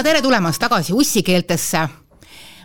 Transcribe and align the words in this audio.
ja 0.00 0.04
tere 0.04 0.22
tulemast 0.22 0.60
tagasi 0.60 0.92
ussikeeltesse. 0.96 1.88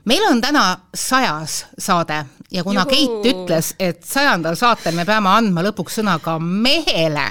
meil 0.06 0.24
on 0.24 0.42
täna 0.42 0.78
sajas 0.94 1.66
saade 1.78 2.26
ja 2.52 2.64
kuna 2.64 2.86
Juhu. 2.86 2.90
Keit 2.90 3.26
ütles, 3.34 3.74
et 3.80 4.04
sajandal 4.08 4.56
saatel 4.56 4.96
me 4.96 5.04
peame 5.06 5.30
andma 5.30 5.64
lõpuks 5.66 5.98
sõna 6.00 6.14
ka 6.24 6.38
mehele, 6.40 7.26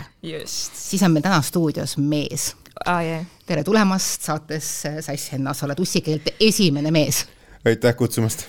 siis 0.44 1.02
on 1.02 1.14
meil 1.14 1.24
täna 1.24 1.40
stuudios 1.42 1.96
mees 1.96 2.50
ah,. 2.84 3.00
Yeah. 3.00 3.24
tere 3.46 3.64
tulemast 3.64 4.28
saatesse 4.28 5.00
Sass 5.02 5.32
Henna, 5.32 5.54
sa 5.54 5.64
oled 5.66 5.80
ussikeelte 5.80 6.34
esimene 6.40 6.90
mees. 6.92 7.24
aitäh 7.64 7.96
kutsumast 7.96 8.44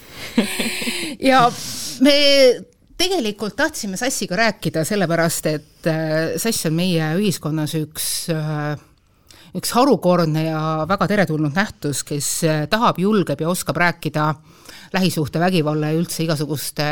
ja 1.32 1.46
me 2.02 2.18
tegelikult 2.98 3.56
tahtsime 3.56 3.98
Sassiga 3.98 4.36
rääkida 4.36 4.84
sellepärast, 4.84 5.46
et 5.46 5.88
äh, 5.88 6.36
Sass 6.36 6.68
on 6.68 6.76
meie 6.76 7.14
ühiskonnas 7.16 7.78
üks 7.80 8.28
äh, 8.36 8.76
üks 9.56 9.72
harukordne 9.76 10.48
ja 10.50 10.62
väga 10.90 11.08
teretulnud 11.12 11.56
nähtus, 11.56 12.04
kes 12.08 12.30
äh, 12.48 12.66
tahab, 12.72 13.00
julgeb 13.00 13.42
ja 13.42 13.50
oskab 13.52 13.80
rääkida 13.80 14.34
lähisuhtevägivalla 14.96 15.92
ja 15.92 16.00
üldse 16.00 16.24
igasuguste 16.26 16.88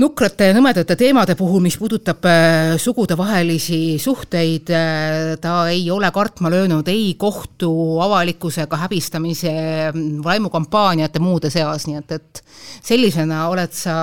nukrate 0.00 0.48
ja 0.48 0.54
nõmedate 0.56 0.96
teemade 0.98 1.34
puhul, 1.38 1.62
mis 1.64 1.76
puudutab 1.80 2.24
äh, 2.28 2.74
sugudevahelisi 2.80 3.98
suhteid, 4.00 4.72
äh, 4.72 5.34
ta 5.42 5.54
ei 5.72 5.84
ole 5.92 6.10
kartma 6.14 6.50
löönud 6.52 6.88
ei 6.90 7.14
kohtu 7.20 7.70
avalikkusega 8.04 8.80
häbistamise, 8.84 9.52
vaimukampaaniate 10.24 11.22
muude 11.22 11.52
seas, 11.52 11.86
nii 11.88 12.00
et, 12.00 12.16
et 12.16 12.42
sellisena 12.86 13.46
oled 13.52 13.76
sa, 13.76 13.96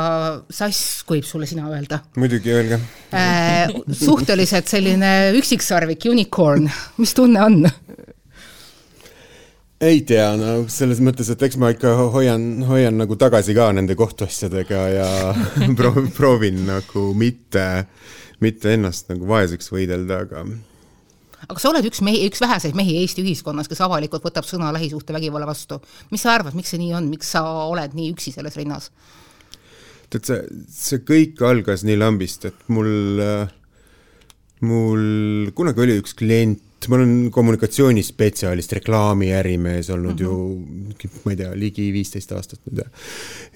Sass, 0.53 1.01
kui 1.07 1.23
sulle 1.25 1.49
sina 1.49 1.67
öelda? 1.71 2.01
muidugi, 2.17 2.53
öelge 2.53 2.79
äh,. 3.13 3.73
suhteliselt 3.91 4.69
selline 4.69 5.33
üksiksarvik, 5.37 6.09
unicorn, 6.11 6.69
mis 7.01 7.15
tunne 7.17 7.43
on? 7.43 7.63
Ei 9.81 10.01
tea, 10.07 10.29
no 10.39 10.53
selles 10.73 11.01
mõttes, 11.05 11.29
et 11.33 11.43
eks 11.45 11.57
ma 11.61 11.69
ikka 11.73 11.93
hoian, 12.13 12.47
hoian 12.65 12.97
nagu 12.97 13.17
tagasi 13.19 13.53
ka 13.57 13.69
nende 13.77 13.97
kohtuasjadega 13.97 14.81
ja 14.93 15.09
proovin, 15.79 16.09
proovin 16.15 16.63
nagu 16.69 17.11
mitte, 17.17 17.67
mitte 18.41 18.73
ennast 18.73 19.11
nagu 19.13 19.29
vaeseks 19.29 19.69
võidelda, 19.73 20.23
aga 20.25 20.47
aga 21.45 21.61
sa 21.61 21.69
oled 21.69 21.85
üks 21.87 22.01
mehi, 22.05 22.23
üks 22.27 22.41
väheseid 22.41 22.75
mehi 22.77 22.97
Eesti 23.03 23.21
ühiskonnas, 23.21 23.69
kes 23.69 23.81
avalikult 23.85 24.25
võtab 24.25 24.47
sõna 24.47 24.71
lähisuhtevägivalla 24.75 25.47
vastu. 25.47 25.79
mis 26.11 26.25
sa 26.25 26.33
arvad, 26.33 26.57
miks 26.57 26.73
see 26.73 26.81
nii 26.81 26.95
on, 26.97 27.11
miks 27.13 27.31
sa 27.35 27.43
oled 27.67 27.93
nii 27.97 28.11
üksi 28.15 28.33
selles 28.35 28.57
rinnas? 28.57 28.89
tead, 30.09 30.23
see, 30.23 30.41
see 30.71 31.03
kõik 31.05 31.41
algas 31.45 31.83
nii 31.85 31.99
lambist, 31.99 32.47
et 32.49 32.69
mul, 32.71 33.21
mul 34.65 35.51
kunagi 35.55 35.83
oli 35.83 35.97
üks 36.01 36.15
klient, 36.17 36.63
ma 36.87 36.95
olen 36.99 37.13
kommunikatsioonispetsialist, 37.33 38.75
reklaamiärimees 38.77 39.89
olnud 39.89 40.19
mm 40.21 40.27
-hmm. 40.27 41.07
ju, 41.07 41.17
ma 41.25 41.33
ei 41.33 41.39
tea, 41.39 41.51
ligi 41.57 41.87
viisteist 41.93 42.31
aastat 42.37 42.61
nüüd 42.67 42.83
ja. 42.83 42.87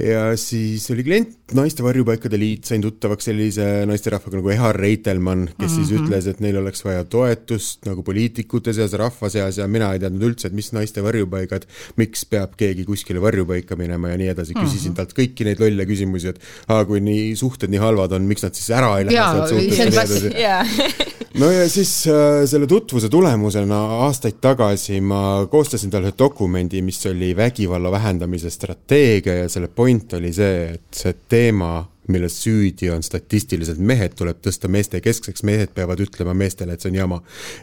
ja 0.08 0.24
siis 0.38 0.90
oli 0.92 1.06
klient, 1.06 1.38
Naiste 1.54 1.84
Varjupaikade 1.84 2.40
Liit, 2.40 2.66
sain 2.66 2.82
tuttavaks 2.82 3.28
sellise 3.28 3.86
naisterahvaga 3.86 4.40
nagu 4.40 4.50
Ehar 4.50 4.76
Reitelmann, 4.80 5.48
kes 5.48 5.58
mm 5.58 5.66
-hmm. 5.68 5.76
siis 5.76 5.92
mhm. 5.92 6.06
ütles, 6.06 6.28
et 6.28 6.40
neil 6.40 6.58
oleks 6.58 6.86
vaja 6.86 7.04
toetust 7.04 7.86
nagu 7.86 8.04
poliitikute 8.04 8.74
seas, 8.74 8.94
rahva 8.94 9.30
seas 9.30 9.58
ja 9.58 9.68
mina 9.68 9.94
ei 9.94 10.00
teadnud 10.00 10.24
üldse, 10.32 10.48
et 10.48 10.54
mis 10.54 10.72
naiste 10.74 11.04
varjupaigad, 11.04 11.68
miks 11.98 12.26
peab 12.26 12.58
keegi 12.58 12.86
kuskile 12.86 13.22
varjupaika 13.22 13.76
minema 13.76 14.10
ja 14.10 14.18
nii 14.18 14.32
edasi, 14.34 14.54
küsisin 14.54 14.92
mm 14.92 14.94
-hmm. 14.94 14.96
talt 14.96 15.14
kõiki 15.14 15.46
neid 15.46 15.60
lolle 15.60 15.86
küsimusi, 15.86 16.28
et 16.28 16.40
aa, 16.68 16.86
kui 16.86 17.00
nii 17.00 17.36
suhted 17.36 17.70
nii 17.70 17.80
halvad 17.80 18.12
on, 18.12 18.26
miks 18.26 18.44
nad 18.44 18.54
siis 18.56 18.70
ära 18.70 18.98
ei 19.00 19.06
lähe 19.06 19.18
sealt 19.18 19.50
suhtest 19.50 19.78
ja 19.78 19.86
nii 19.86 19.94
edasi. 19.94 21.12
no 21.42 21.52
ja 21.52 21.70
siis 21.70 21.92
äh, 22.08 22.44
selle 22.50 22.68
tutvuse 22.68 23.11
tulemusena 23.12 23.78
aastaid 24.06 24.40
tagasi 24.42 25.02
ma 25.02 25.48
koostasin 25.52 25.92
talle 25.92 26.14
dokumendi, 26.20 26.82
mis 26.82 27.06
oli 27.06 27.36
vägivalla 27.36 27.92
vähendamise 27.92 28.50
strateegia 28.50 29.36
ja 29.36 29.50
selle 29.50 29.68
point 29.68 30.14
oli 30.14 30.32
see, 30.34 30.70
et 30.74 31.02
see 31.04 31.14
teema, 31.30 31.74
milles 32.08 32.36
süüdi 32.44 32.90
on 32.92 33.04
statistiliselt 33.06 33.80
mehed, 33.80 34.16
tuleb 34.18 34.40
tõsta 34.44 34.70
meeste 34.72 35.02
keskseks, 35.04 35.44
mehed 35.48 35.74
peavad 35.76 36.02
ütlema 36.02 36.34
meestele, 36.38 36.74
et 36.74 36.84
see 36.84 36.90
on 36.92 36.98
jama. 36.98 37.20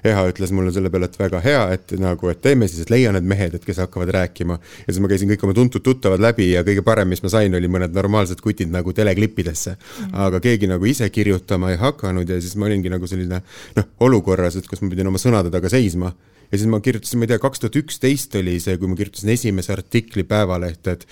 Eha 0.07 0.25
ütles 0.31 0.53
mulle 0.55 0.73
selle 0.75 0.93
peale, 0.95 1.09
et 1.11 1.19
väga 1.19 1.41
hea, 1.45 1.65
et 1.75 1.95
nagu, 1.99 2.31
et 2.31 2.41
teeme 2.45 2.69
siis, 2.71 2.85
et 2.87 2.93
leia 2.95 3.13
need 3.15 3.27
mehed, 3.29 3.59
et 3.59 3.67
kes 3.67 3.83
hakkavad 3.83 4.13
rääkima. 4.15 4.59
ja 4.87 4.93
siis 4.93 5.03
ma 5.03 5.11
käisin 5.11 5.33
kõik 5.33 5.45
oma 5.45 5.55
tuntud 5.59 5.83
tuttavad 5.85 6.23
läbi 6.23 6.53
ja 6.53 6.63
kõige 6.67 6.85
parem, 6.87 7.09
mis 7.09 7.23
ma 7.23 7.33
sain, 7.33 7.55
oli 7.55 7.69
mõned 7.69 7.95
normaalsed 7.95 8.41
kutid 8.45 8.71
nagu 8.71 8.93
teleklippidesse 8.93 9.75
mm. 9.75 10.05
-hmm. 10.05 10.17
aga 10.29 10.41
keegi 10.41 10.71
nagu 10.71 10.85
ise 10.85 11.11
kirjutama 11.11 11.71
ei 11.71 11.77
hakanud 11.77 12.29
ja 12.29 12.41
siis 12.41 12.57
ma 12.57 12.67
olingi 12.67 12.89
nagu 12.89 13.07
selline 13.07 13.43
noh, 13.77 13.87
olukorras, 14.01 14.57
et 14.57 14.67
kus 14.67 14.83
ma 14.83 14.91
pidin 14.91 15.07
oma 15.07 15.19
sõnade 15.19 15.51
taga 15.51 15.69
seisma 15.69 16.13
ja 16.53 16.59
siis 16.59 16.69
ma 16.71 16.81
kirjutasin, 16.81 17.19
ma 17.19 17.27
ei 17.27 17.33
tea, 17.33 17.41
kaks 17.43 17.61
tuhat 17.61 17.77
üksteist 17.83 18.39
oli 18.41 18.57
see, 18.61 18.77
kui 18.81 18.89
ma 18.89 18.97
kirjutasin 18.99 19.35
esimese 19.35 19.73
artikli 19.75 20.25
Päevalehte, 20.29 20.97
et 20.97 21.07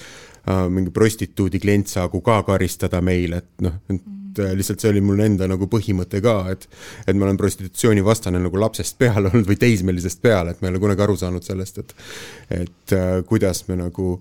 mingi 0.46 0.92
prostituudi 0.94 1.58
klient 1.62 1.90
saagu 1.90 2.20
ka 2.24 2.42
karistada 2.46 3.00
meil, 3.02 3.34
et 3.40 3.48
noh, 3.66 3.80
et 3.90 4.38
äh, 4.44 4.54
lihtsalt 4.56 4.82
see 4.82 4.92
oli 4.92 5.02
mul 5.04 5.20
enda 5.24 5.48
nagu 5.50 5.68
põhimõte 5.70 6.20
ka, 6.24 6.36
et 6.52 6.66
et 7.06 7.16
ma 7.16 7.26
olen 7.26 7.38
prostitutsioonivastane 7.40 8.40
nagu 8.42 8.60
lapsest 8.60 8.98
peale 8.98 9.28
olnud 9.32 9.48
või 9.48 9.58
teismelisest 9.60 10.22
peale, 10.22 10.52
et 10.52 10.62
ma 10.62 10.68
ei 10.68 10.74
ole 10.74 10.82
kunagi 10.82 11.06
aru 11.06 11.16
saanud 11.20 11.46
sellest, 11.46 11.78
et 11.82 11.94
et 12.62 12.96
äh, 12.96 13.20
kuidas 13.26 13.64
me 13.68 13.78
nagu 13.80 14.16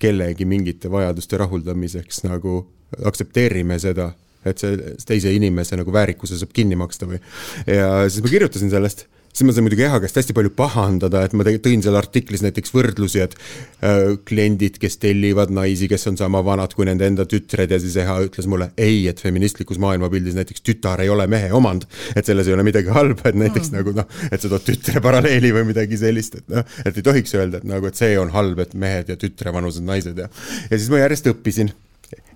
kellegi 0.00 0.44
mingite 0.44 0.90
vajaduste 0.92 1.38
rahuldamiseks 1.40 2.24
nagu 2.26 2.58
aktsepteerime 3.04 3.78
seda, 3.80 4.10
et 4.46 4.60
see 4.60 4.76
teise 5.08 5.32
inimese 5.34 5.78
nagu 5.78 5.92
väärikuse 5.92 6.38
saab 6.38 6.52
kinni 6.54 6.76
maksta 6.78 7.08
või. 7.08 7.20
ja 7.66 8.06
siis 8.08 8.22
ma 8.24 8.32
kirjutasin 8.32 8.70
sellest 8.72 9.06
siis 9.36 9.44
ma 9.44 9.52
sain 9.52 9.66
muidugi 9.66 9.84
Eha 9.84 9.98
käest 10.00 10.16
hästi 10.16 10.34
palju 10.36 10.50
pahandada, 10.56 11.20
et 11.26 11.34
ma 11.36 11.44
tõin 11.44 11.82
seal 11.84 11.98
artiklis 11.98 12.42
näiteks 12.44 12.72
võrdlusi, 12.72 13.20
et 13.26 13.36
äh, 13.84 14.14
kliendid, 14.28 14.78
kes 14.80 14.96
tellivad 15.02 15.52
naisi, 15.54 15.88
kes 15.90 16.08
on 16.10 16.16
sama 16.20 16.40
vanad 16.46 16.72
kui 16.76 16.88
nende 16.88 17.08
enda 17.10 17.26
tütred 17.28 17.72
ja 17.72 17.80
siis 17.82 17.98
Eha 18.00 18.16
ütles 18.24 18.48
mulle 18.48 18.70
ei, 18.80 19.04
et 19.10 19.20
feministlikus 19.20 19.80
maailmapildis 19.82 20.38
näiteks 20.38 20.64
tütar 20.64 21.04
ei 21.04 21.12
ole 21.12 21.28
mehe 21.30 21.52
omand. 21.52 21.84
et 22.16 22.24
selles 22.24 22.48
ei 22.48 22.56
ole 22.56 22.64
midagi 22.66 22.92
halba, 22.92 23.28
et 23.28 23.36
näiteks 23.36 23.70
mm. 23.70 23.76
nagu 23.76 23.96
noh, 23.96 24.08
et 24.30 24.40
sa 24.40 24.48
tood 24.48 24.64
tütre 24.64 25.02
paralleeli 25.04 25.52
või 25.52 25.66
midagi 25.72 26.00
sellist, 26.00 26.40
et 26.40 26.48
noh, 26.52 26.76
et 26.84 26.96
ei 26.96 27.04
tohiks 27.04 27.36
öelda, 27.36 27.60
et 27.60 27.68
nagu, 27.68 27.90
et 27.90 27.98
see 27.98 28.16
on 28.20 28.32
halb, 28.32 28.62
et 28.64 28.72
mehed 28.74 29.12
ja 29.12 29.20
tütrevanused 29.20 29.84
naised 29.84 30.16
ja, 30.24 30.30
ja 30.70 30.78
siis 30.78 30.88
ma 30.92 31.04
järjest 31.04 31.28
õppisin 31.34 31.74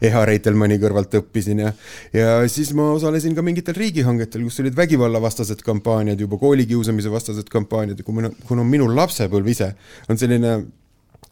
Eha 0.02 0.24
Reitelmanni 0.26 0.80
kõrvalt 0.82 1.14
õppisin 1.20 1.62
ja, 1.62 1.70
ja 2.16 2.32
siis 2.50 2.72
ma 2.76 2.88
osalesin 2.94 3.36
ka 3.36 3.44
mingitel 3.46 3.76
riigihangetel, 3.76 4.42
kus 4.48 4.60
olid 4.64 4.76
vägivallavastased 4.78 5.62
kampaaniad, 5.66 6.20
juba 6.20 6.40
koolikiusamise 6.40 7.12
vastased 7.12 7.48
kampaaniad. 7.52 8.00
Ja 8.00 8.06
kui 8.06 8.16
minu, 8.16 8.32
kuna 8.48 8.66
minu 8.66 8.90
lapsepõlv 8.96 9.50
ise 9.54 9.72
on 10.10 10.20
selline 10.20 10.58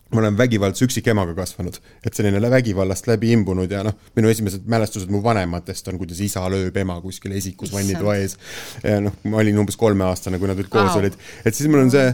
ma 0.08 0.22
olen 0.22 0.38
vägivaldse 0.38 0.86
üksikemaga 0.86 1.34
kasvanud, 1.36 1.76
et 2.06 2.16
selline 2.16 2.40
vägivallast 2.50 3.10
läbi 3.10 3.32
imbunud 3.34 3.70
ja 3.72 3.82
noh, 3.84 3.96
minu 4.16 4.30
esimesed 4.32 4.64
mälestused 4.70 5.10
mu 5.12 5.20
vanematest 5.24 5.90
on, 5.92 5.98
kuidas 6.00 6.22
isa 6.24 6.46
lööb 6.48 6.76
ema 6.80 6.96
kuskil 7.04 7.34
esikus 7.36 7.74
vannitoa 7.74 8.16
ees. 8.22 8.38
ja 8.82 9.02
noh, 9.04 9.18
ma 9.28 9.42
olin 9.42 9.60
umbes 9.60 9.76
kolmeaastane, 9.76 10.40
kui 10.40 10.48
nad 10.48 10.56
veel 10.56 10.70
koos 10.72 10.96
olid, 10.96 11.18
et 11.44 11.54
siis 11.54 11.68
mul 11.68 11.84
on 11.84 11.92
see 11.92 12.08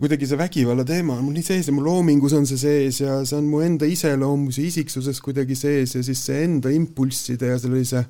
ja 0.00 0.06
kuidagi 0.08 0.26
see 0.26 0.38
vägivalla 0.40 0.84
teema 0.88 1.18
on 1.18 1.26
mul 1.26 1.34
nii 1.36 1.44
sees 1.44 1.66
ja 1.68 1.74
mu 1.76 1.82
loomingus 1.84 2.32
on 2.32 2.46
see 2.48 2.56
sees 2.56 3.02
ja 3.02 3.18
see 3.28 3.36
on 3.36 3.48
mu 3.50 3.60
enda 3.60 3.84
iseloomus 3.84 4.56
ja 4.56 4.64
isiksuses 4.64 5.20
kuidagi 5.20 5.56
sees 5.58 5.92
ja 5.98 6.00
siis 6.06 6.22
see 6.24 6.44
enda 6.46 6.72
impulsside 6.72 7.50
ja 7.50 7.58
sellise 7.60 8.06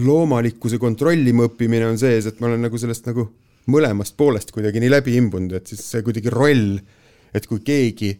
loomalikkuse 0.00 0.80
kontrollima 0.80 1.44
õppimine 1.50 1.90
on 1.90 2.00
sees, 2.00 2.28
et 2.28 2.40
ma 2.40 2.48
olen 2.48 2.64
nagu 2.64 2.80
sellest 2.80 3.04
nagu 3.10 3.28
mõlemast 3.72 4.16
poolest 4.16 4.52
kuidagi 4.54 4.80
nii 4.80 4.92
läbi 4.92 5.16
imbunud, 5.20 5.52
et 5.58 5.68
siis 5.68 5.84
see 5.84 6.04
kuidagi 6.06 6.32
roll, 6.32 6.78
et 7.36 7.48
kui 7.48 7.60
keegi 7.64 8.14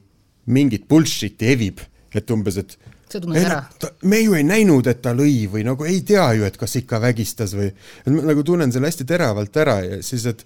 mingit 0.52 0.84
bullshit'i 0.88 1.52
evib, 1.54 1.80
et 2.16 2.32
umbes, 2.32 2.60
et 2.60 2.76
see 3.08 3.20
tunned 3.20 3.40
ära? 3.40 3.62
me 4.08 4.20
ju 4.20 4.36
ei 4.36 4.44
näinud, 4.44 4.88
et 4.92 5.00
ta 5.04 5.16
lõi 5.16 5.46
või 5.52 5.64
nagu 5.68 5.88
ei 5.88 6.02
tea 6.04 6.26
ju, 6.36 6.48
et 6.48 6.56
kas 6.60 6.76
ikka 6.80 7.00
vägistas 7.00 7.56
või, 7.56 7.70
et 7.72 8.12
ma 8.12 8.28
nagu 8.28 8.44
tunnen 8.44 8.72
selle 8.74 8.92
hästi 8.92 9.08
teravalt 9.08 9.56
ära 9.62 9.80
ja 9.84 10.02
siis, 10.04 10.26
et 10.28 10.44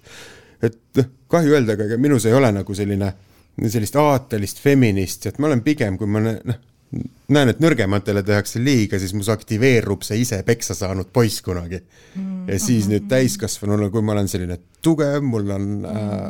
et 0.63 0.79
noh, 0.99 1.11
kahju 1.31 1.55
öelda, 1.55 1.77
aga 1.77 1.97
minus 1.97 2.25
ei 2.25 2.33
ole 2.33 2.51
nagu 2.51 2.75
selline, 2.75 3.13
sellist 3.67 3.95
aatelist 3.95 4.59
feministi, 4.59 5.29
et 5.29 5.39
ma 5.39 5.47
olen 5.47 5.63
pigem, 5.65 5.97
kui 5.97 6.07
ma 6.07 6.23
noh, 6.25 6.59
näen, 7.31 7.51
et 7.51 7.59
nõrgematele 7.63 8.23
tehakse 8.27 8.59
liiga, 8.63 8.99
siis 8.99 9.13
mus 9.15 9.29
aktiveerub 9.31 10.03
see 10.03 10.21
ise 10.25 10.41
peksa 10.47 10.75
saanud 10.75 11.11
poiss 11.13 11.43
kunagi 11.45 11.79
mm. 11.79 12.47
ja 12.51 12.57
siis 12.59 12.89
nüüd 12.91 13.07
täiskasvanuna, 13.11 13.89
kui 13.93 14.03
ma 14.03 14.15
olen 14.15 14.31
selline 14.31 14.57
tugev, 14.83 15.23
mul 15.23 15.53
on 15.55 15.69
äh, 15.87 16.25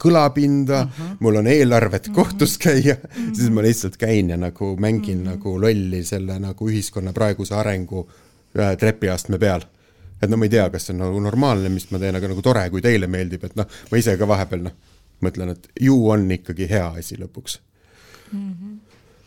kõlapinda 0.00 0.84
mm, 0.84 0.90
-hmm. 0.96 1.16
mul 1.20 1.40
on 1.42 1.46
eelarvet 1.46 2.08
mm 2.08 2.12
-hmm. 2.12 2.14
kohtus 2.14 2.58
käia 2.58 2.94
mm, 2.94 3.10
-hmm. 3.10 3.34
siis 3.34 3.50
ma 3.50 3.62
lihtsalt 3.62 3.96
käin 3.96 4.30
ja 4.30 4.36
nagu 4.36 4.76
mängin 4.76 5.18
mm 5.18 5.24
-hmm. 5.24 5.30
nagu 5.30 5.60
lolli 5.60 6.04
selle 6.04 6.38
nagu 6.38 6.68
ühiskonna 6.70 7.12
praeguse 7.12 7.54
arengu 7.54 8.08
äh, 8.58 8.76
trepiastme 8.76 9.38
peal 9.38 9.60
et 10.20 10.30
no 10.30 10.36
ma 10.36 10.48
ei 10.48 10.52
tea, 10.52 10.68
kas 10.72 10.88
see 10.88 10.94
on 10.96 11.02
nagu 11.04 11.22
normaalne, 11.24 11.72
mis 11.72 11.88
ma 11.90 12.02
teen, 12.02 12.18
aga 12.18 12.30
nagu 12.32 12.44
tore, 12.44 12.66
kui 12.72 12.84
teile 12.84 13.08
meeldib, 13.10 13.48
et 13.48 13.56
noh, 13.58 13.80
ma 13.90 14.00
ise 14.00 14.16
ka 14.20 14.28
vahepeal 14.28 14.68
noh, 14.68 14.76
mõtlen, 15.24 15.56
et 15.56 15.68
ju 15.80 15.96
on 16.12 16.28
ikkagi 16.36 16.68
hea 16.70 16.86
asi 17.00 17.18
lõpuks 17.20 17.58
mm. 18.32 18.52
-hmm 18.52 18.78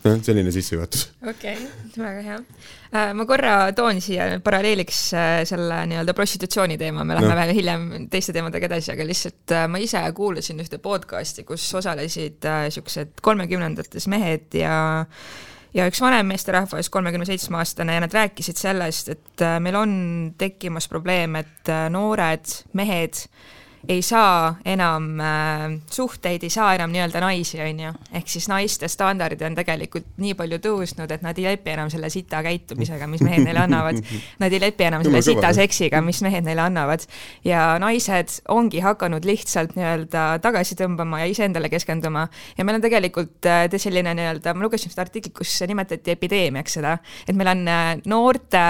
noh, 0.03 0.19
selline 0.23 0.51
sissejuhatus. 0.51 1.05
okei 1.29 1.53
okay,, 1.53 1.67
väga 1.97 2.21
hea. 2.25 2.37
Äh, 2.93 3.11
ma 3.17 3.25
korra 3.29 3.55
toon 3.75 4.01
siia 4.03 4.27
paralleeliks 4.43 4.99
äh, 5.17 5.31
selle 5.47 5.79
nii-öelda 5.89 6.15
prostitutsiooni 6.17 6.77
teema, 6.81 7.05
me 7.07 7.17
lähme 7.17 7.31
no. 7.31 7.37
veel 7.39 7.53
hiljem 7.57 7.87
teiste 8.11 8.35
teemadega 8.35 8.69
edasi, 8.71 8.93
aga 8.93 9.07
lihtsalt 9.07 9.55
äh, 9.55 9.67
ma 9.71 9.81
ise 9.83 10.03
kuulasin 10.15 10.59
ühte 10.63 10.79
podcast'i, 10.83 11.45
kus 11.47 11.67
osalesid 11.79 12.43
niisugused 12.43 13.23
kolmekümnendates 13.23 14.09
mehed 14.11 14.59
ja 14.59 14.75
ja 15.73 15.87
üks 15.89 16.01
vanem 16.01 16.27
meesterahvas, 16.29 16.89
kolmekümne 16.93 17.25
seitsme 17.25 17.57
aastane, 17.61 17.97
ja 17.97 18.03
nad 18.03 18.13
rääkisid 18.13 18.59
sellest, 18.59 19.09
et 19.09 19.43
meil 19.63 19.77
on 19.79 19.95
tekkimas 20.37 20.87
probleem, 20.91 21.35
et 21.41 21.73
noored 21.93 22.57
mehed 22.77 23.25
ei 23.87 24.01
saa 24.01 24.55
enam 24.65 25.19
äh, 25.19 25.79
suhteid, 25.91 26.43
ei 26.43 26.49
saa 26.49 26.73
enam 26.77 26.91
nii-öelda 26.93 27.19
naisi, 27.23 27.59
on 27.61 27.79
ju. 27.79 27.91
ehk 28.15 28.29
siis 28.31 28.47
naiste 28.47 28.87
standardid 28.87 29.41
on 29.43 29.57
tegelikult 29.57 30.07
nii 30.23 30.37
palju 30.39 30.59
tõusnud, 30.63 31.11
et 31.11 31.25
nad 31.25 31.37
ei 31.39 31.49
lepi 31.49 31.73
enam 31.73 31.91
selle 31.91 32.09
sita 32.13 32.39
käitumisega, 32.45 33.07
mis 33.11 33.23
mehed 33.25 33.43
neile 33.43 33.63
annavad. 33.65 33.99
Nad 34.41 34.53
ei 34.53 34.59
lepi 34.61 34.87
enam 34.87 35.03
selle 35.05 35.21
sita 35.25 35.51
seksiga, 35.55 36.01
mis 36.05 36.21
mehed 36.23 36.45
neile 36.47 36.63
annavad. 36.63 37.03
ja 37.43 37.77
naised 37.79 38.39
ongi 38.51 38.79
hakanud 38.83 39.25
lihtsalt 39.25 39.75
nii-öelda 39.75 40.39
tagasi 40.43 40.77
tõmbama 40.79 41.19
ja 41.23 41.29
iseendale 41.31 41.69
keskenduma. 41.69 42.27
ja 42.57 42.63
meil 42.65 42.79
on 42.79 42.87
tegelikult 42.87 43.45
äh, 43.45 43.67
selline 43.77 44.15
nii-öelda, 44.15 44.55
ma 44.55 44.67
lugesin 44.67 44.91
seda 44.91 45.03
artiklit, 45.07 45.35
kus 45.35 45.59
nimetati 45.67 46.15
epideemiaks 46.15 46.79
seda, 46.79 46.97
et 47.27 47.35
meil 47.35 47.51
on 47.51 47.67
äh, 47.67 47.87
noorte 48.05 48.65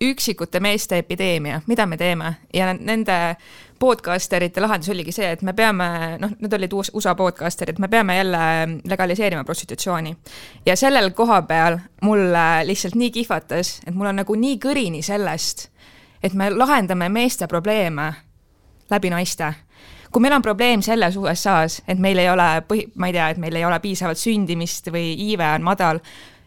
üksikute 0.00 0.60
meeste 0.60 0.98
epideemia, 0.98 1.60
mida 1.66 1.86
me 1.86 1.96
teeme 1.98 2.34
ja 2.54 2.70
nende 2.74 3.36
podcasterite 3.78 4.60
lahendus 4.60 4.90
oligi 4.92 5.12
see, 5.12 5.30
et 5.32 5.42
me 5.42 5.52
peame, 5.56 5.88
noh, 6.20 6.32
need 6.40 6.54
olid 6.58 6.72
USA 6.72 7.14
podcasterid, 7.18 7.78
me 7.78 7.88
peame 7.88 8.16
jälle 8.16 8.40
legaliseerima 8.84 9.44
prostitutsiooni. 9.44 10.16
ja 10.66 10.76
sellel 10.76 11.10
koha 11.10 11.42
peal 11.42 11.78
mulle 12.02 12.46
lihtsalt 12.64 12.94
nii 12.94 13.10
kihvatas, 13.10 13.80
et 13.86 13.94
mul 13.94 14.10
on 14.10 14.20
nagu 14.22 14.34
nii 14.34 14.58
kõrini 14.64 15.02
sellest, 15.02 15.68
et 16.22 16.34
me 16.34 16.50
lahendame 16.50 17.08
meeste 17.08 17.46
probleeme 17.46 18.12
läbi 18.90 19.10
naiste 19.10 19.52
kui 20.12 20.22
meil 20.24 20.32
on 20.32 20.42
probleem 20.42 20.82
selles 20.82 21.16
USA-s, 21.16 21.82
et 21.88 21.98
meil 22.00 22.18
ei 22.18 22.30
ole 22.30 22.46
põhi, 22.68 22.86
ma 22.96 23.10
ei 23.10 23.12
tea, 23.12 23.28
et 23.28 23.38
meil 23.38 23.56
ei 23.56 23.64
ole 23.64 23.76
piisavalt 23.80 24.18
sündimist 24.18 24.88
või 24.92 25.12
iive 25.28 25.44
on 25.52 25.66
madal 25.66 26.00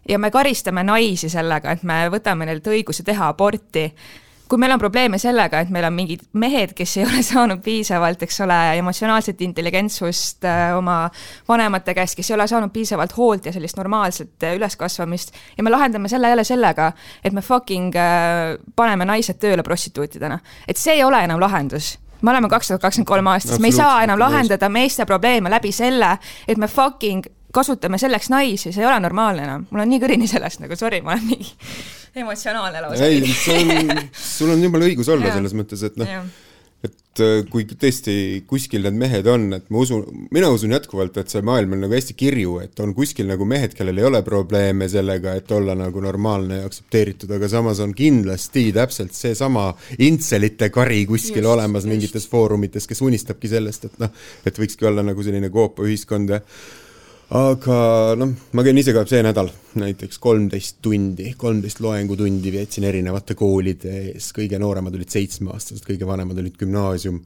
ja 0.10 0.20
me 0.20 0.32
karistame 0.32 0.84
naisi 0.84 1.30
sellega, 1.30 1.72
et 1.72 1.84
me 1.84 2.04
võtame 2.12 2.48
neilt 2.50 2.68
õiguse 2.68 3.06
teha 3.06 3.30
aborti, 3.32 3.86
kui 4.52 4.60
meil 4.60 4.74
on 4.76 4.80
probleeme 4.82 5.16
sellega, 5.22 5.62
et 5.64 5.70
meil 5.72 5.86
on 5.88 5.94
mingid 5.96 6.26
mehed, 6.42 6.74
kes 6.76 6.98
ei 7.00 7.06
ole 7.08 7.22
saanud 7.32 7.62
piisavalt, 7.64 8.26
eks 8.26 8.42
ole, 8.44 8.58
emotsionaalset 8.82 9.42
intelligentsust 9.48 10.48
äh, 10.48 10.74
oma 10.76 11.06
vanemate 11.48 11.96
käest, 11.96 12.18
kes 12.20 12.32
ei 12.32 12.36
ole 12.36 12.48
saanud 12.52 12.74
piisavalt 12.76 13.16
hoolt 13.16 13.48
ja 13.48 13.56
sellist 13.56 13.80
normaalset 13.80 14.44
äh, 14.44 14.58
üleskasvamist 14.60 15.32
ja 15.58 15.64
me 15.64 15.72
lahendame 15.72 16.12
selle 16.12 16.30
jälle 16.34 16.44
sellega, 16.44 16.92
et 17.24 17.34
me 17.34 17.42
fucking 17.42 17.96
äh, 17.96 18.58
paneme 18.76 19.08
naised 19.08 19.40
tööle 19.40 19.64
prostituutidena. 19.64 20.40
et 20.68 20.78
see 20.78 21.00
ei 21.00 21.04
ole 21.04 21.24
enam 21.24 21.40
lahendus 21.40 21.94
me 22.22 22.32
oleme 22.32 22.50
kaks 22.50 22.68
tuhat 22.68 22.82
kakskümmend 22.82 23.08
kolm 23.08 23.32
aastas, 23.32 23.60
me 23.60 23.72
ei 23.72 23.78
saa 23.78 24.04
enam 24.04 24.20
lahendada 24.20 24.70
meeste 24.70 25.06
probleeme 25.06 25.50
läbi 25.50 25.72
selle, 25.72 26.18
et 26.48 26.58
me 26.58 26.68
fucking 26.68 27.24
kasutame 27.56 27.98
selleks 27.98 28.30
naisi, 28.30 28.72
see 28.72 28.84
ei 28.84 28.92
ole 28.92 29.00
normaalne 29.00 29.48
enam. 29.48 29.66
mul 29.72 29.88
on 29.88 29.96
nii 29.96 30.04
kõrini 30.04 30.28
sellest 30.28 30.60
nagu, 30.60 30.76
sorry, 30.76 31.02
ma 31.02 31.16
olen 31.16 31.32
nii 31.32 31.50
emotsionaalne 32.16 32.82
lausa. 32.84 33.08
ei, 33.08 33.22
see 33.32 33.60
on, 33.62 34.00
sul 34.12 34.54
on 34.54 34.64
jumala 34.64 34.88
õigus 34.90 35.12
olla 35.12 35.34
selles 35.34 35.54
mõttes, 35.58 35.84
et 35.88 36.00
noh, 36.00 36.26
et 36.82 37.22
äh, 37.22 37.44
kui 37.52 37.68
tõesti 37.70 38.14
kuskil 38.50 38.84
need 38.88 38.98
mehed 38.98 39.28
on, 39.30 39.46
et 39.58 39.68
ma 39.74 39.82
usun, 39.84 40.02
mina 40.34 40.50
usun 40.54 40.74
jätkuvalt, 40.74 41.20
et 41.22 41.32
see 41.32 41.44
maailm 41.46 41.76
on 41.76 41.84
nagu 41.86 41.94
hästi 41.94 42.16
kirju, 42.18 42.58
et 42.64 42.82
on 42.82 42.96
kuskil 42.98 43.30
nagu 43.30 43.46
mehed, 43.48 43.76
kellel 43.78 44.02
ei 44.02 44.08
ole 44.10 44.24
probleeme 44.26 44.90
sellega, 44.90 45.36
et 45.38 45.52
olla 45.54 45.76
nagu 45.78 46.02
normaalne 46.04 46.62
ja 46.62 46.68
aktsepteeritud, 46.70 47.32
aga 47.38 47.50
samas 47.52 47.84
on 47.86 47.94
kindlasti 47.98 48.68
täpselt 48.76 49.14
seesama 49.18 49.70
intselite 50.02 50.72
kari 50.74 51.04
kuskil 51.10 51.44
just, 51.44 51.54
olemas 51.54 51.86
just. 51.86 51.94
mingites 51.94 52.30
foorumites, 52.32 52.90
kes 52.90 53.06
unistabki 53.06 53.52
sellest, 53.52 53.92
et 53.92 54.02
noh, 54.02 54.24
et 54.46 54.62
võikski 54.64 54.90
olla 54.90 55.06
nagu 55.06 55.24
selline 55.26 55.54
koopaühiskond 55.54 56.34
ja 56.38 56.42
aga 57.32 57.76
noh, 58.20 58.32
ma 58.52 58.64
käin 58.66 58.80
ise 58.82 58.92
ka 58.92 59.06
see 59.08 59.22
nädal 59.24 59.48
näiteks 59.80 60.18
kolmteist 60.20 60.82
tundi, 60.84 61.30
kolmteist 61.40 61.80
loengutundi 61.80 62.52
veetsin 62.52 62.84
erinevate 62.90 63.38
koolide 63.40 63.94
ees, 64.10 64.34
kõige 64.36 64.60
nooremad 64.60 64.98
olid 64.98 65.14
seitsmeaastased, 65.14 65.86
kõige 65.88 66.08
vanemad 66.08 66.42
olid 66.44 66.58
gümnaasium. 66.60 67.22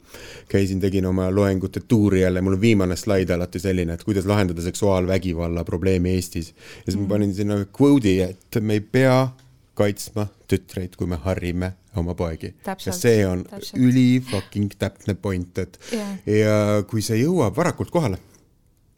käisin, 0.48 0.78
tegin 0.80 1.08
oma 1.10 1.26
loengute 1.34 1.82
tuuri 1.88 2.20
jälle, 2.22 2.40
mul 2.40 2.54
on 2.54 2.60
viimane 2.60 2.96
slaid 2.96 3.32
alati 3.34 3.58
selline, 3.58 3.96
et 3.98 4.04
kuidas 4.06 4.28
lahendada 4.30 4.62
seksuaalvägivalla 4.62 5.64
probleemi 5.64 6.14
Eestis. 6.14 6.54
ja 6.86 6.92
siis 6.92 7.00
ma 7.02 7.08
panin 7.16 7.34
sinna 7.34 7.58
kvoodi, 7.64 8.20
et 8.20 8.60
me 8.60 8.78
ei 8.78 8.80
pea 8.80 9.26
kaitsma 9.74 10.28
tütreid, 10.46 10.94
kui 10.96 11.10
me 11.10 11.18
harrime 11.26 11.72
oma 11.96 12.14
poegi. 12.14 12.54
ja 12.64 12.94
see 12.94 13.26
on 13.26 13.42
üli 13.74 14.22
fucking 14.22 14.78
täpne 14.78 15.18
point, 15.18 15.58
et 15.58 15.80
yeah. 15.92 16.16
ja 16.26 16.56
kui 16.86 17.02
see 17.02 17.24
jõuab 17.24 17.58
varakult 17.58 17.90
kohale 17.90 18.22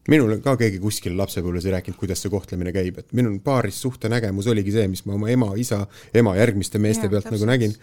minule 0.09 0.39
ka 0.45 0.57
keegi 0.61 0.81
kuskil 0.83 1.17
lapsepõlves 1.19 1.67
ei 1.69 1.75
rääkinud, 1.77 1.99
kuidas 2.01 2.23
see 2.25 2.33
kohtlemine 2.33 2.73
käib, 2.75 3.01
et 3.03 3.15
minu 3.17 3.35
paaris 3.45 3.81
suhtenägemus 3.85 4.49
oligi 4.51 4.75
see, 4.75 4.89
mis 4.91 5.05
ma 5.09 5.17
oma 5.19 5.31
ema, 5.33 5.53
isa, 5.61 5.85
ema 6.17 6.35
järgmiste 6.39 6.81
meeste 6.83 7.07
ja, 7.07 7.13
pealt 7.13 7.29
täpselt. 7.29 7.45
nagu 7.45 7.51
nägin. 7.53 7.75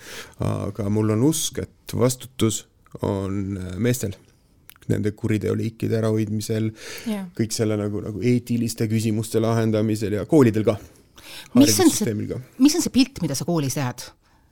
aga 0.45 0.89
mul 0.89 1.15
on 1.15 1.27
usk, 1.29 1.61
et 1.65 1.97
vastutus 1.97 2.65
on 3.05 3.59
äh, 3.59 3.75
meestel 3.77 4.15
nende 4.91 5.15
kuriteoliikide 5.17 5.97
ärahoidmisel, 5.97 6.69
kõik 7.37 7.55
selle 7.55 7.77
nagu, 7.79 8.03
nagu 8.05 8.21
eetiliste 8.21 8.85
küsimuste 8.91 9.41
lahendamisel 9.41 10.19
ja 10.19 10.27
koolidel 10.29 10.65
ka. 10.67 10.77
mis 11.57 11.79
on 11.81 11.89
see, 11.89 12.13
mis 12.61 12.77
on 12.77 12.85
see 12.85 12.93
pilt, 12.93 13.21
mida 13.25 13.37
sa 13.37 13.47
koolis 13.47 13.79
näed? 13.79 14.05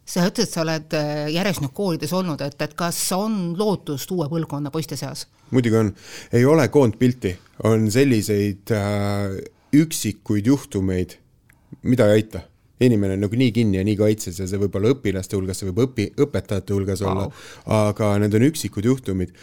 Sa 0.06 0.28
ütled, 0.28 0.50
sa 0.50 0.62
oled 0.64 0.96
äh, 0.98 1.26
järjest 1.34 1.64
nüüd 1.64 1.74
koolides 1.76 2.14
olnud, 2.16 2.42
et, 2.44 2.60
et 2.62 2.76
kas 2.78 3.00
on 3.16 3.54
lootust 3.60 4.12
uue 4.12 4.28
põlvkonna 4.32 4.72
poiste 4.74 5.00
seas? 5.00 5.28
muidugi 5.54 5.78
on, 5.78 5.92
ei 6.34 6.46
ole 6.50 6.68
koondpilti, 6.74 7.36
on 7.70 7.90
selliseid 7.94 8.74
äh, 8.74 9.38
üksikuid 9.74 10.50
juhtumeid, 10.50 11.18
mida 11.84 12.10
ei 12.10 12.22
aita 12.22 12.48
inimene 12.84 13.18
on 13.18 13.24
nagu 13.26 13.38
nii 13.40 13.52
kinni 13.56 13.78
ja 13.80 13.84
nii 13.86 13.96
kaitses 14.00 14.40
ja 14.42 14.48
see 14.50 14.60
võib 14.62 14.76
olla 14.78 14.94
õpilaste 14.96 15.38
hulgas, 15.38 15.60
see 15.62 15.70
võib 15.70 15.84
õpi, 15.86 16.08
õpetajate 16.26 16.76
hulgas 16.76 17.04
wow. 17.04 17.12
olla, 17.12 17.28
aga 17.88 18.14
need 18.24 18.38
on 18.40 18.48
üksikud 18.50 18.88
juhtumid. 18.90 19.34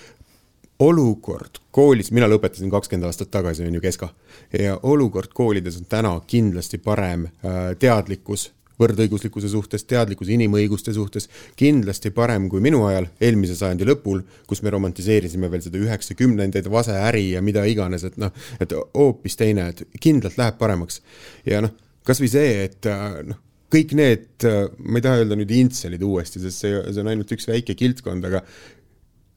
olukord 0.80 1.60
koolis, 1.70 2.10
mina 2.10 2.28
lõpetasin 2.28 2.70
kakskümmend 2.72 3.06
aastat 3.06 3.30
tagasi, 3.30 3.66
on 3.68 3.74
ju, 3.76 3.80
Keska, 3.84 4.08
ja 4.56 4.78
olukord 4.82 5.32
koolides 5.34 5.76
on 5.76 5.84
täna 5.88 6.14
kindlasti 6.26 6.78
parem 6.78 7.26
äh,, 7.26 7.76
teadlikkus 7.78 8.50
võrdõiguslikkuse 8.80 9.50
suhtes, 9.52 9.84
teadlikkuse 9.88 10.34
inimõiguste 10.36 10.94
suhtes, 10.96 11.28
kindlasti 11.60 12.12
parem 12.16 12.48
kui 12.52 12.62
minu 12.64 12.82
ajal, 12.88 13.10
eelmise 13.20 13.58
sajandi 13.58 13.88
lõpul, 13.88 14.24
kus 14.48 14.64
me 14.64 14.72
romantiseerisime 14.74 15.50
veel 15.52 15.64
seda 15.66 15.80
üheksakümnendaid, 15.82 16.70
vaseäri 16.72 17.30
ja 17.34 17.44
mida 17.44 17.66
iganes, 17.68 18.06
et 18.08 18.18
noh, 18.20 18.32
et 18.60 18.74
hoopis 18.94 19.38
teine, 19.40 19.70
et 19.74 20.00
kindlalt 20.00 20.40
läheb 20.40 20.58
paremaks. 20.60 21.00
ja 21.46 21.62
noh, 21.64 21.76
kas 22.06 22.22
või 22.22 22.32
see, 22.32 22.50
et 22.66 22.90
noh, 23.28 23.38
kõik 23.70 23.94
need, 23.94 24.48
ma 24.82 24.98
ei 24.98 25.04
taha 25.04 25.22
öelda 25.22 25.38
nüüd 25.38 25.52
intselid 25.54 26.02
uuesti, 26.02 26.42
sest 26.42 26.64
see, 26.64 26.74
see 26.90 27.02
on 27.04 27.10
ainult 27.12 27.30
üks 27.36 27.46
väike 27.50 27.76
kildkond, 27.78 28.26
aga 28.26 28.42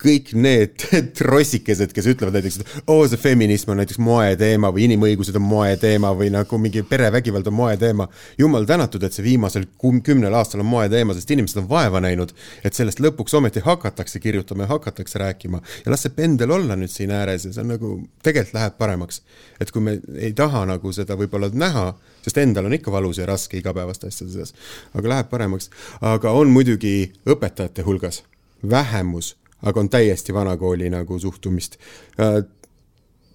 kõik 0.02 0.34
need 0.36 0.84
trossikesed, 1.18 1.94
kes 1.96 2.08
ütlevad 2.12 2.38
näiteks, 2.38 2.60
et 2.60 2.90
oo, 2.92 3.04
see 3.08 3.20
feminism 3.22 3.72
on 3.74 3.80
näiteks 3.82 4.00
moeteema 4.04 4.72
või 4.74 4.88
inimõigused 4.88 5.38
on 5.40 5.46
moeteema 5.46 6.12
või 6.18 6.32
nagu 6.34 6.60
mingi 6.62 6.84
perevägivald 6.88 7.48
on 7.48 7.56
moeteema. 7.58 8.08
jumal 8.38 8.66
tänatud, 8.70 9.04
et 9.04 9.14
see 9.14 9.26
viimasel 9.26 9.68
kümnel 10.04 10.34
aastal 10.34 10.64
on 10.64 10.70
moeteema, 10.70 11.16
sest 11.16 11.32
inimesed 11.32 11.62
on 11.62 11.70
vaeva 11.70 12.02
näinud, 12.04 12.34
et 12.64 12.74
sellest 12.74 13.00
lõpuks 13.04 13.38
ometi 13.38 13.64
hakatakse 13.64 14.20
kirjutama 14.20 14.68
ja 14.68 14.74
hakatakse 14.74 15.20
rääkima. 15.20 15.62
ja 15.86 15.92
las 15.92 16.04
see 16.06 16.16
pendel 16.16 16.52
olla 16.52 16.76
nüüd 16.76 16.92
siin 16.92 17.12
ääres 17.12 17.46
ja 17.46 17.54
see 17.54 17.64
on 17.64 17.72
nagu, 17.76 17.94
tegelikult 18.24 18.58
läheb 18.60 18.78
paremaks. 18.78 19.22
et 19.62 19.72
kui 19.72 19.82
me 19.82 20.00
ei 20.18 20.34
taha 20.34 20.66
nagu 20.66 20.92
seda 20.92 21.16
võib-olla 21.20 21.52
näha, 21.54 21.94
sest 22.22 22.38
endal 22.38 22.66
on 22.66 22.74
ikka 22.74 22.92
valus 22.92 23.18
ja 23.18 23.26
raske 23.30 23.58
igapäevaste 23.58 24.08
asjade 24.08 24.34
seas, 24.34 24.54
aga 24.94 25.16
läheb 25.16 25.30
paremaks. 25.30 25.70
aga 26.02 26.32
on 26.32 26.52
muidugi 26.52 27.14
õpetajate 27.30 27.86
hulgas 27.86 28.24
vähemus 28.70 29.36
aga 29.63 29.79
on 29.79 29.89
täiesti 29.89 30.34
vanakooli 30.34 30.89
nagu 30.93 31.20
suhtumist 31.20 31.79
äh, 32.20 32.43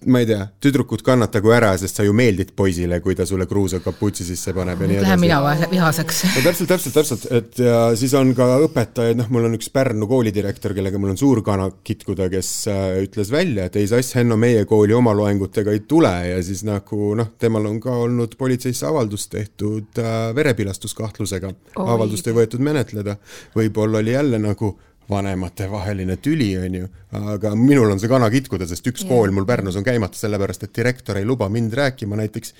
ma 0.07 0.21
ei 0.21 0.27
tea, 0.29 0.45
tüdrukud 0.63 1.01
kannatagu 1.03 1.51
ära, 1.51 1.73
sest 1.79 1.99
sa 1.99 2.05
ju 2.05 2.13
meeldid 2.15 2.53
poisile, 2.55 3.01
kui 3.03 3.15
ta 3.17 3.25
sulle 3.27 3.45
kruusa 3.49 3.81
kaputsi 3.83 4.23
sisse 4.27 4.53
paneb 4.55 4.79
ja 4.79 4.87
nii 4.87 4.97
edasi. 4.99 5.07
Lähen 5.09 5.21
mina 5.23 5.69
vihaseks. 5.71 6.21
no 6.37 6.43
täpselt, 6.45 6.69
täpselt, 6.71 6.95
täpselt, 6.95 7.25
et 7.35 7.59
ja 7.65 7.81
siis 7.99 8.13
on 8.15 8.31
ka 8.37 8.47
õpetajaid, 8.63 9.19
noh, 9.19 9.29
mul 9.33 9.49
on 9.49 9.57
üks 9.59 9.71
Pärnu 9.73 10.07
koolidirektor, 10.09 10.73
kellega 10.77 11.01
mul 11.01 11.13
on 11.13 11.19
suur 11.19 11.43
kana 11.45 11.67
kitkuda, 11.83 12.29
kes 12.31 12.53
äh, 12.71 12.85
ütles 13.03 13.31
välja, 13.33 13.67
et 13.67 13.75
ei 13.79 13.89
sass, 13.91 14.15
Henno, 14.15 14.39
meie 14.39 14.63
kooli 14.69 14.95
oma 14.95 15.13
loengutega 15.17 15.75
ei 15.75 15.83
tule 15.89 16.13
ja 16.29 16.39
siis 16.45 16.63
nagu 16.67 17.13
noh, 17.19 17.33
temal 17.39 17.67
on 17.67 17.81
ka 17.83 17.99
olnud 18.05 18.37
politseisse 18.39 18.87
avaldus 18.87 19.27
tehtud 19.31 19.99
äh, 19.99 20.29
verepilastuskahtlusega. 20.35 21.51
avaldust 21.83 22.27
ei 22.27 22.39
võetud 22.39 22.63
menetleda. 22.63 23.17
võib-olla 23.55 23.99
oli 23.99 24.15
jälle 24.15 24.39
nagu 24.39 24.77
vanematevaheline 25.09 26.17
tüli, 26.21 26.51
on 26.57 26.75
ju, 26.75 26.89
aga 27.31 27.55
minul 27.57 27.91
on 27.91 28.01
see 28.01 28.11
kana 28.11 28.29
kitkuda, 28.29 28.67
sest 28.69 28.85
üks 28.91 29.05
yeah. 29.05 29.13
kool 29.13 29.33
mul 29.33 29.47
Pärnus 29.49 29.79
on 29.79 29.85
käimata 29.87 30.19
sellepärast, 30.19 30.67
et 30.67 30.75
direktor 30.75 31.17
ei 31.17 31.25
luba 31.25 31.49
mind 31.49 31.73
rääkima 31.73 32.19
näiteks 32.19 32.53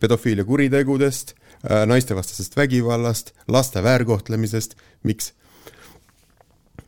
pedofiilia 0.00 0.44
kuritegudest, 0.44 1.34
naistevastasest 1.86 2.56
vägivallast, 2.56 3.32
laste 3.48 3.82
väärkohtlemisest, 3.82 4.76
miks? 5.02 5.32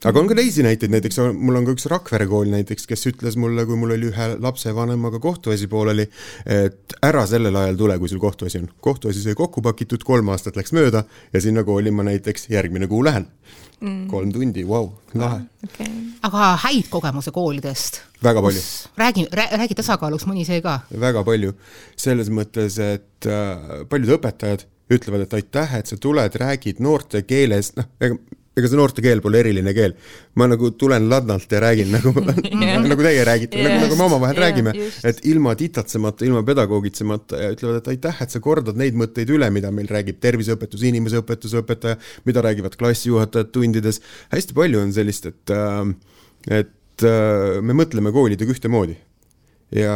Aga 0.04 0.20
on 0.20 0.28
ka 0.30 0.36
teisi 0.38 0.62
näiteid, 0.62 0.92
näiteks 0.94 1.20
mul 1.34 1.58
on 1.58 1.66
ka 1.66 1.74
üks 1.74 1.88
Rakvere 1.90 2.28
kool 2.30 2.50
näiteks, 2.52 2.86
kes 2.90 3.06
ütles 3.10 3.38
mulle, 3.40 3.64
kui 3.66 3.78
mul 3.80 3.96
oli 3.96 4.10
ühe 4.12 4.28
lapsevanemaga 4.38 5.20
kohtuasi 5.22 5.66
pooleli, 5.70 6.06
et 6.46 6.98
ära 7.02 7.24
sellel 7.30 7.56
ajal 7.58 7.80
tule, 7.80 7.98
kui 7.98 8.10
sul 8.10 8.22
kohtuasi 8.22 8.62
on. 8.62 8.68
kohtuasi 8.84 9.24
sai 9.24 9.38
kokku 9.38 9.62
pakitud, 9.64 10.04
kolm 10.06 10.30
aastat 10.34 10.58
läks 10.58 10.74
mööda 10.76 11.04
ja 11.32 11.42
sinna 11.42 11.64
kooli 11.66 11.90
ma 11.94 12.06
näiteks 12.06 12.50
järgmine 12.54 12.86
kuu 12.90 13.02
lähen 13.04 13.26
mm.. 13.80 14.06
kolm 14.10 14.32
tundi, 14.32 14.64
vau, 14.68 14.92
lahe 15.18 15.42
okay.. 15.66 15.90
aga 16.26 16.54
häid 16.64 16.88
kogemuse 16.92 17.34
koolidest? 17.34 18.02
väga 18.24 18.42
palju. 18.42 18.62
räägi, 18.98 19.28
räägi 19.34 19.78
tasakaaluks 19.78 20.26
mõni 20.30 20.46
see 20.46 20.62
ka. 20.64 20.80
väga 20.94 21.24
palju, 21.26 21.54
selles 21.98 22.30
mõttes, 22.34 22.78
et 22.82 23.30
äh, 23.30 23.86
paljud 23.90 24.18
õpetajad 24.18 24.66
ütlevad, 24.94 25.26
et 25.26 25.34
aitäh, 25.36 25.78
et 25.82 25.90
sa 25.90 25.98
tuled, 26.00 26.36
räägid 26.40 26.78
noorte 26.80 27.20
keeles, 27.28 27.74
noh, 27.76 27.88
ega 28.00 28.16
ega 28.58 28.70
see 28.70 28.78
noorte 28.78 29.04
keel 29.04 29.22
pole 29.24 29.40
eriline 29.40 29.74
keel. 29.76 29.94
ma 30.38 30.48
nagu 30.50 30.70
tulen 30.80 31.08
ladnalt 31.10 31.52
ja 31.52 31.60
räägin 31.64 31.92
nagu 31.94 32.12
yeah. 32.18 32.78
nagu 32.92 33.06
teie 33.06 33.24
räägite 33.28 33.58
yeah., 33.58 33.70
nagu, 33.70 33.86
nagu 33.86 33.98
me 33.98 34.06
omavahel 34.08 34.38
yeah, 34.38 34.46
räägime, 34.46 34.74
et 35.10 35.24
ilma 35.32 35.54
titatsemata, 35.58 36.26
ilma 36.28 36.44
pedagoogitsemata 36.46 37.42
ja 37.42 37.50
ütlevad, 37.56 37.80
et 37.82 37.92
aitäh, 37.94 38.22
et 38.24 38.34
sa 38.34 38.42
kordad 38.44 38.78
neid 38.80 38.98
mõtteid 38.98 39.32
üle, 39.34 39.50
mida 39.54 39.72
meil 39.74 39.90
räägib 39.90 40.20
terviseõpetus, 40.22 40.84
inimeseõpetuse 40.90 41.62
õpetaja, 41.62 41.98
mida 42.28 42.44
räägivad 42.44 42.78
klassijuhatajad 42.78 43.52
tundides. 43.54 44.02
hästi 44.34 44.56
palju 44.56 44.82
on 44.84 44.94
sellist, 44.94 45.30
et, 45.32 45.54
äh, 45.54 46.62
et 46.62 47.06
äh, 47.06 47.60
me 47.62 47.76
mõtleme 47.78 48.12
koolidega 48.14 48.54
ühtemoodi 48.54 48.98
ja 49.74 49.94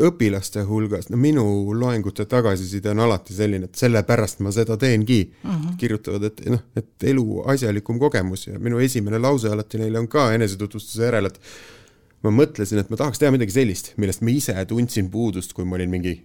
õpilaste 0.00 0.64
hulgas, 0.68 1.10
no 1.12 1.18
minu 1.20 1.44
loengute 1.76 2.24
tagasiside 2.28 2.92
on 2.94 3.04
alati 3.04 3.36
selline, 3.36 3.68
et 3.68 3.80
sellepärast 3.80 4.40
ma 4.44 4.52
seda 4.54 4.78
teengi 4.80 5.20
mm. 5.28 5.50
-hmm. 5.50 5.76
kirjutavad, 5.80 6.24
et 6.30 6.44
noh, 6.48 6.62
et 6.76 7.08
elu 7.12 7.42
asjalikum 7.52 7.98
kogemus 8.00 8.46
ja 8.46 8.58
minu 8.58 8.80
esimene 8.80 9.18
lause 9.18 9.48
alati 9.52 9.78
neile 9.78 9.98
on 9.98 10.08
ka 10.08 10.32
enesetutvustuse 10.32 11.04
järel, 11.04 11.26
et 11.26 11.40
ma 12.24 12.32
mõtlesin, 12.32 12.80
et 12.80 12.90
ma 12.90 12.96
tahaks 12.96 13.20
teha 13.20 13.32
midagi 13.34 13.52
sellist, 13.52 13.92
millest 13.96 14.24
ma 14.24 14.30
ise 14.30 14.56
tundsin 14.64 15.10
puudust, 15.10 15.52
kui 15.52 15.64
ma 15.64 15.76
olin 15.76 15.90
mingi 15.90 16.22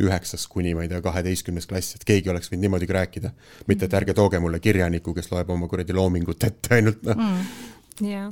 üheksas 0.00 0.48
kuni 0.48 0.74
ma 0.76 0.82
ei 0.84 0.88
tea, 0.88 1.00
kaheteistkümnes 1.00 1.66
klass, 1.66 1.94
et 1.96 2.04
keegi 2.04 2.28
oleks 2.28 2.50
võinud 2.52 2.66
niimoodi 2.66 2.86
ka 2.86 2.92
rääkida. 2.92 3.30
mitte, 3.66 3.84
et 3.84 3.94
ärge 3.94 4.14
tooge 4.14 4.40
mulle 4.40 4.60
kirjanikku, 4.60 5.14
kes 5.14 5.30
loeb 5.32 5.50
oma 5.50 5.68
kuradi 5.68 5.92
loomingut 5.92 6.44
ette 6.44 6.74
ainult 6.74 7.02
noh 7.02 7.16
mm 7.16 7.72
jaa, 8.04 8.26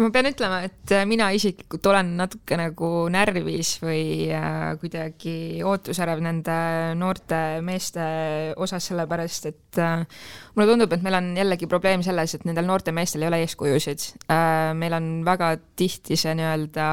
ma 0.00 0.08
pean 0.14 0.28
ütlema, 0.30 0.60
et 0.64 0.92
äh, 0.94 1.04
mina 1.08 1.28
isiklikult 1.36 1.86
olen 1.90 2.14
natuke 2.20 2.56
nagu 2.56 2.90
närvis 3.12 3.74
või 3.82 4.30
äh, 4.32 4.70
kuidagi 4.80 5.34
ootusärev 5.66 6.22
nende 6.24 6.56
noorte 7.00 7.60
meeste 7.66 8.06
osas, 8.56 8.88
sellepärast 8.90 9.50
et 9.50 9.82
äh, 9.82 10.06
mulle 10.56 10.70
tundub, 10.70 10.94
et 10.96 11.04
meil 11.04 11.18
on 11.20 11.32
jällegi 11.36 11.68
probleem 11.70 12.04
selles, 12.06 12.36
et 12.38 12.48
nendel 12.48 12.68
noortel 12.70 12.96
meestel 12.96 13.26
ei 13.26 13.32
ole 13.32 13.42
eeskujusid. 13.44 14.06
Meil 14.80 14.94
on 14.96 15.12
väga 15.26 15.52
tihti 15.76 16.16
see 16.18 16.32
nii-öelda 16.38 16.88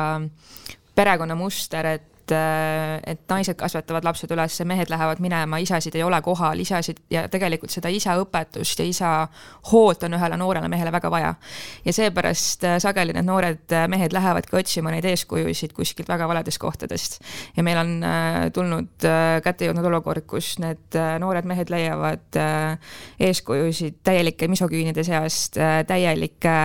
perekonnamuster, 0.97 1.93
et 1.95 2.16
et, 2.27 2.35
äh, 2.35 3.11
et 3.13 3.21
naised 3.29 3.55
kasvatavad 3.57 4.03
lapsed 4.03 4.31
üles, 4.31 4.59
mehed 4.65 4.89
lähevad 4.89 5.19
minema, 5.23 5.57
isasid 5.63 5.95
ei 5.95 6.03
ole 6.03 6.19
kohal, 6.21 6.59
isasid 6.59 6.99
ja 7.09 7.27
tegelikult 7.31 7.71
seda 7.71 7.89
isaõpetust 7.89 8.79
ja 8.79 8.85
isa 8.85 9.11
hoolt 9.71 10.03
on 10.03 10.17
ühele 10.17 10.37
noorele 10.37 10.67
mehele 10.67 10.91
väga 10.91 11.11
vaja. 11.11 11.35
ja 11.85 11.93
seepärast 11.93 12.63
äh, 12.63 12.77
sageli 12.79 13.13
need 13.13 13.25
noored 13.25 13.71
äh, 13.71 13.87
mehed 13.87 14.13
lähevadki 14.13 14.57
otsima 14.57 14.91
neid 14.91 15.05
eeskujusid 15.05 15.73
kuskilt 15.73 16.09
väga 16.09 16.27
valedest 16.27 16.59
kohtadest. 16.59 17.21
ja 17.55 17.63
meil 17.63 17.77
on 17.77 17.95
tulnud 18.53 19.07
kätte 19.43 19.67
jõudnud 19.67 19.85
olukord, 19.87 20.25
kus 20.27 20.57
need 20.59 20.97
noored 21.19 21.45
mehed 21.45 21.69
leiavad 21.69 22.39
eeskujusid 23.19 24.01
täielike 24.03 24.47
misoküünide 24.47 25.03
seast, 25.07 25.57
täielike 25.87 26.57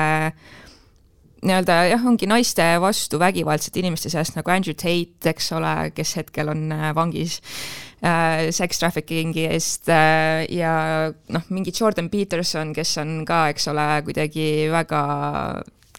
nii-öelda 1.43 1.77
jah, 1.91 2.05
ongi 2.07 2.29
naiste 2.31 2.65
vastu 2.83 3.19
vägivaldsete 3.21 3.83
inimeste 3.83 4.11
seast 4.13 4.37
nagu 4.39 4.51
Andrew 4.55 4.77
Tate, 4.79 5.33
eks 5.33 5.51
ole, 5.57 5.75
kes 5.97 6.15
hetkel 6.21 6.53
on 6.53 6.69
äh, 6.75 6.91
vangis 6.95 7.41
äh, 8.05 8.51
sex 8.55 8.79
trafficking'i 8.83 9.49
eest 9.51 9.91
äh, 9.91 10.45
ja 10.55 10.75
noh, 11.11 11.49
mingi 11.51 11.75
Jordan 11.75 12.11
Peterson, 12.13 12.73
kes 12.77 12.95
on 13.03 13.23
ka, 13.29 13.49
eks 13.55 13.67
ole, 13.73 13.89
kuidagi 14.07 14.47
väga 14.73 15.03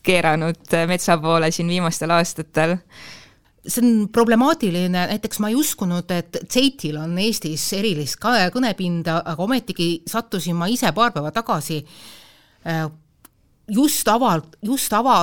keeranud 0.03 0.77
metsa 0.87 1.17
poole 1.19 1.51
siin 1.51 1.69
viimastel 1.71 2.11
aastatel. 2.11 2.77
See 3.63 3.79
on 3.79 4.09
problemaatiline, 4.11 5.05
näiteks 5.13 5.39
ma 5.39 5.47
ei 5.51 5.55
uskunud, 5.55 6.09
et 6.11 6.41
Zeitil 6.51 6.97
on 6.99 7.15
Eestis 7.23 7.63
erilist 7.77 8.19
kõnepinda, 8.19 9.21
aga 9.23 9.43
ometigi 9.43 10.01
sattusin 10.07 10.57
ma 10.59 10.67
ise 10.71 10.91
paar 10.95 11.15
päeva 11.15 11.31
tagasi 11.35 11.79
äh, 11.83 12.83
just 13.71 14.07
ava, 14.07 14.35
just 14.65 14.93
ava, 14.93 15.17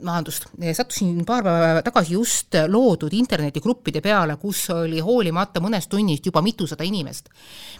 vabandust, 0.00 0.46
sattusin 0.76 1.24
paar 1.26 1.44
päeva 1.44 1.82
tagasi 1.84 2.14
just 2.14 2.56
loodud 2.68 3.12
internetigruppide 3.16 4.00
peale, 4.04 4.36
kus 4.40 4.62
oli 4.74 5.00
hoolimata 5.04 5.60
mõnest 5.60 5.90
tunnist 5.92 6.26
juba 6.26 6.42
mitusada 6.44 6.86
inimest, 6.86 7.28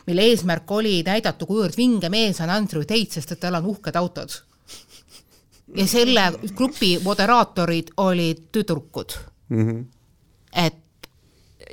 mille 0.06 0.26
eesmärk 0.32 0.70
oli 0.76 1.00
näidata, 1.06 1.46
kuivõrd 1.46 1.78
vinge 1.78 2.10
mees 2.12 2.40
on 2.44 2.52
Andrew 2.52 2.84
Tate, 2.84 3.20
sest 3.20 3.36
et 3.36 3.40
tal 3.40 3.60
on 3.60 3.70
uhked 3.72 3.96
autod. 3.96 4.40
ja 5.76 5.86
selle 5.86 6.24
grupi 6.56 6.98
moderaatorid 6.98 7.92
olid 8.02 8.48
tüdrukud 8.52 9.12
mm. 9.48 9.68
-hmm. 9.68 9.84
et 10.52 10.74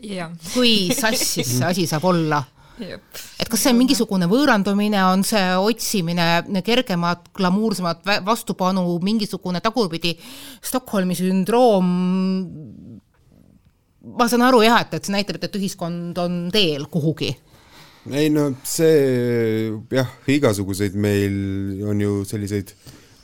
ja. 0.03 0.29
kui 0.53 0.94
sassis 0.94 1.58
see 1.58 1.65
asi 1.65 1.88
saab 1.88 2.06
olla 2.06 2.44
et 2.80 3.50
kas 3.50 3.64
see 3.64 3.74
on 3.74 3.80
mingisugune 3.80 4.28
võõrandumine, 4.30 5.00
on 5.10 5.24
see 5.28 5.44
otsimine 5.58 6.62
kergemat, 6.66 7.32
glamuursemat 7.38 8.06
vastupanu, 8.26 8.86
mingisugune 9.04 9.62
tagurpidi 9.64 10.14
Stockholmi 10.62 11.18
sündroom, 11.18 11.92
ma 14.18 14.30
saan 14.30 14.46
aru 14.48 14.64
jah, 14.66 14.82
et, 14.86 14.94
et 14.98 15.08
see 15.08 15.16
näitab, 15.16 15.42
et 15.44 15.60
ühiskond 15.60 16.18
on 16.22 16.48
teel 16.54 16.88
kuhugi. 16.92 17.34
Ei 18.16 18.30
no 18.32 18.52
see 18.64 19.72
jah, 19.92 20.14
igasuguseid 20.32 20.96
meil 20.96 21.82
on 21.90 22.00
ju 22.02 22.22
selliseid 22.28 22.72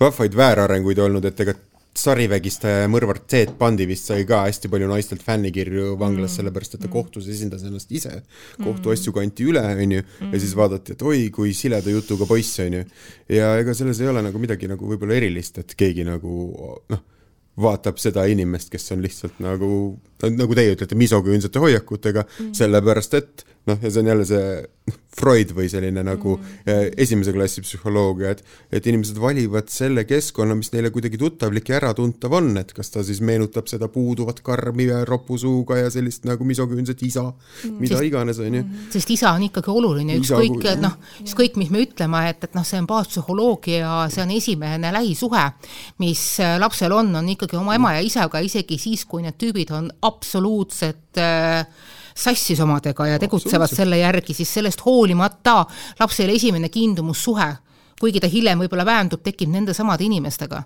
vahvaid 0.01 0.35
väärarenguid 0.35 0.99
olnud, 0.99 1.29
et 1.29 1.39
ega 1.45 1.55
sarivägistaja 1.97 2.87
mõrvar 2.89 3.19
Ted 3.29 3.53
Bundy 3.59 3.85
vist 3.89 4.09
sai 4.09 4.25
ka 4.29 4.41
hästi 4.47 4.69
palju 4.71 4.89
naistelt 4.89 5.23
fännikirju 5.25 5.93
vanglas 5.99 6.31
mm., 6.31 6.35
sellepärast 6.39 6.75
et 6.75 6.81
ta 6.81 6.87
mm. 6.87 6.93
kohtus 6.95 7.29
esindas 7.29 7.63
ennast 7.67 7.91
ise. 7.93 8.23
kohtuasju 8.63 9.11
mm. 9.11 9.17
kanti 9.19 9.47
üle, 9.49 9.63
onju, 9.85 10.03
ja 10.31 10.41
siis 10.41 10.55
vaadati, 10.57 10.97
et 10.97 11.05
oi, 11.05 11.27
kui 11.33 11.53
sileda 11.57 11.93
jutuga 11.93 12.27
poiss, 12.29 12.59
onju. 12.65 12.83
ja 13.37 13.53
ega 13.61 13.77
selles 13.77 14.01
ei 14.01 14.09
ole 14.09 14.25
nagu 14.25 14.41
midagi 14.41 14.69
nagu 14.71 14.89
võib-olla 14.89 15.19
erilist, 15.19 15.61
et 15.61 15.75
keegi 15.77 16.05
nagu 16.07 16.33
noh, 16.89 17.03
vaatab 17.61 17.99
seda 18.01 18.25
inimest, 18.29 18.71
kes 18.73 18.91
on 18.95 19.03
lihtsalt 19.05 19.37
nagu, 19.43 19.69
nagu 20.25 20.57
teie 20.57 20.73
ütlete, 20.73 20.97
misoküünsete 20.97 21.61
hoiakutega 21.61 22.25
mm., 22.25 22.53
sellepärast 22.57 23.19
et 23.19 23.45
noh, 23.69 23.77
ja 23.81 23.91
see 23.91 24.03
on 24.03 24.11
jälle 24.11 24.25
see 24.27 24.47
Freud 25.13 25.51
või 25.53 25.67
selline 25.69 26.01
nagu 26.03 26.33
mm. 26.39 26.95
esimese 26.99 27.31
klassi 27.35 27.61
psühholoogia, 27.63 28.31
et, 28.33 28.41
et 28.73 28.87
inimesed 28.89 29.19
valivad 29.21 29.69
selle 29.71 30.03
keskkonna, 30.09 30.55
mis 30.57 30.71
neile 30.73 30.89
kuidagi 30.93 31.19
tuttavlik 31.21 31.69
ja 31.69 31.77
äratuntav 31.77 32.33
on, 32.39 32.49
et 32.59 32.73
kas 32.75 32.89
ta 32.91 33.03
siis 33.05 33.21
meenutab 33.23 33.69
seda 33.69 33.87
puuduvat 33.93 34.41
karmi 34.43 34.89
ja 34.89 35.03
ropusuuga 35.07 35.77
ja 35.83 35.93
sellist 35.93 36.25
nagu 36.27 36.47
misoküünset 36.49 37.05
isa 37.05 37.27
mm., 37.29 37.77
mida 37.77 37.99
sest, 37.99 38.07
iganes, 38.09 38.41
on 38.41 38.57
ju. 38.57 38.65
Mhm. 38.65 38.91
sest 38.97 39.13
isa 39.13 39.31
on 39.37 39.47
ikkagi 39.47 39.71
oluline, 39.71 40.17
ükskõik, 40.19 40.67
noh, 40.81 40.97
ükskõik, 41.21 41.61
mis 41.61 41.71
me 41.71 41.85
ütleme, 41.85 42.25
et, 42.33 42.49
et 42.49 42.57
noh, 42.57 42.67
see 42.67 42.81
on 42.81 42.89
baaspsühholoogia, 42.89 43.95
see 44.13 44.25
on 44.25 44.33
esimene 44.33 44.95
lähisuhe, 44.97 45.45
mis 46.03 46.25
äh, 46.41 46.57
lapsel 46.59 46.97
on, 46.97 47.13
on 47.21 47.33
ikkagi 47.37 47.61
oma 47.61 47.77
ema 47.77 47.95
ja 47.99 48.03
isaga, 48.03 48.41
isegi 48.43 48.81
siis, 48.81 49.05
kui 49.05 49.23
need 49.23 49.37
tüübid 49.39 49.71
on 49.77 49.93
absoluutsed 50.09 51.21
äh, 51.21 51.67
sassis 52.15 52.59
omadega 52.59 53.07
ja 53.07 53.19
tegutsevad 53.19 53.71
selle 53.71 53.97
järgi, 53.97 54.33
siis 54.33 54.53
sellest 54.53 54.85
hoolimata 54.85 55.65
lapsel 55.99 56.29
esimene 56.35 56.69
kiindumussuhe, 56.69 57.49
kuigi 57.99 58.21
ta 58.23 58.27
hiljem 58.27 58.63
võib-olla 58.63 58.85
väändub, 58.85 59.23
tekib 59.23 59.51
nende 59.53 59.73
samade 59.73 60.05
inimestega. 60.07 60.63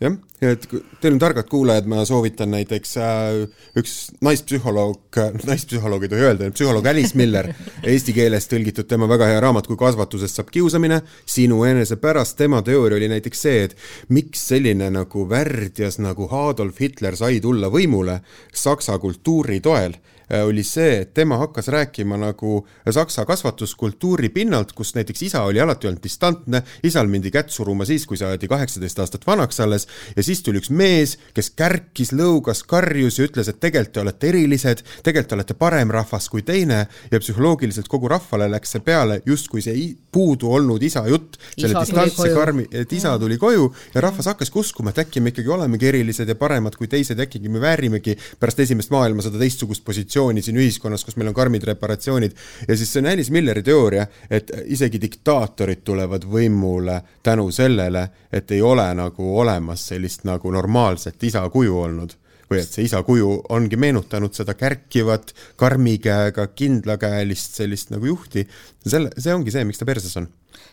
Jah, 0.00 0.14
et 0.40 0.62
teil 1.02 1.12
on 1.12 1.18
targad 1.20 1.44
kuulajad, 1.50 1.84
ma 1.92 2.06
soovitan 2.08 2.48
näiteks 2.54 2.94
äh, 3.04 3.40
üks 3.76 3.96
naispsühholoog, 4.24 5.18
naispsühholoog 5.50 6.06
ei 6.06 6.12
tohi 6.12 6.24
öelda, 6.24 6.48
psühholoog 6.56 6.86
Alice 6.88 7.18
Miller, 7.20 7.50
eesti 7.92 8.14
keeles 8.16 8.48
tõlgitud 8.48 8.88
tema 8.88 9.08
väga 9.10 9.28
hea 9.28 9.42
raamat 9.44 9.68
Kui 9.68 9.76
kasvatusest 9.80 10.40
saab 10.40 10.48
kiusamine, 10.54 11.02
sinu 11.28 11.66
enese 11.68 12.00
pärast, 12.00 12.38
tema 12.40 12.62
teooria 12.64 12.96
oli 12.96 13.10
näiteks 13.12 13.44
see, 13.44 13.66
et 13.68 13.76
miks 14.08 14.46
selline 14.54 14.88
nagu 14.94 15.26
värdjas 15.28 16.00
nagu 16.00 16.30
Adolf 16.46 16.80
Hitler 16.80 17.20
sai 17.20 17.42
tulla 17.44 17.68
võimule 17.68 18.22
saksa 18.56 18.96
kultuuri 19.04 19.60
toel 19.60 20.00
oli 20.30 20.62
see, 20.62 21.00
et 21.02 21.14
tema 21.14 21.36
hakkas 21.40 21.68
rääkima 21.68 22.16
nagu 22.20 22.60
saksa 22.90 23.24
kasvatuskultuuri 23.26 24.28
pinnalt, 24.28 24.72
kus 24.72 24.94
näiteks 24.94 25.22
isa 25.26 25.42
oli 25.42 25.60
alati 25.60 25.88
olnud 25.88 26.02
distantne, 26.02 26.62
isal 26.86 27.08
mindi 27.10 27.32
kätt 27.34 27.50
suruma 27.50 27.84
siis, 27.84 28.06
kui 28.06 28.18
saadi 28.20 28.48
kaheksateist 28.48 29.02
aastat 29.02 29.26
vanaks 29.26 29.60
alles 29.60 29.88
ja 30.16 30.22
siis 30.22 30.42
tuli 30.46 30.60
üks 30.62 30.70
mees, 30.70 31.16
kes 31.34 31.50
kärkis, 31.58 32.12
lõugas, 32.14 32.62
karjus 32.66 33.18
ja 33.18 33.26
ütles, 33.26 33.50
et 33.50 33.58
tegelikult 33.60 33.94
te 33.94 34.04
olete 34.04 34.30
erilised, 34.30 34.84
tegelikult 35.02 35.32
te 35.32 35.38
olete 35.38 35.58
parem 35.58 35.90
rahvas 35.90 36.28
kui 36.30 36.44
teine 36.46 36.84
ja 37.10 37.20
psühholoogiliselt 37.20 37.90
kogu 37.90 38.08
rahvale 38.12 38.46
läks 38.54 38.76
see 38.76 38.84
peale 38.86 39.20
justkui 39.26 39.64
see 39.66 39.90
puudu 40.12 40.52
olnud 40.54 40.82
isa 40.82 41.02
jutt, 41.10 41.40
selle 41.56 41.82
distantse 41.82 42.30
karmi, 42.34 42.68
et 42.70 42.92
isa 42.94 43.16
tuli 43.18 43.38
koju 43.38 43.66
ja 43.94 44.06
rahvas 44.06 44.30
hakkaski 44.30 44.62
uskuma, 44.62 44.94
et 44.94 45.02
äkki 45.02 45.22
me 45.22 45.34
ikkagi 45.34 45.50
olemegi 45.50 45.90
erilised 45.90 46.30
ja 46.30 46.38
paremad 46.38 46.78
kui 46.78 46.86
teised, 46.90 47.18
äkki 47.18 47.42
me 47.48 47.62
väärimegi 47.62 48.14
pärast 48.38 48.62
esimest 48.62 48.94
maailmasõda 48.94 49.40
teistsugust 49.42 49.84
positsiooni 49.84 50.19
siin 50.44 50.58
ühiskonnas, 50.60 51.04
kus 51.04 51.16
meil 51.16 51.30
on 51.30 51.36
karmid 51.36 51.64
reparatsioonid. 51.68 52.36
ja 52.68 52.76
siis 52.76 52.92
see 52.92 53.02
on 53.02 53.10
Alice 53.12 53.32
Milleri 53.32 53.62
teooria, 53.66 54.06
et 54.30 54.50
isegi 54.66 55.00
diktaatorid 55.02 55.84
tulevad 55.84 56.24
võimule 56.24 57.00
tänu 57.22 57.50
sellele, 57.50 58.08
et 58.32 58.50
ei 58.50 58.62
ole 58.62 58.88
nagu 58.94 59.30
olemas 59.40 59.86
sellist 59.92 60.24
nagu 60.28 60.52
normaalset 60.52 61.22
isa 61.24 61.48
kuju 61.50 61.78
olnud 61.84 62.16
või 62.50 62.64
et 62.64 62.72
see 62.74 62.84
isa 62.88 63.02
kuju 63.06 63.28
ongi 63.54 63.78
meenutanud 63.78 64.34
seda 64.34 64.56
kärkivat, 64.58 65.30
karmi 65.56 65.98
käega, 66.02 66.48
kindlakäelist 66.50 67.60
sellist 67.60 67.94
nagu 67.94 68.10
juhti. 68.10 68.46
selle, 68.86 69.12
see 69.18 69.34
ongi 69.34 69.54
see, 69.54 69.64
miks 69.64 69.78
ta 69.78 69.86
perses 69.86 70.16
on 70.18 70.26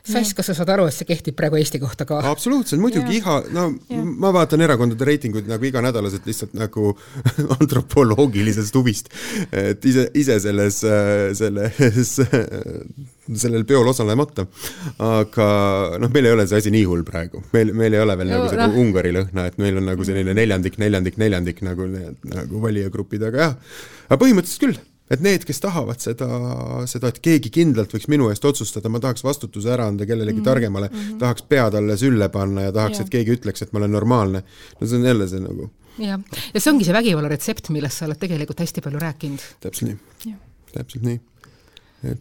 Sass, 0.08 0.34
kas 0.36 0.48
sa 0.50 0.56
saad 0.56 0.70
aru, 0.72 0.86
et 0.88 0.96
see 0.96 1.08
kehtib 1.08 1.36
praegu 1.38 1.60
Eesti 1.60 1.82
kohta 1.82 2.06
ka? 2.08 2.22
absoluutselt, 2.30 2.80
muidugi 2.82 3.20
iga, 3.20 3.40
no 3.54 3.68
ja. 3.92 4.02
ma 4.24 4.32
vaatan 4.36 4.64
erakondade 4.64 5.08
reitinguid 5.08 5.50
nagu 5.50 5.68
iganädalaselt 5.68 6.28
lihtsalt 6.30 6.56
nagu 6.58 6.94
antropoloogilisest 7.58 8.78
huvist, 8.80 9.12
et 9.52 9.84
ise, 9.88 10.08
ise 10.18 10.40
selles, 10.44 10.80
selles, 11.40 12.14
sellel 13.44 13.68
peol 13.68 13.92
osalemata. 13.92 14.48
aga 15.04 15.48
noh, 16.02 16.12
meil 16.14 16.30
ei 16.30 16.38
ole 16.38 16.48
see 16.48 16.62
asi 16.64 16.74
nii 16.74 16.86
hull 16.88 17.04
praegu, 17.08 17.44
meil, 17.56 17.74
meil 17.76 17.98
ei 17.98 18.04
ole 18.04 18.18
veel 18.20 18.32
no, 18.32 18.38
nagu 18.38 18.52
seda 18.54 18.70
no. 18.72 18.84
Ungari 18.84 19.16
lõhna, 19.16 19.50
et 19.52 19.60
meil 19.62 19.82
on 19.82 19.92
nagu 19.92 20.08
selline 20.08 20.36
neljandik, 20.38 20.80
neljandik, 20.82 21.20
neljandik 21.20 21.64
nagu, 21.68 21.90
nagu 22.32 22.64
valijagrupid, 22.64 23.28
aga 23.32 23.44
jah, 23.44 23.58
aga 24.08 24.24
põhimõtteliselt 24.24 24.64
küll 24.64 24.80
et 25.12 25.24
need, 25.24 25.46
kes 25.48 25.62
tahavad 25.64 26.02
seda, 26.04 26.28
seda, 26.90 27.12
et 27.12 27.20
keegi 27.24 27.52
kindlalt 27.54 27.94
võiks 27.96 28.10
minu 28.12 28.28
eest 28.32 28.46
otsustada, 28.48 28.92
ma 28.92 29.00
tahaks 29.04 29.24
vastutuse 29.24 29.72
ära 29.72 29.88
anda 29.88 30.06
kellelegi 30.06 30.40
mm 30.40 30.42
-hmm. 30.42 30.50
targemale 30.50 30.90
mm, 30.92 31.00
-hmm. 31.00 31.20
tahaks 31.24 31.46
pea 31.48 31.70
talle 31.72 31.98
sülle 31.98 32.30
panna 32.30 32.68
ja 32.68 32.72
tahaks, 32.72 33.00
et 33.00 33.10
keegi 33.10 33.38
ütleks, 33.38 33.64
et 33.64 33.74
ma 33.74 33.80
olen 33.80 33.92
normaalne. 33.92 34.44
no 34.82 34.88
see 34.88 35.00
on 35.00 35.06
jälle 35.06 35.28
see 35.28 35.40
nagu. 35.40 35.70
jah, 35.98 36.20
ja 36.54 36.60
see 36.60 36.74
ongi 36.74 36.86
see 36.86 36.94
vägivalla 36.94 37.28
retsept, 37.28 37.70
millest 37.70 37.98
sa 37.98 38.06
oled 38.06 38.20
tegelikult 38.20 38.60
hästi 38.60 38.82
palju 38.82 39.00
rääkinud. 39.00 39.42
täpselt 39.60 39.92
nii, 39.92 40.36
täpselt 40.74 41.04
nii. 41.04 41.20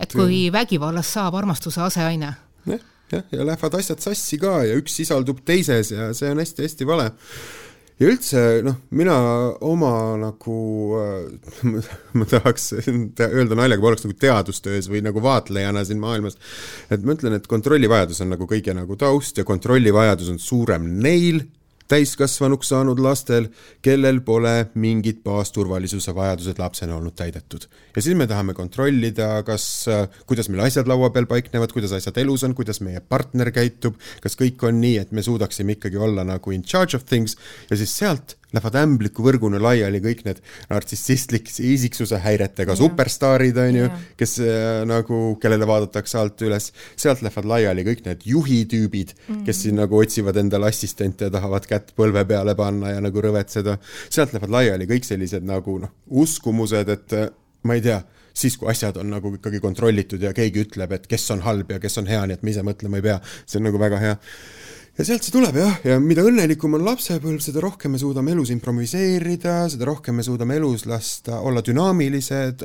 et, 0.00 0.12
kui 0.12 0.52
vägivallast 0.52 1.12
saab 1.12 1.34
armastuse 1.34 1.80
aseaine. 1.80 2.34
jah, 2.66 2.80
jah, 3.12 3.24
ja 3.32 3.46
lähevad 3.46 3.74
asjad 3.74 3.98
sassi 3.98 4.38
ka 4.38 4.64
ja 4.64 4.78
üks 4.78 4.96
sisaldub 4.96 5.42
teises 5.44 5.90
ja 5.90 6.14
see 6.14 6.30
on 6.30 6.38
hästi-hästi 6.38 6.86
vale 6.86 7.10
ja 7.96 8.08
üldse 8.10 8.42
noh, 8.66 8.76
mina 8.96 9.16
oma 9.64 9.92
nagu 10.20 10.56
äh,, 11.00 11.60
ma 12.18 12.28
tahaks 12.28 12.70
öelda 12.76 13.56
naljaga, 13.56 13.80
ma 13.82 13.90
oleks 13.92 14.06
nagu 14.06 14.16
teadustöös 14.20 14.90
või 14.92 15.02
nagu 15.06 15.22
vaatlejana 15.24 15.84
siin 15.86 16.02
maailmas, 16.02 16.36
et 16.92 17.06
ma 17.06 17.16
ütlen, 17.16 17.38
et 17.38 17.48
kontrollivajadus 17.50 18.20
on 18.24 18.34
nagu 18.34 18.48
kõige 18.50 18.76
nagu 18.76 18.98
taust 19.00 19.40
ja 19.40 19.46
kontrollivajadus 19.48 20.34
on 20.34 20.42
suurem 20.42 20.90
neil, 21.02 21.44
täiskasvanuks 21.88 22.70
saanud 22.72 23.00
lastel, 23.02 23.48
kellel 23.82 24.20
pole 24.26 24.54
mingid 24.74 25.22
baasturvalisuse 25.26 26.14
vajadused 26.14 26.58
lapsena 26.58 26.96
olnud 26.96 27.16
täidetud. 27.18 27.68
ja 27.96 28.02
siis 28.02 28.16
me 28.16 28.26
tahame 28.26 28.54
kontrollida, 28.54 29.42
kas, 29.46 29.86
kuidas 30.26 30.50
meil 30.52 30.66
asjad 30.66 30.88
laua 30.88 31.10
peal 31.10 31.28
paiknevad, 31.30 31.72
kuidas 31.72 31.92
asjad 31.96 32.18
elus 32.22 32.44
on, 32.44 32.54
kuidas 32.54 32.80
meie 32.80 33.00
partner 33.00 33.50
käitub, 33.54 34.00
kas 34.22 34.38
kõik 34.38 34.66
on 34.66 34.80
nii, 34.80 34.98
et 35.04 35.12
me 35.12 35.22
suudaksime 35.22 35.78
ikkagi 35.78 35.96
olla 35.96 36.24
nagu 36.26 36.54
in 36.54 36.64
charge 36.64 36.96
of 36.96 37.06
things 37.06 37.36
ja 37.70 37.78
siis 37.78 37.94
sealt 37.96 38.36
lähevad 38.54 38.78
ämbliku 38.78 39.24
võrguna 39.26 39.58
laiali 39.62 40.00
kõik 40.04 40.22
need 40.26 40.40
nartsissistlik 40.70 41.50
isiksuse 41.50 42.20
häiretega 42.22 42.74
ja. 42.74 42.78
superstaarid, 42.78 43.58
on 43.58 43.78
ju, 43.80 43.88
kes 44.20 44.36
äh, 44.44 44.82
nagu, 44.88 45.20
kellele 45.42 45.66
vaadatakse 45.68 46.20
alt 46.20 46.44
üles, 46.46 46.70
sealt 46.94 47.24
lähevad 47.26 47.50
laiali 47.50 47.86
kõik 47.88 48.04
need 48.06 48.26
juhitüübid 48.30 49.14
mm, 49.14 49.22
-hmm. 49.28 49.44
kes 49.48 49.62
siin 49.66 49.80
nagu 49.80 49.98
otsivad 49.98 50.38
endale 50.42 50.70
assistente 50.70 51.26
ja 51.26 51.34
tahavad 51.34 51.66
kätt 51.66 51.94
põlve 51.98 52.24
peale 52.28 52.54
panna 52.54 52.94
ja 52.94 53.00
nagu 53.02 53.22
rõvetseda, 53.22 53.78
sealt 54.10 54.36
lähevad 54.36 54.54
laiali 54.58 54.86
kõik 54.90 55.08
sellised 55.08 55.46
nagu 55.46 55.78
noh, 55.82 55.96
uskumused, 56.06 56.88
et 56.88 57.18
äh, 57.18 57.30
ma 57.66 57.74
ei 57.74 57.82
tea 57.82 58.02
siis, 58.36 58.56
kui 58.60 58.68
asjad 58.70 58.98
on 59.00 59.10
nagu 59.10 59.32
ikkagi 59.38 59.60
kontrollitud 59.64 60.22
ja 60.22 60.32
keegi 60.36 60.66
ütleb, 60.66 60.92
et 60.92 61.06
kes 61.10 61.30
on 61.34 61.42
halb 61.46 61.70
ja 61.72 61.80
kes 61.82 61.98
on 61.98 62.06
hea, 62.10 62.22
nii 62.26 62.38
et 62.38 62.44
me 62.44 62.52
ise 62.52 62.64
mõtlema 62.66 63.00
ei 63.00 63.06
pea, 63.08 63.18
see 63.46 63.60
on 63.60 63.68
nagu 63.70 63.80
väga 63.80 64.00
hea 64.02 64.16
ja 64.96 65.04
sealt 65.04 65.26
see 65.26 65.34
tuleb 65.34 65.56
jah, 65.60 65.74
ja 65.84 65.96
mida 66.00 66.22
õnnelikum 66.24 66.78
on 66.78 66.84
lapsepõlv, 66.86 67.40
seda 67.44 67.60
rohkem 67.60 67.92
me 67.92 68.00
suudame 68.00 68.32
elus 68.32 68.50
improviseerida, 68.54 69.58
seda 69.72 69.88
rohkem 69.88 70.16
me 70.16 70.24
suudame 70.24 70.56
elus 70.56 70.86
lasta 70.88 71.42
olla 71.44 71.60
dünaamilised, 71.64 72.64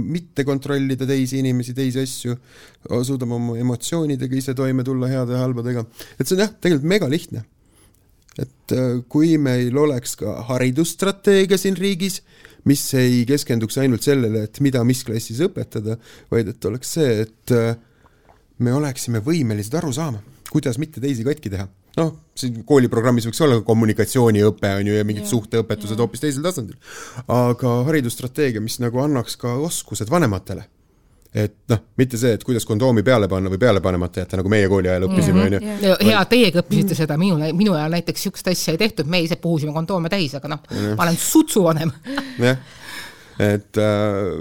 mitte 0.00 0.46
kontrollida 0.48 1.06
teisi 1.06 1.38
inimesi, 1.42 1.76
teisi 1.78 2.02
asju, 2.02 2.34
suudame 3.06 3.36
oma 3.36 3.58
emotsioonidega 3.62 4.40
ise 4.40 4.56
toime 4.58 4.86
tulla, 4.86 5.10
heade 5.10 5.36
ja 5.36 5.44
halbadega. 5.44 5.84
et 6.18 6.26
see 6.26 6.34
on 6.34 6.42
jah, 6.42 6.50
tegelikult 6.58 6.90
mega 6.96 7.10
lihtne. 7.10 7.44
et 8.38 8.74
kui 9.10 9.36
meil 9.42 9.74
oleks 9.78 10.16
ka 10.18 10.34
haridusstrateegia 10.50 11.58
siin 11.58 11.78
riigis, 11.78 12.20
mis 12.66 12.82
ei 12.98 13.22
keskenduks 13.26 13.78
ainult 13.78 14.02
sellele, 14.06 14.44
et 14.46 14.60
mida 14.62 14.82
mis 14.86 15.04
klassis 15.06 15.38
õpetada, 15.46 15.96
vaid 16.30 16.50
et 16.50 16.68
oleks 16.70 16.90
see, 16.98 17.22
et 17.22 17.54
me 18.58 18.74
oleksime 18.74 19.22
võimelised 19.22 19.78
aru 19.78 19.94
saama 19.94 20.22
kuidas 20.52 20.78
mitte 20.80 21.00
teisi 21.00 21.26
katki 21.26 21.52
teha. 21.52 21.68
noh, 21.98 22.14
siin 22.38 22.62
kooliprogrammis 22.64 23.26
võiks 23.26 23.40
olla 23.42 23.60
kommunikatsiooniõpe, 23.66 24.70
on 24.80 24.90
ju, 24.90 24.96
ja 24.98 25.06
mingid 25.06 25.26
ja, 25.26 25.30
suhteõpetused 25.32 25.98
hoopis 25.98 26.22
teisel 26.24 26.46
tasandil. 26.46 26.78
aga 27.26 27.78
haridusstrateegia, 27.88 28.62
mis 28.64 28.78
nagu 28.82 29.02
annaks 29.02 29.38
ka 29.40 29.56
oskused 29.68 30.10
vanematele 30.10 30.68
et 31.34 31.54
noh, 31.68 31.80
mitte 32.00 32.16
see, 32.16 32.32
et 32.38 32.44
kuidas 32.46 32.64
kondoomi 32.66 33.02
peale 33.04 33.28
panna 33.28 33.50
või 33.52 33.60
peale 33.60 33.82
panemata 33.84 34.22
jätta, 34.22 34.38
nagu 34.40 34.48
meie 34.52 34.68
kooli 34.70 34.88
ajal 34.88 35.04
õppisime, 35.08 35.42
on 35.44 35.56
ju. 35.58 35.60
hea, 36.08 36.22
teiegi 36.30 36.60
õppisite 36.62 36.96
seda, 36.96 37.18
minu, 37.20 37.36
minu 37.56 37.74
ajal 37.76 37.92
näiteks 37.98 38.24
niisugust 38.24 38.48
asja 38.48 38.72
ei 38.74 38.80
tehtud, 38.80 39.10
me 39.10 39.20
ise 39.26 39.36
puhusime 39.42 39.74
kondoome 39.76 40.08
täis, 40.12 40.32
aga 40.38 40.54
noh, 40.54 40.64
ma 40.96 41.04
olen 41.04 41.20
sutsuvanem. 41.20 41.92
jah, 42.40 42.62
et 43.44 43.80
äh, 43.82 44.32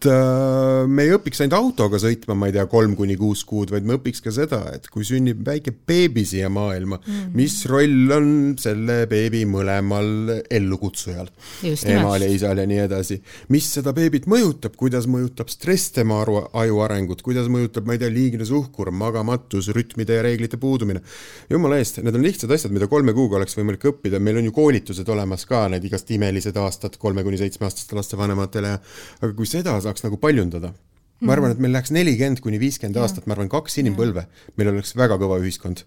et 0.00 0.08
äh, 0.08 0.86
me 0.88 1.04
ei 1.04 1.12
õpiks 1.12 1.42
ainult 1.44 1.56
autoga 1.58 1.98
sõitma, 2.00 2.32
ma 2.38 2.48
ei 2.48 2.54
tea, 2.54 2.64
kolm 2.70 2.94
kuni 2.96 3.18
kuus 3.20 3.42
kuud, 3.44 3.68
vaid 3.72 3.84
me 3.84 3.98
õpiks 3.98 4.22
ka 4.24 4.32
seda, 4.32 4.60
et 4.72 4.86
kui 4.88 5.04
sünnib 5.04 5.42
väike 5.44 5.74
beebi 5.74 6.24
siia 6.24 6.48
maailma 6.52 6.96
mm, 7.00 7.34
mis 7.36 7.58
roll 7.68 8.14
on 8.16 8.30
selle 8.60 9.02
beebi 9.10 9.42
mõlemal 9.48 10.40
ellukutsujal, 10.48 11.28
emal 11.68 12.24
ja 12.24 12.30
isal 12.32 12.62
ja 12.62 12.66
nii 12.68 12.80
edasi. 12.86 13.18
mis 13.52 13.68
seda 13.76 13.92
beebit 13.96 14.28
mõjutab, 14.30 14.78
kuidas 14.80 15.08
mõjutab 15.10 15.52
stress 15.52 15.92
tema 15.96 16.22
aru, 16.22 16.38
aju 16.62 16.80
arengut, 16.86 17.20
kuidas 17.26 17.50
mõjutab, 17.52 17.84
ma 17.84 17.98
ei 17.98 18.00
tea, 18.00 18.12
liigne 18.14 18.48
suhkur, 18.48 18.92
magamatus, 18.94 19.68
rütmide 19.76 20.16
ja 20.16 20.24
reeglite 20.24 20.56
puudumine. 20.60 21.04
jumala 21.50 21.80
eest, 21.80 22.00
need 22.00 22.16
on 22.16 22.24
lihtsad 22.24 22.56
asjad, 22.56 22.72
mida 22.72 22.88
kolme 22.88 23.12
kuuga 23.16 23.36
oleks 23.40 23.58
võimalik 23.58 23.84
õppida, 23.92 24.22
meil 24.22 24.40
on 24.40 24.48
ju 24.48 24.56
koolitused 24.56 25.12
olemas 25.12 25.44
ka, 25.50 25.66
need 25.68 25.84
igast 25.90 26.08
imelised 26.16 26.56
aastad 26.56 26.96
kolme 26.96 27.26
kuni 27.26 27.40
seitsmeaastaste 27.42 28.00
laste 28.00 28.16
vanematele, 28.16 28.76
aga 29.20 29.32
kui 29.36 29.48
seda 29.48 29.76
saaks 29.80 29.89
saaks 29.90 30.06
nagu 30.06 30.18
paljundada. 30.22 30.72
ma 31.20 31.34
arvan, 31.34 31.52
et 31.52 31.58
meil 31.60 31.74
läheks 31.76 31.92
nelikümmend 31.92 32.40
kuni 32.40 32.56
viiskümmend 32.62 32.96
aastat, 32.96 33.26
ma 33.28 33.36
arvan, 33.36 33.50
kaks 33.52 33.74
inimpõlve, 33.82 34.24
meil 34.56 34.70
oleks 34.72 34.94
väga 34.96 35.18
kõva 35.20 35.36
ühiskond. 35.42 35.84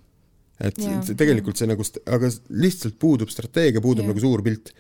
et 0.62 0.78
ja. 0.78 1.00
tegelikult 1.18 1.58
see 1.58 1.70
nagu, 1.72 1.86
aga 2.06 2.30
lihtsalt 2.50 3.00
puudub 3.02 3.32
strateegia, 3.34 3.82
puudub 3.82 4.06
ja. 4.06 4.12
nagu 4.14 4.22
suur 4.22 4.44
pilt 4.46 4.76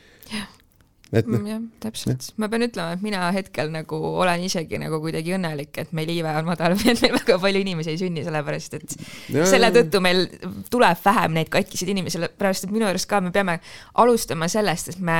et 1.13 1.27
noh. 1.29 1.43
jah, 1.47 1.61
täpselt. 1.83 2.29
ma 2.41 2.49
pean 2.51 2.65
ütlema, 2.65 2.95
et 2.95 3.03
mina 3.05 3.27
hetkel 3.35 3.71
nagu 3.73 3.99
olen 4.23 4.43
isegi 4.47 4.79
nagu 4.81 4.99
kuidagi 5.03 5.35
õnnelik, 5.37 5.71
et 5.83 5.93
meil 5.95 6.09
iive 6.13 6.33
on 6.39 6.47
madal 6.47 6.75
et 6.75 6.83
meil 7.03 7.17
väga 7.19 7.37
palju 7.43 7.63
inimesi 7.63 7.93
ei 7.93 8.01
sünni, 8.01 8.25
sellepärast 8.25 8.77
et 8.79 8.97
ja, 9.33 9.45
selle 9.49 9.69
tõttu 9.75 10.01
meil 10.03 10.25
tuleb 10.73 11.03
vähem 11.05 11.37
neid 11.37 11.51
katkiseid 11.53 11.93
inimesi, 11.93 12.17
sellepärast 12.17 12.67
et 12.67 12.73
minu 12.75 12.89
arust 12.89 13.09
ka 13.09 13.21
me 13.23 13.33
peame 13.35 13.59
alustama 14.01 14.49
sellest, 14.51 14.93
et 14.95 15.03
me 15.03 15.19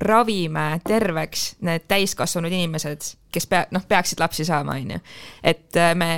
ravime 0.00 0.68
terveks 0.86 1.50
need 1.66 1.88
täiskasvanud 1.90 2.52
inimesed, 2.52 3.12
kes 3.32 3.48
pea-, 3.50 3.66
noh, 3.74 3.84
peaksid 3.88 4.20
lapsi 4.22 4.46
saama, 4.48 4.78
on 4.80 4.96
ju. 4.96 5.02
et 5.42 5.80
äh, 5.80 5.94
me 5.98 6.10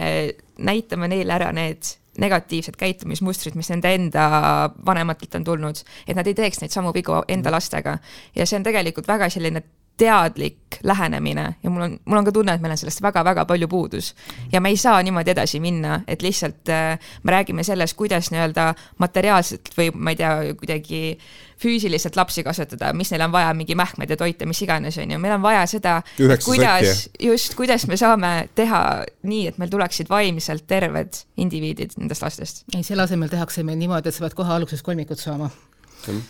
näitame 0.63 1.09
neile 1.11 1.39
ära 1.39 1.51
need 1.55 1.97
negatiivsed 2.18 2.77
käitumismustrid, 2.77 3.55
mis 3.57 3.70
nende 3.72 3.94
enda 3.94 4.25
vanematelt 4.87 5.35
on 5.40 5.44
tulnud, 5.44 5.85
et 6.07 6.16
nad 6.16 6.27
ei 6.27 6.35
teeks 6.37 6.61
neid 6.61 6.75
samu 6.75 6.92
vigu 6.94 7.22
enda 7.29 7.48
mm. 7.48 7.55
lastega. 7.55 7.98
ja 8.37 8.46
see 8.46 8.59
on 8.59 8.66
tegelikult 8.66 9.09
väga 9.09 9.31
selline 9.33 9.62
teadlik 9.96 10.79
lähenemine 10.83 11.55
ja 11.62 11.70
mul 11.70 11.83
on, 11.83 11.98
mul 12.05 12.18
on 12.18 12.25
ka 12.25 12.33
tunne, 12.33 12.55
et 12.55 12.62
meil 12.62 12.72
on 12.75 12.81
sellest 12.81 13.03
väga-väga 13.05 13.44
palju 13.46 13.68
puudus. 13.68 14.14
ja 14.53 14.61
me 14.61 14.68
ei 14.68 14.77
saa 14.77 15.03
niimoodi 15.03 15.31
edasi 15.31 15.61
minna, 15.61 16.01
et 16.09 16.22
lihtsalt 16.22 16.68
äh, 16.68 16.98
me 17.22 17.33
räägime 17.33 17.64
sellest, 17.64 17.96
kuidas 17.96 18.31
nii-öelda 18.33 18.75
materiaalselt 18.98 19.72
või 19.77 19.90
ma 19.94 20.11
ei 20.11 20.16
tea, 20.16 20.33
kuidagi 20.59 21.03
füüsiliselt 21.62 22.16
lapsi 22.18 22.44
kasvatada, 22.46 22.90
mis 22.96 23.12
neil 23.12 23.25
on 23.27 23.33
vaja, 23.35 23.53
mingi 23.57 23.77
mähkmed 23.79 24.11
ja 24.11 24.18
toite, 24.18 24.46
mis 24.48 24.61
iganes, 24.64 24.98
on 25.03 25.14
ju, 25.14 25.20
meil 25.22 25.37
on 25.37 25.44
vaja 25.44 25.62
seda, 25.70 25.96
kuidas, 26.18 27.07
just, 27.22 27.57
kuidas 27.59 27.87
me 27.90 27.98
saame 28.01 28.33
teha 28.59 28.83
nii, 29.29 29.46
et 29.53 29.62
meil 29.62 29.72
tuleksid 29.72 30.11
vaimselt 30.12 30.66
terved 30.70 31.22
indiviidid 31.42 31.96
nendest 32.01 32.25
lastest. 32.25 32.64
ei, 32.75 32.85
selle 32.87 33.07
asemel 33.07 33.33
tehakse 33.33 33.64
meil 33.66 33.81
niimoodi, 33.81 34.11
et 34.11 34.18
sa 34.18 34.27
pead 34.27 34.38
kohe 34.38 34.55
alguses 34.55 34.83
kolmikut 34.85 35.22
saama. 35.22 35.51
Mm. 36.09 36.22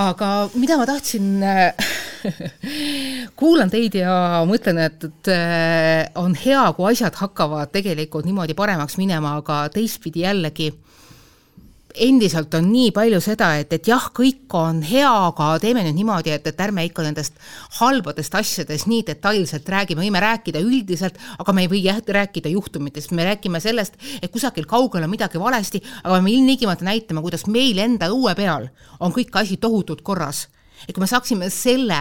Aga 0.00 0.26
mida 0.54 0.76
ma 0.78 0.84
tahtsin 0.86 1.40
kuulan 3.40 3.72
teid 3.72 3.96
ja 3.98 4.44
mõtlen, 4.46 4.78
et, 4.84 5.08
et 5.08 5.30
äh, 5.34 6.04
on 6.20 6.36
hea, 6.38 6.62
kui 6.76 6.86
asjad 6.92 7.16
hakkavad 7.18 7.72
tegelikult 7.74 8.28
niimoodi 8.28 8.54
paremaks 8.58 9.00
minema, 9.00 9.34
aga 9.40 9.64
teistpidi 9.74 10.22
jällegi 10.22 10.70
endiselt 11.94 12.54
on 12.54 12.68
nii 12.70 12.90
palju 12.94 13.20
seda, 13.22 13.50
et, 13.60 13.72
et 13.72 13.88
jah, 13.88 14.06
kõik 14.14 14.52
on 14.56 14.80
hea, 14.86 15.08
aga 15.30 15.50
teeme 15.62 15.82
nüüd 15.84 15.96
niimoodi, 15.98 16.32
et, 16.34 16.46
et 16.46 16.62
ärme 16.62 16.84
ikka 16.86 17.04
nendest 17.06 17.36
halbadest 17.80 18.34
asjadest 18.38 18.88
nii 18.90 19.02
detailselt 19.08 19.68
räägi, 19.68 19.96
me 19.96 20.04
võime 20.04 20.22
rääkida 20.22 20.62
üldiselt, 20.62 21.18
aga 21.38 21.54
me 21.56 21.64
ei 21.66 21.72
või 21.72 21.82
jah, 21.84 22.00
rääkida 22.00 22.52
juhtumitest, 22.52 23.14
me 23.16 23.26
räägime 23.28 23.60
sellest, 23.62 23.98
et 24.20 24.30
kusagil 24.32 24.68
kaugel 24.70 25.06
on 25.06 25.12
midagi 25.12 25.40
valesti, 25.40 25.82
aga 26.04 26.20
me 26.22 26.32
ilmtingimata 26.34 26.86
näitame, 26.86 27.24
kuidas 27.24 27.46
meil 27.50 27.78
enda 27.82 28.10
õue 28.12 28.34
peal 28.38 28.70
on 29.00 29.14
kõik 29.16 29.34
asi 29.40 29.60
tohutult 29.60 30.02
korras. 30.02 30.48
et 30.88 30.94
kui 30.96 31.02
me 31.02 31.06
saaksime 31.06 31.50
selle, 31.52 31.98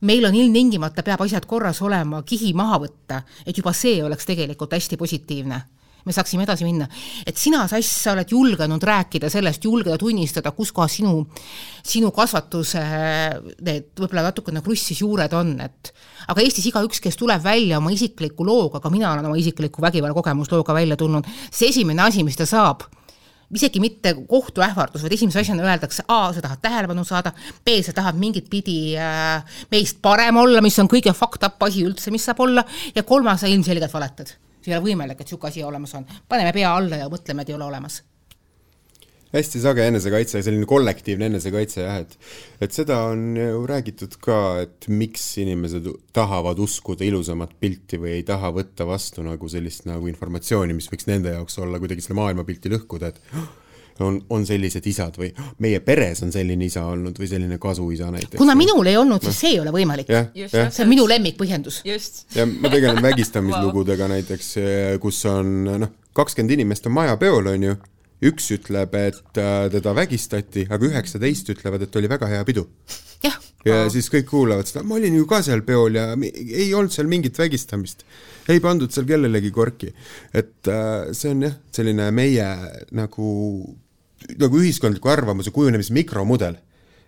meil 0.00 0.24
on 0.24 0.34
ilmtingimata, 0.34 1.02
peab 1.02 1.20
asjad 1.20 1.44
korras 1.46 1.82
olema, 1.82 2.22
kihi 2.22 2.54
maha 2.56 2.78
võtta, 2.80 3.22
et 3.46 3.56
juba 3.56 3.72
see 3.72 4.02
oleks 4.04 4.24
tegelikult 4.24 4.72
hästi 4.72 4.96
positiivne 4.96 5.60
me 6.04 6.12
saaksime 6.12 6.44
edasi 6.44 6.66
minna. 6.66 6.88
et 7.26 7.36
sina, 7.40 7.64
Sass, 7.68 8.02
sa 8.04 8.12
oled 8.12 8.30
julgenud 8.30 8.82
rääkida 8.82 9.30
sellest, 9.32 9.64
julgeda 9.64 9.98
tunnistada, 10.00 10.52
kus 10.56 10.72
kohas 10.72 10.98
sinu, 11.00 11.24
sinu 11.84 12.10
kasvatuse 12.14 12.82
need 13.64 13.92
võib-olla 13.98 14.28
natukene 14.28 14.62
krussis 14.64 15.00
juured 15.00 15.32
on, 15.36 15.54
et 15.64 15.94
aga 16.28 16.44
Eestis 16.44 16.68
igaüks, 16.70 17.00
kes 17.04 17.16
tuleb 17.20 17.42
välja 17.44 17.80
oma 17.80 17.92
isikliku 17.94 18.46
looga, 18.46 18.82
ka 18.84 18.92
mina 18.92 19.12
olen 19.12 19.30
oma 19.30 19.40
isikliku 19.40 19.82
vägivallakogemuslooga 19.84 20.76
välja 20.76 20.98
tulnud, 21.00 21.28
see 21.50 21.72
esimene 21.72 22.04
asi, 22.04 22.24
mis 22.26 22.38
ta 22.38 22.46
saab, 22.48 22.86
isegi 23.54 23.80
mitte 23.82 24.14
kohtuähvardus, 24.28 25.04
vaid 25.04 25.14
esimese 25.16 25.42
asjana 25.42 25.66
öeldakse, 25.66 26.04
A, 26.08 26.32
sa 26.34 26.42
tahad 26.44 26.62
tähelepanu 26.64 27.04
saada, 27.06 27.34
B, 27.64 27.78
sa 27.86 27.94
tahad 27.96 28.18
mingit 28.20 28.48
pidi 28.50 28.96
äh, 28.98 29.44
meist 29.72 30.00
parem 30.02 30.40
olla, 30.42 30.62
mis 30.64 30.78
on 30.82 30.90
kõige 30.90 31.14
fucked 31.16 31.44
up 31.46 31.62
asi 31.68 31.84
üldse, 31.86 32.12
mis 32.14 32.24
saab 32.26 32.42
olla, 32.44 32.64
ja 32.96 33.04
kolmas, 33.06 33.44
sa 33.44 33.52
ilmselgelt 33.52 33.92
valetad 33.94 34.34
see 34.64 34.72
ei 34.72 34.78
ole 34.78 34.88
võimalik, 34.88 35.20
et 35.20 35.28
niisugune 35.28 35.52
asi 35.52 35.62
olemas 35.62 35.94
on. 36.00 36.08
paneme 36.28 36.52
pea 36.56 36.74
alla 36.74 37.04
ja 37.04 37.12
mõtleme, 37.12 37.44
et 37.44 37.52
ei 37.52 37.58
ole 37.58 37.68
olemas 37.68 38.02
hästi 39.34 39.60
sage 39.62 39.86
enesekaitse, 39.90 40.42
selline 40.46 40.66
kollektiivne 40.70 41.26
enesekaitse 41.26 41.82
jah, 41.82 41.98
et 42.04 42.14
et 42.62 42.76
seda 42.76 43.00
on 43.10 43.24
ju 43.38 43.64
räägitud 43.66 44.14
ka, 44.22 44.38
et 44.62 44.88
miks 44.92 45.24
inimesed 45.42 45.88
tahavad 46.14 46.60
uskuda 46.62 47.06
ilusamat 47.06 47.56
pilti 47.60 47.98
või 48.00 48.14
ei 48.20 48.22
taha 48.26 48.52
võtta 48.54 48.86
vastu 48.86 49.26
nagu 49.26 49.50
sellist 49.50 49.88
nagu 49.90 50.06
informatsiooni, 50.10 50.76
mis 50.76 50.88
võiks 50.92 51.10
nende 51.10 51.34
jaoks 51.34 51.58
olla 51.64 51.82
kuidagi 51.82 52.04
selle 52.04 52.20
maailmapilti 52.20 52.72
lõhkuda, 52.76 53.10
et 53.10 53.63
on, 54.00 54.18
on 54.30 54.46
sellised 54.46 54.86
isad 54.90 55.18
või 55.20 55.30
meie 55.62 55.80
peres 55.84 56.22
on 56.26 56.32
selline 56.34 56.66
isa 56.66 56.86
olnud 56.90 57.18
või 57.20 57.28
selline 57.30 57.58
kasuisa 57.62 58.10
näiteks. 58.10 58.38
kuna 58.40 58.56
minul 58.58 58.86
ei 58.90 58.96
olnud, 58.98 59.22
siis 59.22 59.40
see 59.44 59.54
ei 59.54 59.60
ole 59.62 59.74
võimalik. 59.74 60.10
see 60.34 60.84
on 60.84 60.90
minu 60.90 61.06
lemmikpõhjendus. 61.10 61.82
ja 62.34 62.46
ma 62.46 62.72
tegelen 62.72 63.02
vägistamislugudega 63.08 64.08
näiteks, 64.16 64.54
kus 65.02 65.24
on 65.30 65.56
noh, 65.84 65.92
kakskümmend 66.14 66.58
inimest 66.58 66.86
on 66.88 66.96
majapeol, 66.96 67.52
on 67.54 67.68
ju, 67.70 67.76
üks 68.24 68.50
ütleb, 68.54 68.94
et 68.96 69.40
äh, 69.40 69.66
teda 69.72 69.94
vägistati, 69.96 70.64
aga 70.72 70.88
üheksateist 70.88 71.50
ütlevad, 71.54 71.84
et 71.84 71.98
oli 71.98 72.10
väga 72.10 72.30
hea 72.30 72.44
pidu. 72.46 72.66
ja, 73.24 73.32
ja 73.64 73.78
siis 73.92 74.10
kõik 74.12 74.28
kuulavad 74.30 74.68
seda, 74.68 74.84
ma 74.86 74.98
olin 74.98 75.16
ju 75.18 75.26
ka 75.28 75.40
seal 75.44 75.64
peol 75.66 75.98
ja 75.98 76.10
ei 76.14 76.70
olnud 76.76 76.92
seal 76.94 77.10
mingit 77.10 77.38
vägistamist. 77.38 78.04
ei 78.48 78.60
pandud 78.64 78.92
seal 78.92 79.06
kellelegi 79.08 79.50
korki. 79.50 79.92
et 80.32 80.70
äh, 80.70 81.12
see 81.12 81.34
on 81.34 81.48
jah, 81.48 81.56
selline 81.74 82.10
meie 82.14 82.50
nagu 82.92 83.30
nagu 84.40 84.60
ühiskondliku 84.60 85.10
arvamuse 85.12 85.52
kujunemise 85.54 85.92
mikromudel 85.92 86.56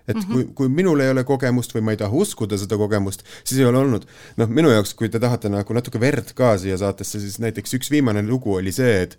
et 0.09 0.16
mm 0.16 0.22
-hmm. 0.22 0.33
kui, 0.33 0.44
kui 0.55 0.68
minul 0.68 1.00
ei 1.00 1.11
ole 1.11 1.24
kogemust 1.24 1.74
või 1.74 1.83
ma 1.83 1.94
ei 1.94 2.00
taha 2.00 2.14
uskuda 2.14 2.59
seda 2.59 2.76
kogemust, 2.76 3.24
siis 3.44 3.61
ei 3.61 3.66
ole 3.66 3.79
olnud. 3.79 4.07
noh, 4.37 4.48
minu 4.48 4.70
jaoks, 4.70 4.94
kui 4.94 5.09
te 5.09 5.18
tahate 5.18 5.48
nagu 5.48 5.74
natuke 5.74 6.00
verd 6.00 6.33
ka 6.35 6.59
siia 6.59 6.79
saatesse, 6.79 7.20
siis 7.20 7.38
näiteks 7.38 7.74
üks 7.74 7.90
viimane 7.90 8.22
lugu 8.22 8.55
oli 8.55 8.72
see, 8.72 9.02
et 9.02 9.18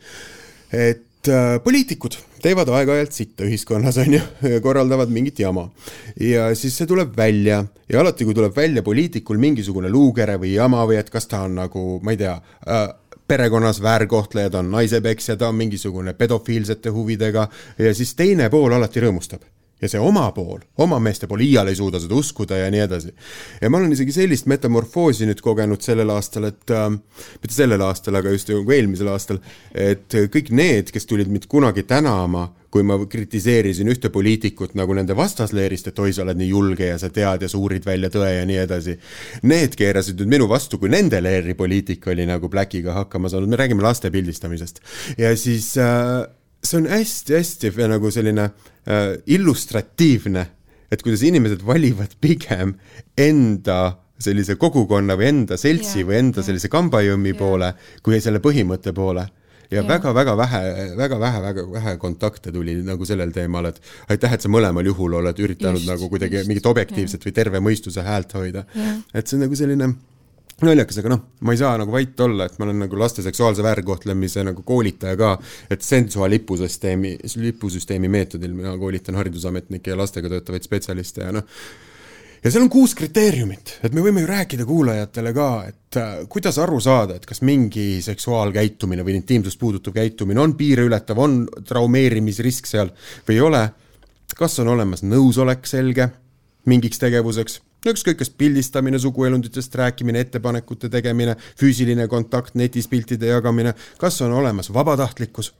et 0.71 1.27
äh, 1.27 1.59
poliitikud 1.63 2.15
teevad 2.41 2.69
aeg-ajalt 2.69 3.11
sitta 3.11 3.43
ühiskonnas, 3.43 3.97
on 4.03 4.13
ju, 4.13 4.21
korraldavad 4.61 5.09
mingit 5.09 5.39
jama. 5.39 5.69
ja 6.19 6.55
siis 6.55 6.77
see 6.77 6.87
tuleb 6.87 7.17
välja 7.17 7.65
ja 7.89 7.99
alati, 7.99 8.25
kui 8.25 8.33
tuleb 8.33 8.55
välja 8.55 8.83
poliitikul 8.83 9.37
mingisugune 9.37 9.89
luukere 9.89 10.37
või 10.37 10.53
jama 10.53 10.85
või 10.87 10.99
et 11.01 11.09
kas 11.09 11.27
ta 11.27 11.41
on 11.41 11.55
nagu, 11.55 11.99
ma 12.03 12.15
ei 12.15 12.17
tea 12.17 12.39
äh,, 12.67 12.87
perekonnas 13.27 13.81
väärkohtlejad, 13.81 14.55
on 14.55 14.71
naisepeksja, 14.71 15.37
ta 15.37 15.49
on 15.49 15.55
mingisugune 15.55 16.13
pedofiilsete 16.13 16.89
huvidega 16.89 17.47
ja 17.77 17.93
siis 17.93 18.15
teine 18.15 18.49
pool 18.49 18.73
alati 18.73 19.03
rõõmustab 19.03 19.45
ja 19.81 19.89
see 19.89 19.99
oma 20.01 20.25
pool, 20.33 20.61
oma 20.81 20.97
meeste 21.03 21.27
pool 21.29 21.43
iial 21.45 21.69
ei 21.69 21.77
suuda 21.77 21.99
seda 22.01 22.17
uskuda 22.17 22.57
ja 22.57 22.69
nii 22.73 22.81
edasi. 22.81 23.13
ja 23.61 23.69
ma 23.69 23.77
olen 23.77 23.93
isegi 23.93 24.15
sellist 24.15 24.47
metamorfoosi 24.49 25.27
nüüd 25.29 25.41
kogenud 25.45 25.83
sellel 25.85 26.09
aastal, 26.15 26.49
et 26.49 26.73
äh, 26.73 26.89
mitte 27.41 27.53
sellel 27.53 27.83
aastal, 27.85 28.17
aga 28.17 28.33
just 28.33 28.49
nagu 28.53 28.73
eelmisel 28.73 29.11
aastal, 29.13 29.41
et 29.73 30.17
kõik 30.33 30.49
need, 30.55 30.91
kes 30.93 31.05
tulid 31.05 31.29
mind 31.29 31.45
kunagi 31.51 31.85
tänama, 31.85 32.47
kui 32.77 32.85
ma 32.85 32.99
kritiseerisin 33.09 33.89
ühte 33.89 34.11
poliitikut 34.13 34.75
nagu 34.77 34.93
nende 34.93 35.15
vastasleerist, 35.17 35.89
et 35.89 36.01
oi, 36.03 36.11
sa 36.13 36.21
oled 36.21 36.37
nii 36.37 36.49
julge 36.51 36.91
ja 36.91 36.97
sa 37.01 37.09
tead 37.13 37.41
ja 37.41 37.49
sa 37.49 37.57
uurid 37.57 37.85
välja 37.87 38.11
tõe 38.13 38.29
ja 38.35 38.43
nii 38.45 38.59
edasi. 38.61 38.97
Need 39.49 39.77
keerasid 39.79 40.19
nüüd 40.21 40.35
minu 40.35 40.49
vastu, 40.51 40.77
kui 40.77 40.91
nende 40.93 41.17
leeri 41.23 41.57
poliitik 41.57 42.05
oli 42.13 42.27
nagu 42.29 42.51
Blackiga 42.53 42.93
hakkama 42.99 43.31
saanud, 43.33 43.49
me 43.49 43.57
räägime 43.57 43.81
laste 43.85 44.11
pildistamisest. 44.13 44.83
ja 45.17 45.33
siis 45.37 45.71
äh, 45.81 46.27
see 46.61 46.81
on 46.83 46.89
hästi-hästi 46.91 47.73
nagu 47.89 48.11
selline 48.13 48.49
äh, 48.51 49.15
illustratiivne, 49.25 50.45
et 50.91 51.01
kuidas 51.01 51.25
inimesed 51.25 51.65
valivad 51.65 52.13
pigem 52.21 52.77
enda 53.17 53.97
sellise 54.21 54.55
kogukonna 54.57 55.17
või 55.17 55.31
enda 55.31 55.57
seltsi 55.57 56.01
yeah, 56.01 56.09
või 56.09 56.21
enda 56.21 56.41
yeah. 56.41 56.47
sellise 56.51 56.69
kambajõmmi 56.73 57.33
yeah. 57.33 57.41
poole, 57.41 57.73
kui 58.05 58.21
selle 58.21 58.41
põhimõtte 58.43 58.93
poole 58.97 59.25
ja 59.71 59.83
väga-väga 59.87 60.35
vähe, 60.37 60.61
väga 60.97 61.19
vähe, 61.19 61.41
väga 61.41 61.65
vähe 61.71 61.95
kontakte 62.01 62.51
tuli 62.51 62.77
nagu 62.87 63.05
sellel 63.05 63.31
teemal, 63.35 63.71
et 63.71 63.81
aitäh, 64.09 64.33
et 64.33 64.43
sa 64.43 64.51
mõlemal 64.51 64.85
juhul 64.87 65.17
oled 65.21 65.39
üritanud 65.43 65.81
just, 65.81 65.89
nagu 65.89 66.09
kuidagi 66.11 66.39
just, 66.41 66.51
mingit 66.51 66.69
objektiivset 66.69 67.21
ja. 67.21 67.29
või 67.29 67.39
terve 67.39 67.63
mõistuse 67.63 68.05
häält 68.05 68.37
hoida. 68.37 68.63
et 69.13 69.27
see 69.27 69.37
on 69.37 69.45
nagu 69.47 69.59
selline 69.59 69.91
naljakas, 70.65 70.97
aga 71.01 71.11
noh, 71.13 71.25
ma 71.45 71.53
ei 71.53 71.59
saa 71.59 71.75
nagu 71.77 71.93
vait 71.93 72.19
olla, 72.25 72.47
et 72.47 72.55
ma 72.57 72.65
olen 72.65 72.79
nagu 72.85 72.97
laste 72.97 73.21
seksuaalse 73.25 73.65
väärkohtlemise 73.65 74.45
nagu 74.47 74.63
koolitaja 74.65 75.17
ka, 75.19 75.35
et 75.69 75.85
Sensua 75.85 76.29
lipusüsteemi, 76.31 77.17
lipusüsteemi 77.43 78.09
meetodil 78.09 78.55
mina 78.57 78.73
koolitan 78.79 79.19
haridusametnikke 79.19 79.93
ja 79.93 79.99
lastega 79.99 80.31
töötavaid 80.33 80.65
spetsialiste 80.65 81.27
ja 81.27 81.35
noh, 81.35 81.59
ja 82.47 82.51
seal 82.53 82.63
on 82.63 82.69
kuus 82.71 82.93
kriteeriumit, 82.95 83.73
et 83.83 83.95
me 83.95 83.99
võime 84.05 84.21
ju 84.23 84.27
rääkida 84.29 84.63
kuulajatele 84.67 85.33
ka, 85.35 85.47
et 85.67 85.97
äh, 85.99 86.13
kuidas 86.31 86.55
aru 86.63 86.79
saada, 86.79 87.17
et 87.17 87.25
kas 87.27 87.41
mingi 87.43 87.99
seksuaalkäitumine 88.05 89.03
või 89.03 89.17
intiimsust 89.19 89.59
puudutav 89.59 89.97
käitumine 89.97 90.39
on 90.39 90.53
piire 90.55 90.85
ületav, 90.87 91.19
on 91.19 91.41
traumeerimisrisk 91.67 92.69
seal 92.69 92.93
või 93.27 93.35
ei 93.35 93.43
ole, 93.43 93.63
kas 94.39 94.55
on 94.63 94.71
olemas 94.77 95.03
nõusolek 95.03 95.67
selge 95.67 96.07
mingiks 96.71 97.03
tegevuseks 97.03 97.59
ükskõik, 97.87 98.17
kas 98.19 98.31
pildistamine, 98.31 98.99
suguelunditest 98.99 99.75
rääkimine, 99.79 100.23
ettepanekute 100.23 100.89
tegemine, 100.91 101.35
füüsiline 101.59 102.07
kontakt, 102.11 102.55
netis 102.55 102.87
piltide 102.87 103.29
jagamine, 103.29 103.75
kas 103.99 104.21
on 104.23 104.33
olemas 104.39 104.71
vabatahtlikkus, 104.73 105.51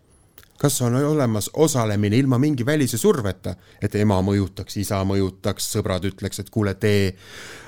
kas 0.58 0.82
on 0.82 0.96
olemas 0.96 1.50
osalemine 1.54 2.18
ilma 2.18 2.40
mingi 2.42 2.66
välise 2.66 2.98
surveta, 2.98 3.56
et 3.82 3.96
ema 3.96 4.20
mõjutaks, 4.26 4.80
isa 4.82 5.04
mõjutaks, 5.06 5.72
sõbrad 5.76 6.08
ütleks, 6.10 6.42
et 6.42 6.50
kuule, 6.54 6.74
tee. 6.80 7.14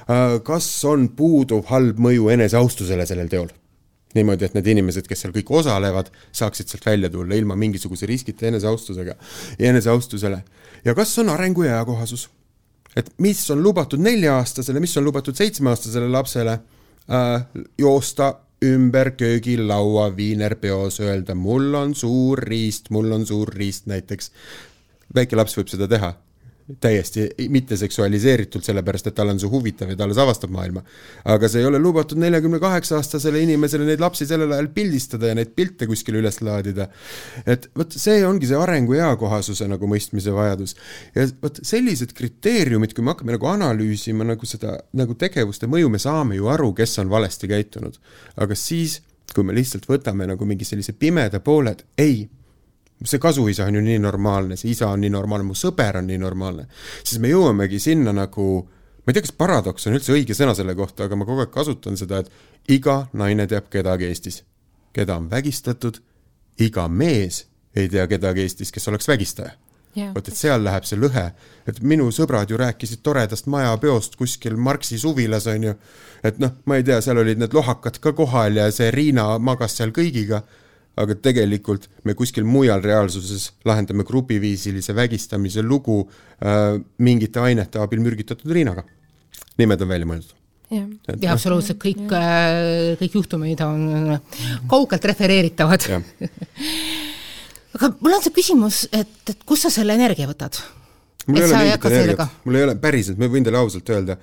Äh, 0.09 0.39
kas 0.45 0.67
on 0.89 1.09
puuduv 1.15 1.69
halb 1.69 1.99
mõju 2.01 2.29
eneseaustusele 2.35 3.05
sellel 3.09 3.31
teol? 3.31 3.49
niimoodi, 4.17 4.47
et 4.47 4.55
need 4.57 4.65
inimesed, 4.71 5.05
kes 5.05 5.19
seal 5.21 5.33
kõik 5.35 5.51
osalevad, 5.53 6.07
saaksid 6.33 6.71
sealt 6.71 6.87
välja 6.87 7.11
tulla 7.13 7.37
ilma 7.37 7.53
mingisuguse 7.53 8.07
riskita 8.09 8.47
eneseaustusega 8.49 9.13
eneseaustusele. 9.69 10.39
ja 10.85 10.95
kas 10.97 11.13
on 11.21 11.29
arengu 11.29 11.67
ja 11.67 11.75
eakohasus 11.77 12.25
et 12.97 13.11
mis 13.21 13.41
on 13.53 13.61
lubatud 13.63 14.01
nelja-aastasele, 14.01 14.81
mis 14.81 14.95
on 14.97 15.05
lubatud 15.05 15.37
seitsmeaastasele 15.37 16.09
lapsele 16.09 16.55
äh, 16.55 17.45
joosta 17.77 18.33
ümber 18.65 19.11
köögilaua 19.11 20.09
viinerpeos, 20.15 20.99
öelda 20.99 21.35
mul 21.35 21.73
on 21.73 21.95
suur 21.95 22.39
riist, 22.43 22.89
mul 22.89 23.11
on 23.11 23.25
suur 23.25 23.53
riist 23.55 23.87
näiteks. 23.87 24.31
väike 25.15 25.35
laps 25.35 25.57
võib 25.57 25.71
seda 25.71 25.87
teha. 25.87 26.13
Täiesti 26.81 27.25
mitte 27.49 27.77
seksualiseeritult, 27.77 28.63
sellepärast 28.65 29.09
et 29.09 29.15
tal 29.17 29.31
on 29.31 29.39
see 29.41 29.49
huvitav 29.49 29.89
ja 29.89 29.97
ta 29.97 30.05
alles 30.05 30.19
avastab 30.21 30.51
maailma. 30.53 30.83
aga 31.25 31.49
see 31.49 31.63
ei 31.63 31.67
ole 31.69 31.79
lubatud 31.81 32.19
neljakümne 32.21 32.59
kaheksa 32.61 32.99
aastasele 32.99 33.41
inimesele 33.41 33.87
neid 33.87 34.03
lapsi 34.03 34.27
sellel 34.29 34.53
ajal 34.53 34.69
pildistada 34.75 35.31
ja 35.31 35.37
neid 35.39 35.55
pilte 35.57 35.87
kuskile 35.89 36.21
üles 36.21 36.41
laadida. 36.45 36.89
et 37.45 37.69
vot 37.77 37.97
see 37.97 38.21
ongi 38.27 38.49
see 38.51 38.59
arengu 38.59 38.93
eakohasuse 38.99 39.67
nagu 39.71 39.89
mõistmise 39.89 40.33
vajadus. 40.35 40.75
ja 41.15 41.27
vot 41.41 41.59
sellised 41.63 42.13
kriteeriumid, 42.13 42.93
kui 42.93 43.03
me 43.03 43.15
hakkame 43.15 43.37
nagu 43.37 43.49
analüüsima 43.49 44.27
nagu 44.27 44.45
seda 44.45 44.77
nagu 44.93 45.17
tegevuste 45.17 45.67
mõju, 45.67 45.89
me 45.89 46.01
saame 46.01 46.37
ju 46.37 46.51
aru, 46.53 46.73
kes 46.77 46.99
on 47.01 47.09
valesti 47.09 47.49
käitunud. 47.49 47.97
aga 48.37 48.55
siis, 48.55 49.01
kui 49.33 49.43
me 49.43 49.57
lihtsalt 49.57 49.89
võtame 49.89 50.29
nagu 50.29 50.45
mingi 50.45 50.67
sellise 50.67 50.93
pimeda 50.93 51.41
poole, 51.41 51.73
et 51.73 51.85
ei 51.97 52.27
see 53.07 53.19
kasuisa 53.19 53.65
on 53.65 53.75
ju 53.79 53.81
nii 53.83 53.99
normaalne, 54.03 54.57
see 54.59 54.73
isa 54.73 54.89
on 54.91 55.03
nii 55.03 55.13
normaalne, 55.13 55.47
mu 55.47 55.55
sõber 55.57 56.01
on 56.01 56.09
nii 56.09 56.19
normaalne, 56.19 56.67
siis 57.03 57.21
me 57.23 57.31
jõuamegi 57.31 57.79
sinna 57.79 58.13
nagu, 58.15 58.47
ma 58.99 59.11
ei 59.11 59.15
tea, 59.15 59.23
kas 59.27 59.35
paradoks 59.39 59.87
on 59.87 59.95
üldse 59.95 60.13
õige 60.15 60.35
sõna 60.37 60.55
selle 60.57 60.75
kohta, 60.75 61.07
aga 61.07 61.19
ma 61.19 61.27
kogu 61.27 61.45
aeg 61.45 61.53
kasutan 61.53 61.97
seda, 61.99 62.23
et 62.23 62.75
iga 62.75 63.05
naine 63.13 63.47
teab 63.47 63.71
kedagi 63.71 64.09
Eestis, 64.09 64.43
keda 64.95 65.15
on 65.21 65.29
vägistatud, 65.31 66.01
iga 66.59 66.87
mees 66.91 67.45
ei 67.77 67.87
tea 67.89 68.05
kedagi 68.11 68.43
Eestis, 68.43 68.73
kes 68.75 68.91
oleks 68.91 69.07
vägistaja. 69.07 69.55
Vot, 70.13 70.27
et 70.29 70.37
seal 70.37 70.61
läheb 70.63 70.85
see 70.85 70.99
lõhe, 70.99 71.23
et 71.67 71.79
minu 71.81 72.05
sõbrad 72.13 72.51
ju 72.51 72.59
rääkisid 72.61 73.01
toredast 73.03 73.47
majapeost 73.49 74.15
kuskil 74.19 74.55
Marxi 74.55 74.99
suvilas, 75.01 75.47
on 75.49 75.65
ju, 75.65 75.73
et 76.23 76.37
noh, 76.39 76.53
ma 76.69 76.77
ei 76.77 76.85
tea, 76.85 76.99
seal 77.01 77.17
olid 77.19 77.41
need 77.41 77.55
lohakad 77.57 77.97
ka 78.03 78.13
kohal 78.15 78.59
ja 78.61 78.67
see 78.71 78.91
Riina 78.93 79.31
magas 79.41 79.75
seal 79.79 79.91
kõigiga 79.95 80.43
aga 80.99 81.15
tegelikult 81.15 81.87
me 82.07 82.15
kuskil 82.17 82.47
mujal 82.47 82.83
reaalsuses 82.83 83.49
lahendame 83.67 84.05
grupiviisilise 84.07 84.95
vägistamise 84.95 85.63
lugu 85.63 86.01
äh, 86.03 86.75
mingite 86.97 87.39
ainete 87.43 87.79
abil 87.79 88.03
mürgitatud 88.03 88.51
riinaga. 88.51 88.83
nimed 89.57 89.81
on 89.81 89.91
välja 89.91 90.09
mõeldud 90.09 90.35
jah 90.69 90.85
ja, 90.85 91.15
ja, 91.15 91.33
absoluutselt 91.33 91.79
kõik, 91.81 92.03
äh, 92.13 92.95
kõik 92.99 93.15
juhtumid 93.21 93.61
on 93.65 94.17
kaugelt 94.69 95.05
refereeritavad 95.11 95.87
aga 97.77 97.93
mul 97.99 98.17
on 98.17 98.25
see 98.25 98.35
küsimus, 98.35 98.83
et, 98.91 99.15
et 99.29 99.47
kust 99.47 99.67
sa 99.67 99.73
selle 99.73 99.95
energia 99.97 100.27
võtad? 100.29 100.59
mul 101.29 101.41
ei 101.41 101.45
ole 101.45 101.57
mingit 101.61 101.85
energiat, 101.85 102.37
mul 102.45 102.57
ei 102.57 102.63
ole, 102.65 102.75
päriselt, 102.81 103.19
ma 103.21 103.29
võin 103.29 103.45
teile 103.45 103.59
ausalt 103.59 103.89
öelda. 103.93 104.15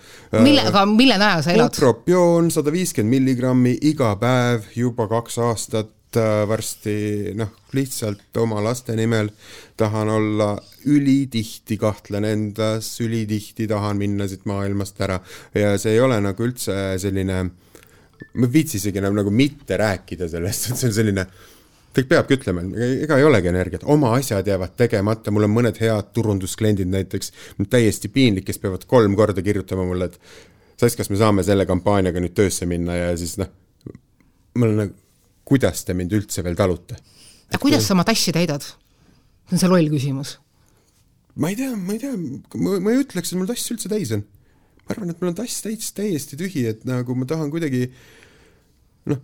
mille, 0.42 0.64
aga 0.70 0.82
mille 0.90 1.18
najal 1.20 1.44
sa 1.44 1.52
elad? 1.54 1.74
Utropioon 1.74 2.50
sada 2.54 2.72
viiskümmend 2.74 3.14
milligrammi 3.14 3.76
iga 3.90 4.14
päev 4.20 4.66
juba 4.74 5.06
kaks 5.10 5.38
aastat, 5.46 5.92
Äh, 6.16 6.48
varsti 6.48 7.33
noh, 7.37 7.50
lihtsalt 7.76 8.37
oma 8.40 8.62
laste 8.64 8.94
nimel 8.96 9.29
tahan 9.76 10.09
olla 10.09 10.55
ülitihti 10.88 11.76
kahtlen 11.76 12.24
endas, 12.24 12.88
ülitihti 13.05 13.66
tahan 13.68 13.98
minna 14.00 14.29
siit 14.29 14.46
maailmast 14.48 15.00
ära. 15.05 15.18
Ja 15.55 15.74
see 15.79 15.96
ei 15.96 16.00
ole 16.00 16.18
nagu 16.24 16.46
üldse 16.46 16.96
selline, 17.02 17.42
ma 18.33 18.48
ei 18.48 18.52
viitsi 18.52 18.81
isegi 18.81 19.02
enam 19.02 19.18
nagu 19.18 19.33
mitte 19.35 19.76
rääkida 19.81 20.31
sellest, 20.33 20.70
et 20.70 20.81
see 20.81 20.90
on 20.90 20.96
selline 21.00 21.26
tegelikult 21.96 22.11
peabki 22.12 22.37
ütlema, 22.37 22.62
ega 23.05 23.16
ei 23.16 23.24
olegi 23.24 23.48
energiat, 23.48 23.87
oma 23.88 24.12
asjad 24.18 24.46
jäävad 24.48 24.74
tegemata, 24.76 25.33
mul 25.33 25.46
on 25.48 25.55
mõned 25.55 25.81
head 25.81 26.11
turunduskliendid 26.16 26.90
näiteks, 26.92 27.33
täiesti 27.72 28.12
piinlik, 28.12 28.44
kes 28.48 28.61
peavad 28.61 28.85
kolm 28.88 29.16
korda 29.16 29.44
kirjutama 29.44 29.87
mulle, 29.88 30.12
et 30.12 30.20
Sass, 30.76 30.92
kas 30.92 31.09
me 31.09 31.16
saame 31.16 31.40
selle 31.40 31.64
kampaaniaga 31.64 32.20
nüüd 32.20 32.35
töösse 32.37 32.66
minna? 32.68 32.92
Ja 32.98 33.12
siis 33.16 33.38
noh, 33.40 33.48
mul 34.61 34.74
on 34.74 34.81
nagu 34.83 35.05
kuidas 35.46 35.85
te 35.87 35.94
mind 35.96 36.14
üldse 36.16 36.44
veel 36.46 36.59
talute? 36.59 36.98
aga 37.50 37.62
kuidas 37.62 37.87
sa 37.87 37.94
oma 37.94 38.06
tassi 38.09 38.35
täidad? 38.35 38.64
see 39.46 39.54
on 39.54 39.62
see 39.62 39.70
loll 39.70 39.92
küsimus. 39.92 40.37
ma 41.38 41.52
ei 41.52 41.59
tea, 41.59 41.74
ma 41.76 41.94
ei 41.94 42.02
tea, 42.02 42.14
ma, 42.16 42.78
ma 42.82 42.94
ei 42.94 43.04
ütleks, 43.04 43.32
et 43.32 43.38
mul 43.38 43.50
tass 43.50 43.70
üldse 43.74 43.90
täis 43.92 44.12
on. 44.16 44.26
ma 44.85 44.96
arvan, 44.96 45.12
et 45.12 45.22
mul 45.22 45.32
on 45.32 45.38
tass 45.38 45.62
täis 45.64 45.92
täiesti 45.96 46.38
tühi, 46.40 46.66
et 46.72 46.87
nagu 46.88 47.16
ma 47.18 47.28
tahan 47.28 47.52
kuidagi 47.54 47.87
noh, 49.11 49.22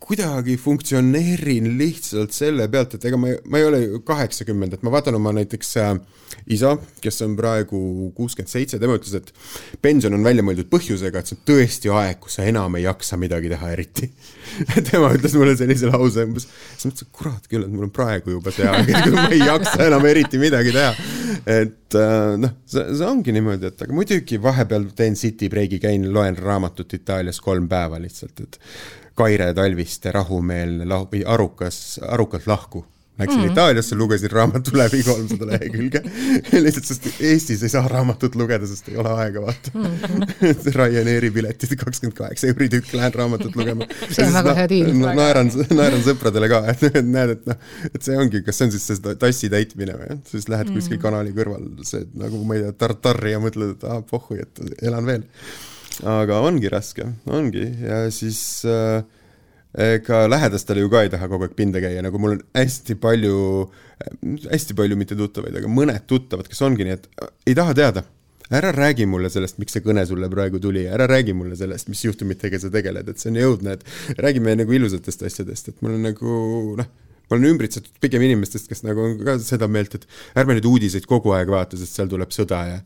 kuidagi 0.00 0.56
funktsioneerin 0.60 1.72
lihtsalt 1.78 2.32
selle 2.32 2.68
pealt, 2.72 2.94
et 2.96 3.04
ega 3.08 3.18
ma, 3.20 3.32
ma 3.50 3.60
ei 3.60 3.66
ole 3.66 3.80
ju 3.82 4.00
kaheksakümmend, 4.06 4.76
et 4.76 4.84
ma 4.86 4.92
vaatan 4.94 5.18
oma 5.18 5.32
näiteks 5.36 5.72
äh, 5.82 5.90
isa, 6.54 6.74
kes 7.02 7.22
on 7.26 7.34
praegu 7.38 7.80
kuuskümmend 8.16 8.52
seitse, 8.52 8.78
tema 8.80 8.96
ütles, 8.98 9.16
et 9.18 9.80
pension 9.84 10.14
on 10.14 10.24
välja 10.24 10.44
mõeldud 10.46 10.70
põhjusega, 10.72 11.20
et 11.20 11.30
see 11.30 11.38
on 11.38 11.42
tõesti 11.50 11.92
aeg, 11.92 12.20
kus 12.24 12.38
sa 12.38 12.46
enam 12.48 12.78
ei 12.78 12.86
jaksa 12.86 13.18
midagi 13.20 13.50
teha 13.52 13.72
eriti 13.74 14.10
tema 14.90 15.10
ütles 15.16 15.34
mulle 15.38 15.56
sellise 15.58 15.90
lause 15.90 16.24
umbes, 16.28 16.46
siis 16.76 16.88
mõtlesin, 16.88 17.10
kurat 17.18 17.50
küll, 17.50 17.66
et 17.66 17.74
mul 17.74 17.88
on 17.88 17.94
praegu 17.94 18.36
juba 18.36 18.54
see 18.54 18.68
aeg, 18.70 18.92
et 18.92 19.10
ma 19.14 19.26
ei 19.34 19.42
jaksa 19.42 19.88
enam 19.88 20.06
eriti 20.08 20.40
midagi 20.40 20.74
teha. 20.76 20.94
et 21.58 21.98
äh, 21.98 22.36
noh, 22.40 22.54
see, 22.68 22.86
see 22.94 23.08
ongi 23.08 23.34
niimoodi, 23.34 23.72
et 23.72 23.84
aga 23.84 23.98
muidugi 23.98 24.40
vahepeal 24.42 24.88
teen 24.96 25.18
city 25.18 25.50
break'i, 25.52 25.82
käin, 25.82 26.06
loen 26.14 26.38
raamatut 26.38 26.96
Itaalias 26.96 27.42
kolm 27.44 27.68
päeva 27.68 28.00
lihtsalt, 28.00 28.46
et 28.46 28.62
Kaire 29.18 29.50
Talviste 29.54 30.12
rahumeelne 30.14 30.86
lahu- 30.88 31.10
või 31.10 31.24
arukas, 31.26 31.98
arukalt 32.06 32.46
lahku. 32.46 32.84
Läksin 33.18 33.40
mm. 33.40 33.50
Itaaliasse, 33.50 33.96
lugesin 33.98 34.30
raamatu 34.30 34.70
läbi 34.78 35.00
kolmsada 35.02 35.46
lehekülge 35.50 36.02
lihtsalt, 36.52 36.84
sest 36.86 37.06
Eestis 37.20 37.64
ei 37.66 37.72
saa 37.72 37.88
raamatut 37.90 38.36
lugeda, 38.38 38.66
sest 38.70 38.92
ei 38.92 38.98
ole 39.02 39.10
aega, 39.10 39.42
vaata 39.42 39.72
mm. 39.74 40.52
Ryanairi 40.76 41.30
piletid 41.34 41.74
kakskümmend 41.80 42.14
kaheksa 42.14 42.46
euri 42.52 42.68
tükk, 42.70 42.92
lähen 42.94 43.16
raamatut 43.18 43.58
lugema. 43.58 43.88
see 44.14 44.22
on 44.22 44.36
väga 44.38 44.54
hea 44.60 44.68
diil. 44.70 44.92
naeran, 45.02 45.50
naeran 45.72 46.04
sõpradele 46.06 46.50
ka, 46.52 46.60
et 46.70 47.00
näed, 47.02 47.34
et 47.34 47.50
noh, 47.50 47.58
et 47.90 47.98
see 48.06 48.20
ongi, 48.22 48.44
kas 48.46 48.60
see 48.60 48.68
on 48.68 48.76
siis 48.76 48.86
see 48.86 49.16
tassi 49.24 49.50
täitmine 49.50 49.98
või, 49.98 50.20
siis 50.30 50.46
lähed 50.46 50.70
mm 50.70 50.78
kuskil 50.78 51.00
kanali 51.02 51.32
kõrval, 51.34 51.64
see 51.88 52.04
nagu 52.20 52.38
ma 52.46 52.54
ei 52.54 52.62
tea, 52.62 52.76
tartarri 52.84 53.32
ja 53.32 53.40
mõtled, 53.42 53.74
et 53.74 53.86
ah, 53.88 53.98
pohhui, 54.06 54.38
et 54.44 54.62
elan 54.86 55.10
veel 55.10 55.24
aga 56.06 56.42
ongi 56.46 56.70
raske, 56.72 57.06
ongi. 57.26 57.64
Ja 57.82 58.04
siis 58.14 58.40
äh, 58.68 59.02
ega 59.78 60.26
lähedastele 60.30 60.84
ju 60.84 60.90
ka 60.92 61.02
ei 61.04 61.10
taha 61.12 61.28
kogu 61.30 61.48
aeg 61.48 61.56
pinda 61.58 61.82
käia, 61.82 62.02
nagu 62.04 62.20
mul 62.20 62.36
on 62.36 62.44
hästi 62.56 62.96
palju, 63.00 63.40
hästi 64.48 64.76
palju 64.78 64.98
mitte 65.00 65.18
tuttavaid, 65.18 65.58
aga 65.60 65.70
mõned 65.72 66.06
tuttavad, 66.10 66.48
kes 66.50 66.62
ongi 66.66 66.86
nii, 66.86 66.96
et 66.98 67.26
ei 67.46 67.58
taha 67.58 67.74
teada. 67.78 68.04
ära 68.48 68.70
räägi 68.72 69.04
mulle 69.04 69.28
sellest, 69.28 69.58
miks 69.60 69.74
see 69.76 69.82
kõne 69.84 70.06
sulle 70.08 70.28
praegu 70.32 70.56
tuli, 70.58 70.86
ära 70.88 71.04
räägi 71.06 71.34
mulle 71.36 71.56
sellest, 71.56 71.90
mis 71.92 72.00
juhtumitega 72.06 72.56
sa 72.58 72.70
tegeled, 72.72 73.08
et 73.08 73.20
see 73.20 73.28
on 73.28 73.36
jõudne, 73.36 73.74
et 73.76 74.16
räägime 74.24 74.54
nagu 74.56 74.72
ilusatest 74.72 75.26
asjadest, 75.28 75.68
et 75.68 75.82
mul 75.84 75.98
on 75.98 76.06
nagu 76.08 76.38
noh, 76.80 76.88
ma 77.28 77.36
olen 77.36 77.50
ümbritsetud 77.50 78.00
pigem 78.00 78.24
inimestest, 78.24 78.70
kes 78.70 78.86
nagu 78.88 79.04
on 79.04 79.18
ka 79.20 79.36
seda 79.44 79.68
meelt, 79.68 79.98
et 80.00 80.08
ärme 80.32 80.56
nüüd 80.56 80.70
uudiseid 80.70 81.04
kogu 81.04 81.36
aeg 81.36 81.52
vaata, 81.52 81.76
sest 81.76 82.00
seal 82.00 82.08
tuleb 82.08 82.32
sõda 82.32 82.64
ja 82.70 82.78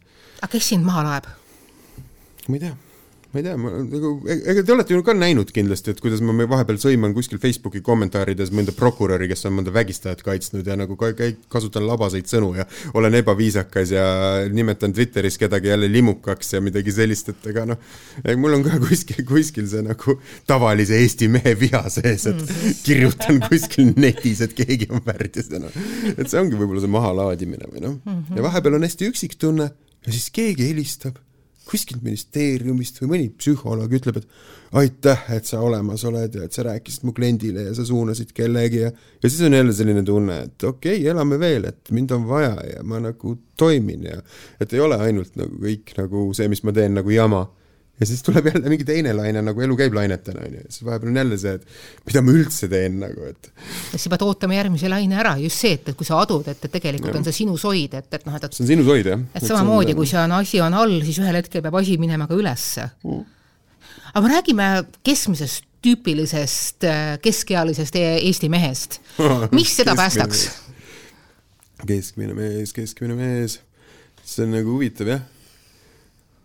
aga 0.42 0.50
kes 0.56 0.72
sind 0.74 0.82
maha 0.82 1.06
laeb? 1.06 1.30
ma 2.48 2.58
ei 2.58 2.64
tea 2.66 2.74
ma 3.32 3.40
ei 3.40 3.44
tea, 3.46 3.56
ma 3.56 3.70
nagu, 3.80 4.10
ega 4.28 4.60
te 4.60 4.72
olete 4.74 4.92
ju 4.92 5.02
ka 5.06 5.14
näinud 5.16 5.48
kindlasti, 5.56 5.94
et 5.94 6.00
kuidas 6.04 6.20
ma 6.20 6.34
vahepeal 6.50 6.76
sõiman 6.82 7.14
kuskil 7.16 7.40
Facebooki 7.40 7.80
kommentaarides 7.84 8.52
mõnda 8.52 8.74
prokuröri, 8.76 9.24
kes 9.30 9.46
on 9.48 9.54
mõnda 9.56 9.72
vägistajat 9.72 10.20
kaitsnud 10.26 10.68
ja 10.68 10.76
nagu 10.76 10.98
ka, 11.00 11.14
käi-, 11.16 11.38
kasutan 11.52 11.86
labaseid 11.88 12.28
sõnu 12.28 12.50
ja 12.58 12.66
olen 12.98 13.16
ebaviisakas 13.22 13.94
ja 13.94 14.04
nimetan 14.52 14.92
Twitteris 14.92 15.40
kedagi 15.40 15.72
jälle 15.72 15.88
limukaks 15.92 16.52
ja 16.52 16.60
midagi 16.60 16.92
sellist, 16.92 17.32
et 17.32 17.48
ega 17.54 17.64
noh, 17.72 17.80
mul 18.36 18.58
on 18.58 18.66
ka 18.68 18.76
kuskil, 18.84 19.24
kuskil 19.28 19.68
see 19.72 19.86
nagu 19.88 20.18
tavalise 20.50 21.00
Eesti 21.00 21.32
mehe 21.32 21.56
viha 21.56 21.86
sees, 21.88 22.28
et 22.28 22.36
mhm. 22.44 22.78
kirjutan 22.84 23.40
kuskil 23.48 23.94
netis, 23.96 24.44
et 24.44 24.52
keegi 24.60 24.92
on 24.92 25.00
värdjas 25.08 25.48
ja 25.48 25.62
noh, 25.62 25.82
et 26.18 26.28
see 26.28 26.40
ongi 26.40 26.60
võib-olla 26.60 26.84
see 26.84 26.96
mahalaadimine 27.00 27.72
või 27.72 27.86
noh, 27.88 27.98
mhm. 28.04 28.36
ja 28.36 28.44
vahepeal 28.44 28.76
on 28.76 28.84
hästi 28.84 29.08
üksik 29.08 29.40
tunne 29.40 29.72
ja 29.72 30.12
siis 30.12 30.28
keegi 30.34 30.68
helistab 30.68 31.16
kuskilt 31.72 32.02
ministeeriumist 32.04 33.00
või 33.00 33.10
mõni 33.14 33.30
psühholoog 33.38 33.94
ütleb, 33.96 34.20
et 34.20 34.76
aitäh, 34.82 35.24
et 35.36 35.48
sa 35.48 35.62
olemas 35.64 36.04
oled 36.08 36.36
ja 36.36 36.46
et 36.46 36.56
sa 36.56 36.66
rääkisid 36.66 37.06
mu 37.08 37.14
kliendile 37.16 37.66
ja 37.68 37.74
sa 37.76 37.86
suunasid 37.88 38.34
kellegi 38.36 38.84
ja 38.84 38.92
ja 38.92 39.30
siis 39.30 39.40
on 39.48 39.56
jälle 39.56 39.72
selline 39.76 40.04
tunne, 40.06 40.38
et 40.48 40.68
okei 40.68 40.98
okay,, 41.00 41.10
elame 41.10 41.40
veel, 41.40 41.66
et 41.72 41.90
mind 41.90 42.12
on 42.16 42.28
vaja 42.28 42.54
ja 42.68 42.84
ma 42.84 43.00
nagu 43.00 43.36
toimin 43.56 44.04
ja 44.10 44.20
et 44.60 44.72
ei 44.72 44.84
ole 44.84 45.00
ainult 45.00 45.36
nagu 45.40 45.58
kõik 45.64 45.96
nagu 45.98 46.28
see, 46.36 46.48
mis 46.52 46.62
ma 46.66 46.76
teen, 46.76 46.96
nagu 47.00 47.12
jama 47.12 47.46
ja 48.00 48.06
siis 48.06 48.22
tuleb 48.22 48.46
jälle 48.46 48.70
mingi 48.72 48.84
teine 48.88 49.12
laine, 49.14 49.42
nagu 49.44 49.62
elu 49.62 49.76
käib 49.78 49.94
lainetena, 49.96 50.46
on 50.46 50.54
ju, 50.56 50.62
siis 50.68 50.84
vahepeal 50.86 51.10
on 51.12 51.18
jälle 51.20 51.38
see, 51.38 51.52
et 51.58 52.06
mida 52.08 52.22
ma 52.24 52.34
üldse 52.34 52.68
teen 52.72 52.98
nagu, 53.02 53.26
et 53.28 53.50
sa 53.94 54.12
pead 54.12 54.24
ootama 54.26 54.56
järgmise 54.56 54.90
laine 54.90 55.18
ära, 55.22 55.34
just 55.42 55.60
see, 55.62 55.76
et, 55.78 55.92
et 55.92 55.98
kui 55.98 56.08
sa 56.08 56.20
adud, 56.22 56.48
et, 56.50 56.64
et 56.64 56.72
tegelikult 56.72 57.12
ja. 57.12 57.20
on 57.20 57.28
see 57.28 57.38
sinu 57.42 57.58
soid, 57.60 57.98
et, 57.98 58.08
et 58.18 58.24
noh, 58.28 58.38
et 58.38 58.48
see 58.48 58.64
on 58.64 58.70
sinu 58.72 58.86
soid, 58.86 59.10
jah. 59.12 59.26
et 59.36 59.46
samamoodi, 59.46 59.96
kui 59.98 60.08
see 60.10 60.22
on, 60.22 60.38
asi 60.38 60.62
on 60.64 60.78
all, 60.82 60.96
siis 61.04 61.20
ühel 61.22 61.38
hetkel 61.38 61.64
peab 61.64 61.76
asi 61.82 61.98
minema 62.00 62.28
ka 62.30 62.38
ülesse 62.38 62.88
mm.. 63.04 63.20
aga 64.14 64.24
me 64.24 64.32
räägime 64.34 64.70
keskmisest 65.06 65.68
tüüpilisest 65.82 66.86
äh, 66.86 67.04
keskealisest 67.22 67.96
e-, 67.98 68.20
Eesti 68.28 68.48
mehest. 68.52 69.00
mis 69.56 69.72
seda 69.74 69.96
päästaks? 69.98 70.46
keskmine 71.82 72.34
mees, 72.38 72.70
keskmine 72.74 73.16
mees, 73.18 73.58
see 74.22 74.46
on 74.46 74.54
nagu 74.54 74.76
huvitav 74.76 75.10
jah 75.10 75.24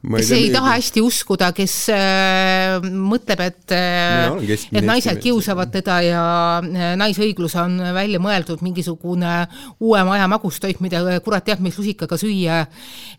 kes 0.05 0.29
ei 0.35 0.49
taha 0.53 0.75
hästi 0.75 1.01
uskuda, 1.03 1.49
kes 1.57 1.75
äh, 1.93 2.85
mõtleb, 2.85 3.41
et 3.47 3.73
äh, 3.75 4.53
et 4.71 4.85
naised 4.85 5.19
kiusavad 5.23 5.71
teda 5.73 5.97
ja 6.05 6.23
äh, 6.61 6.93
naisõiglus 6.99 7.57
on 7.59 7.79
välja 7.95 8.21
mõeldud 8.21 8.61
mingisugune 8.65 9.33
uue 9.81 10.03
maja 10.07 10.29
magustoit, 10.31 10.79
mida 10.85 11.01
kurat 11.25 11.47
teab, 11.47 11.63
mis 11.65 11.77
lusikaga 11.79 12.19
süüa, 12.19 12.63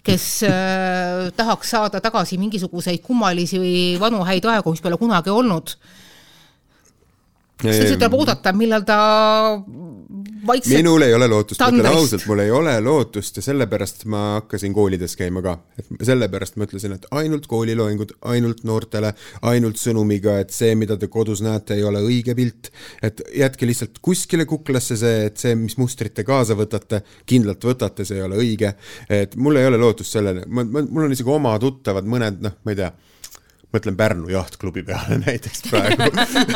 kes 0.07 0.29
äh, 0.49 1.29
tahaks 1.39 1.75
saada 1.75 2.03
tagasi 2.05 2.39
mingisuguseid 2.41 3.03
kummalisi 3.05 3.61
või 3.61 3.79
vanu 4.01 4.23
häid 4.29 4.47
aegu, 4.49 4.75
mis 4.75 4.85
pole 4.85 5.01
kunagi 5.01 5.35
olnud. 5.35 5.75
Siis 7.59 7.97
tuleb 7.97 8.15
oodata, 8.15 8.53
millal 8.55 8.85
ta 8.87 8.99
vaikselt 10.47 10.77
minul 10.77 11.03
ei 11.03 11.15
ole 11.15 11.29
lootust, 11.31 11.61
ma 11.61 11.69
ütlen 11.73 11.89
ausalt, 11.91 12.25
mul 12.29 12.43
ei 12.43 12.51
ole 12.55 12.75
lootust 12.85 13.41
ja 13.41 13.45
sellepärast 13.45 14.05
ma 14.11 14.23
hakkasin 14.39 14.75
koolides 14.77 15.17
käima 15.19 15.43
ka. 15.45 15.57
et 15.79 16.05
sellepärast 16.09 16.59
ma 16.59 16.69
ütlesin, 16.69 16.95
et 16.99 17.07
ainult 17.21 17.49
kooliloengud, 17.51 18.15
ainult 18.33 18.63
noortele, 18.69 19.13
ainult 19.51 19.81
sõnumiga, 19.81 20.39
et 20.43 20.55
see, 20.55 20.75
mida 20.79 20.99
te 21.01 21.11
kodus 21.13 21.43
näete, 21.45 21.79
ei 21.79 21.85
ole 21.89 22.03
õige 22.05 22.37
pilt. 22.39 22.73
et 23.03 23.23
jätke 23.37 23.69
lihtsalt 23.69 24.01
kuskile 24.03 24.47
kuklasse 24.49 24.97
see, 25.01 25.27
et 25.31 25.37
see, 25.41 25.55
mis 25.59 25.79
mustrit 25.81 26.15
te 26.15 26.25
kaasa 26.29 26.57
võtate, 26.59 27.03
kindlalt 27.27 27.65
võtate, 27.65 28.07
see 28.09 28.21
ei 28.21 28.27
ole 28.27 28.41
õige. 28.41 28.75
et 29.09 29.37
mul 29.37 29.61
ei 29.61 29.69
ole 29.71 29.81
lootust 29.81 30.19
sellele, 30.19 30.47
ma, 30.47 30.65
ma, 30.65 30.85
mul 30.89 31.09
on 31.09 31.17
isegi 31.17 31.31
oma 31.33 31.59
tuttavad, 31.63 32.09
mõned 32.09 32.43
noh, 32.45 32.59
ma 32.65 32.75
ei 32.75 32.83
tea 32.83 32.93
mõtlen 33.75 33.97
Pärnu 33.99 34.31
jahtklubi 34.33 34.83
peale 34.87 35.19
näiteks 35.27 35.65
praegu. 35.69 36.09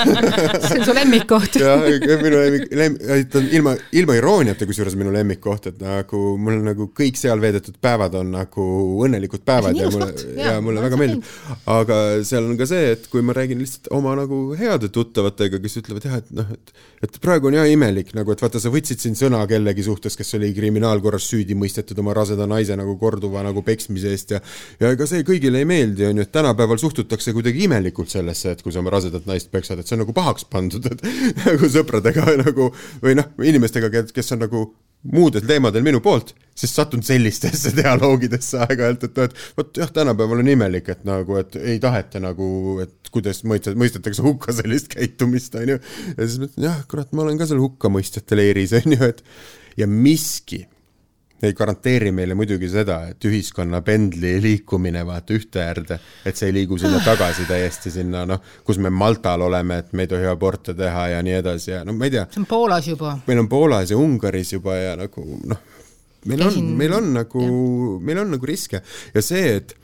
See 0.69 0.79
on 0.79 0.87
su 0.87 0.95
lemmikkoht. 0.97 1.59
Jah, 1.61 1.83
minu 2.23 2.39
lemmik, 2.41 2.67
lemmik, 2.73 3.37
ilma, 3.59 3.75
ilma 4.01 4.17
irooniata 4.17 4.69
kusjuures 4.69 4.97
minu 4.99 5.13
lemmikkoht, 5.15 5.69
et 5.73 5.83
nagu 5.85 6.23
mul 6.41 6.63
nagu 6.65 6.89
kõik 6.97 7.21
seal 7.21 7.43
veedetud 7.43 7.77
päevad 7.85 8.17
on 8.21 8.33
nagu 8.37 8.69
õnnelikud 9.05 9.45
päevad 9.45 9.77
ja 9.77 9.91
mulle, 9.93 10.09
ja 10.39 10.57
mulle 10.65 10.85
väga 10.87 11.01
meeldib. 11.01 11.29
aga 11.73 11.99
seal 12.29 12.49
on 12.49 12.57
ka 12.61 12.69
see, 12.71 12.95
et 12.97 13.07
kui 13.13 13.25
ma 13.25 13.37
räägin 13.37 13.61
lihtsalt 13.61 13.93
oma 13.93 14.17
nagu 14.19 14.41
heade 14.59 14.89
tuttavatega, 14.93 15.61
kes 15.63 15.79
ütlevad 15.83 16.09
jah, 16.09 16.19
et 16.23 16.33
noh, 16.37 16.49
et 16.57 16.75
et 17.03 17.17
praegu 17.23 17.49
on 17.51 17.57
jah 17.57 17.67
imelik 17.67 18.13
nagu, 18.15 18.31
et 18.33 18.43
vaata, 18.43 18.61
sa 18.63 18.71
võtsid 18.71 19.01
siin 19.03 19.17
sõna 19.19 19.41
kellegi 19.51 19.83
suhtes, 19.83 20.15
kes 20.19 20.37
oli 20.39 20.53
kriminaalkorras 20.55 21.27
süüdi 21.33 21.57
mõistetud 21.59 21.99
oma 21.99 22.15
raseda 22.15 22.47
naise 22.47 22.77
nagu 22.79 22.95
korduva 23.01 23.43
nagu 23.43 23.65
peksmise 23.67 24.13
eest 24.15 24.37
ja 24.37 24.41
ja 24.81 24.93
ega 24.95 25.07
see 25.11 25.25
kõigile 25.27 25.63
ei 25.63 25.69
meeldi, 25.69 26.07
on 26.07 26.21
ju, 26.21 26.27
et 26.27 26.33
tänapäeval 26.35 26.79
suhtud 26.79 27.02
suhtutakse 27.03 27.35
kuidagi 27.35 27.67
imelikult 27.67 28.13
sellesse, 28.13 28.55
et 28.55 28.63
kui 28.63 28.73
sa 28.73 28.81
oma 28.83 28.93
rasedat 28.95 29.27
naist 29.27 29.51
peksad, 29.53 29.81
et 29.81 29.89
see 29.89 29.97
on 29.99 30.05
nagu 30.05 30.15
pahaks 30.17 30.47
pandud, 30.51 30.87
et 30.87 31.03
nagu 31.47 31.71
sõpradega 31.71 32.39
nagu 32.45 32.71
või 33.03 33.19
noh, 33.19 33.29
inimestega, 33.43 33.91
kes 34.13 34.35
on 34.37 34.45
nagu 34.47 34.65
muudel 35.13 35.43
teemadel 35.47 35.83
minu 35.83 35.99
poolt, 36.03 36.31
siis 36.55 36.75
satun 36.77 37.03
sellistesse 37.03 37.73
dialoogidesse 37.81 38.61
aeg-ajalt, 38.67 39.09
et, 39.09 39.23
et 39.27 39.39
vot 39.59 39.83
jah, 39.83 39.91
tänapäeval 39.95 40.45
on 40.45 40.53
imelik, 40.55 40.93
et 40.95 41.07
nagu, 41.09 41.39
et 41.41 41.59
ei 41.59 41.81
taheta 41.83 42.23
nagu, 42.23 42.79
et 42.85 43.11
kuidas 43.13 43.43
mõistet-, 43.49 43.79
mõistetakse 43.79 44.25
hukka 44.25 44.55
sellist 44.61 44.93
käitumist, 44.95 45.59
on 45.59 45.75
ju. 45.75 45.81
ja 46.17 46.29
siis 46.29 46.39
mõtlen, 46.45 46.69
jah, 46.69 46.85
kurat, 46.91 47.11
ma 47.17 47.27
olen 47.27 47.41
ka 47.41 47.51
seal 47.51 47.63
hukkamõistjate 47.65 48.39
leiris, 48.39 48.77
on 48.79 48.95
ju, 48.95 49.11
et 49.11 49.25
ja 49.81 49.89
miski 49.91 50.67
ei 51.43 51.55
garanteeri 51.59 52.13
meile 52.15 52.37
muidugi 52.39 52.69
seda, 52.71 53.01
et 53.13 53.25
ühiskonna 53.27 53.83
pendli 53.85 54.37
liikumine 54.43 55.03
vaata 55.07 55.35
ühte 55.37 55.63
äärde, 55.65 55.99
et 56.27 56.39
see 56.39 56.51
ei 56.51 56.57
liigu 56.61 56.79
sinna 56.79 57.01
tagasi 57.05 57.47
täiesti 57.49 57.91
sinna 57.95 58.25
noh, 58.29 58.43
kus 58.67 58.79
me 58.83 58.91
Maltal 58.91 59.47
oleme, 59.49 59.81
et 59.83 59.93
me 59.93 60.07
ei 60.07 60.13
tohi 60.13 60.29
aborte 60.31 60.75
teha 60.79 61.09
ja 61.17 61.23
nii 61.23 61.39
edasi 61.41 61.73
ja 61.75 61.83
no 61.85 61.97
ma 61.97 62.09
ei 62.09 62.15
tea. 62.17 62.27
see 62.31 62.43
on 62.45 62.49
Poolas 62.51 62.89
juba. 62.89 63.17
meil 63.27 63.45
on 63.45 63.51
Poolas 63.51 63.91
ja 63.91 63.99
Ungaris 63.99 64.53
juba 64.55 64.77
ja 64.79 64.97
nagu 65.01 65.27
noh, 65.51 65.63
meil 66.31 66.47
on, 66.47 66.59
meil 66.79 66.99
on 66.99 67.15
nagu, 67.19 67.47
meil 68.01 68.23
on 68.23 68.37
nagu 68.37 68.53
riske 68.53 68.83
ja 69.15 69.25
see, 69.25 69.57
et 69.59 69.75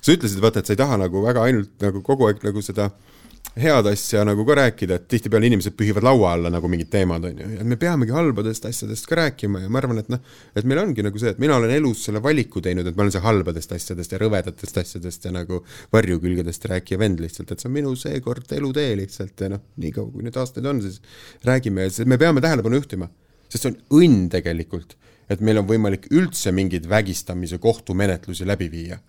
sa 0.00 0.14
ütlesid, 0.14 0.42
vaata, 0.42 0.62
et 0.62 0.70
sa 0.70 0.74
ei 0.74 0.82
taha 0.82 0.98
nagu 1.06 1.22
väga 1.22 1.46
ainult 1.46 1.78
nagu 1.82 2.02
kogu 2.06 2.26
aeg 2.28 2.42
nagu 2.46 2.62
seda 2.64 2.90
äh, 2.90 3.17
head 3.58 3.86
asja 3.90 4.22
nagu 4.26 4.44
ka 4.46 4.54
rääkida, 4.58 4.98
et 4.98 5.06
tihtipeale 5.10 5.48
inimesed 5.48 5.74
pühivad 5.78 6.04
laua 6.06 6.32
alla 6.36 6.50
nagu 6.52 6.68
mingid 6.70 6.90
teemad, 6.92 7.24
on 7.26 7.40
ju, 7.42 7.48
ja 7.58 7.64
me 7.66 7.78
peamegi 7.80 8.14
halbadest 8.14 8.68
asjadest 8.68 9.08
ka 9.10 9.18
rääkima 9.18 9.62
ja 9.64 9.70
ma 9.72 9.80
arvan, 9.82 9.98
et 10.02 10.10
noh, 10.12 10.22
et 10.56 10.68
meil 10.68 10.80
ongi 10.82 11.04
nagu 11.06 11.18
see, 11.20 11.32
et 11.34 11.40
mina 11.42 11.56
olen 11.58 11.72
elus 11.74 12.04
selle 12.06 12.22
valiku 12.24 12.62
teinud, 12.64 12.86
et 12.86 12.98
ma 12.98 13.04
olen 13.04 13.14
see 13.16 13.24
halbadest 13.24 13.74
asjadest 13.74 14.14
ja 14.14 14.22
rõvedatest 14.22 14.80
asjadest 14.84 15.26
ja 15.26 15.34
nagu 15.34 15.60
varjukülgedest 15.94 16.68
rääkija 16.70 17.00
vend 17.02 17.22
lihtsalt, 17.24 17.50
et 17.52 17.64
see 17.64 17.70
on 17.70 17.76
minu 17.80 17.94
seekord 17.98 18.54
elutee 18.58 18.94
lihtsalt 19.02 19.46
ja 19.46 19.52
noh, 19.56 19.64
niikaua 19.82 20.12
kui 20.14 20.26
neid 20.26 20.38
aastaid 20.38 20.68
on, 20.70 20.82
siis 20.84 21.02
räägime 21.48 21.88
ja 21.88 22.08
me 22.08 22.20
peame 22.20 22.44
tähelepanu 22.44 22.78
juhtima, 22.82 23.10
sest 23.48 23.64
see 23.64 23.74
on 23.74 24.02
õnn 24.02 24.32
tegelikult, 24.32 24.94
et 25.28 25.42
meil 25.44 25.60
on 25.60 25.68
võimalik 25.68 26.10
üldse 26.14 26.54
mingeid 26.54 26.86
vägistamise 26.88 27.58
kohtumenetlusi 27.62 28.46
läbi 28.48 28.70
viia 28.72 29.02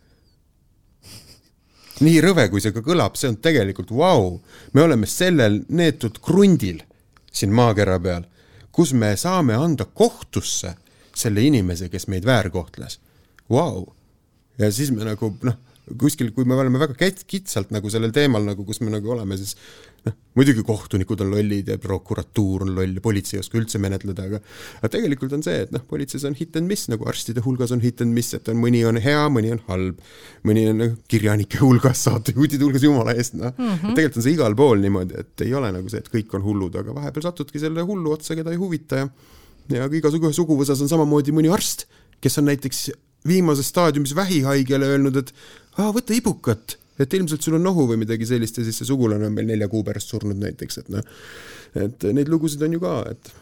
nii 2.04 2.20
rõve, 2.24 2.48
kui 2.50 2.62
see 2.64 2.74
ka 2.76 2.84
kõlab, 2.86 3.18
see 3.20 3.30
on 3.32 3.40
tegelikult 3.44 3.92
vau 3.92 4.00
wow.. 4.00 4.36
me 4.74 4.86
oleme 4.86 5.08
sellel 5.10 5.62
neetud 5.70 6.20
krundil 6.24 6.82
siin 7.32 7.54
maakera 7.56 8.00
peal, 8.02 8.26
kus 8.72 8.94
me 8.94 9.14
saame 9.18 9.56
anda 9.58 9.86
kohtusse 9.86 10.76
selle 11.20 11.44
inimese, 11.44 11.90
kes 11.92 12.08
meid 12.08 12.26
väärkohtles. 12.26 13.00
Vau! 13.50 13.88
ja 14.60 14.72
siis 14.72 14.92
me 14.92 15.06
nagu 15.08 15.34
noh, 15.44 15.58
kuskil, 16.00 16.32
kui 16.36 16.48
me 16.48 16.58
oleme 16.58 16.82
väga 16.82 17.10
kitsalt 17.28 17.72
nagu 17.74 17.90
sellel 17.92 18.12
teemal 18.16 18.44
nagu, 18.46 18.66
kus 18.68 18.82
me 18.84 18.92
nagu 18.94 19.14
oleme, 19.16 19.38
siis 19.40 19.56
noh, 20.06 20.16
muidugi 20.38 20.64
kohtunikud 20.68 21.24
on 21.26 21.32
lollid 21.34 21.72
ja 21.72 21.78
prokuratuur 21.82 22.66
on 22.68 22.74
loll 22.78 23.00
ja 23.00 23.04
politsei 23.04 23.38
ei 23.38 23.44
oska 23.44 23.60
üldse 23.60 23.82
menetleda, 23.82 24.28
aga 24.30 24.42
aga 24.82 24.92
tegelikult 24.96 25.34
on 25.38 25.44
see, 25.46 25.64
et 25.66 25.74
noh, 25.76 25.84
politseis 25.90 26.28
on 26.30 26.38
hit 26.38 26.60
and 26.60 26.70
miss, 26.70 26.90
nagu 26.92 27.08
arstide 27.10 27.44
hulgas 27.46 27.74
on 27.76 27.84
hit 27.84 28.04
and 28.06 28.16
miss, 28.16 28.36
et 28.38 28.52
on, 28.52 28.60
mõni 28.62 28.84
on 28.88 29.02
hea, 29.02 29.26
mõni 29.34 29.54
on 29.56 29.64
halb, 29.68 30.06
mõni 30.48 30.68
on 30.72 30.82
noh, 30.84 30.96
kirjanike 31.12 31.64
hulgas, 31.64 32.06
saatejuhtide 32.08 32.68
hulgas, 32.68 32.86
jumala 32.86 33.18
eest, 33.18 33.36
noh. 33.40 33.56
Mm 33.58 33.74
-hmm.. 33.74 33.98
tegelikult 33.98 34.22
on 34.22 34.28
see 34.30 34.38
igal 34.38 34.56
pool 34.60 34.86
niimoodi, 34.86 35.26
et 35.26 35.48
ei 35.48 35.54
ole 35.58 35.74
nagu 35.76 35.92
see, 35.92 36.04
et 36.04 36.14
kõik 36.14 36.38
on 36.38 36.46
hullud, 36.46 36.80
aga 36.80 36.96
vahepeal 36.96 37.30
satudki 37.30 37.60
selle 37.60 37.86
hullu 37.88 38.16
otsa, 38.16 38.38
keda 38.40 38.56
ei 38.56 38.62
huvita 38.62 39.04
ja 39.04 39.12
ja 39.70 39.86
igasugu 39.94 40.32
suguvõsas 40.34 40.82
on 40.82 40.90
samamoodi 40.90 41.34
mõni 41.36 41.52
arst, 41.54 41.86
kes 42.24 42.40
on 42.42 42.50
näiteks 42.50 42.90
viimases 43.28 43.70
staadiumis 43.70 44.16
vähihaigele 44.16 44.94
öelnud, 44.96 45.20
et 45.20 45.34
aa, 45.80 45.92
võta 45.96 46.16
ibukat 46.16 46.78
et 47.00 47.14
ilmselt 47.16 47.44
sul 47.44 47.58
on 47.58 47.64
nohu 47.64 47.86
või 47.90 48.02
midagi 48.02 48.28
sellist 48.28 48.60
ja 48.60 48.66
siis 48.68 48.82
see 48.82 48.90
sugulane 48.90 49.30
on 49.30 49.36
meil 49.36 49.48
nelja 49.48 49.70
kuu 49.72 49.86
pärast 49.88 50.12
surnud 50.12 50.40
näiteks, 50.40 50.82
et 50.82 50.90
noh, 50.94 51.06
et 51.80 52.10
neid 52.16 52.32
lugusid 52.32 52.64
on 52.68 52.76
ju 52.76 52.82
ka, 52.84 52.96
et 53.14 53.36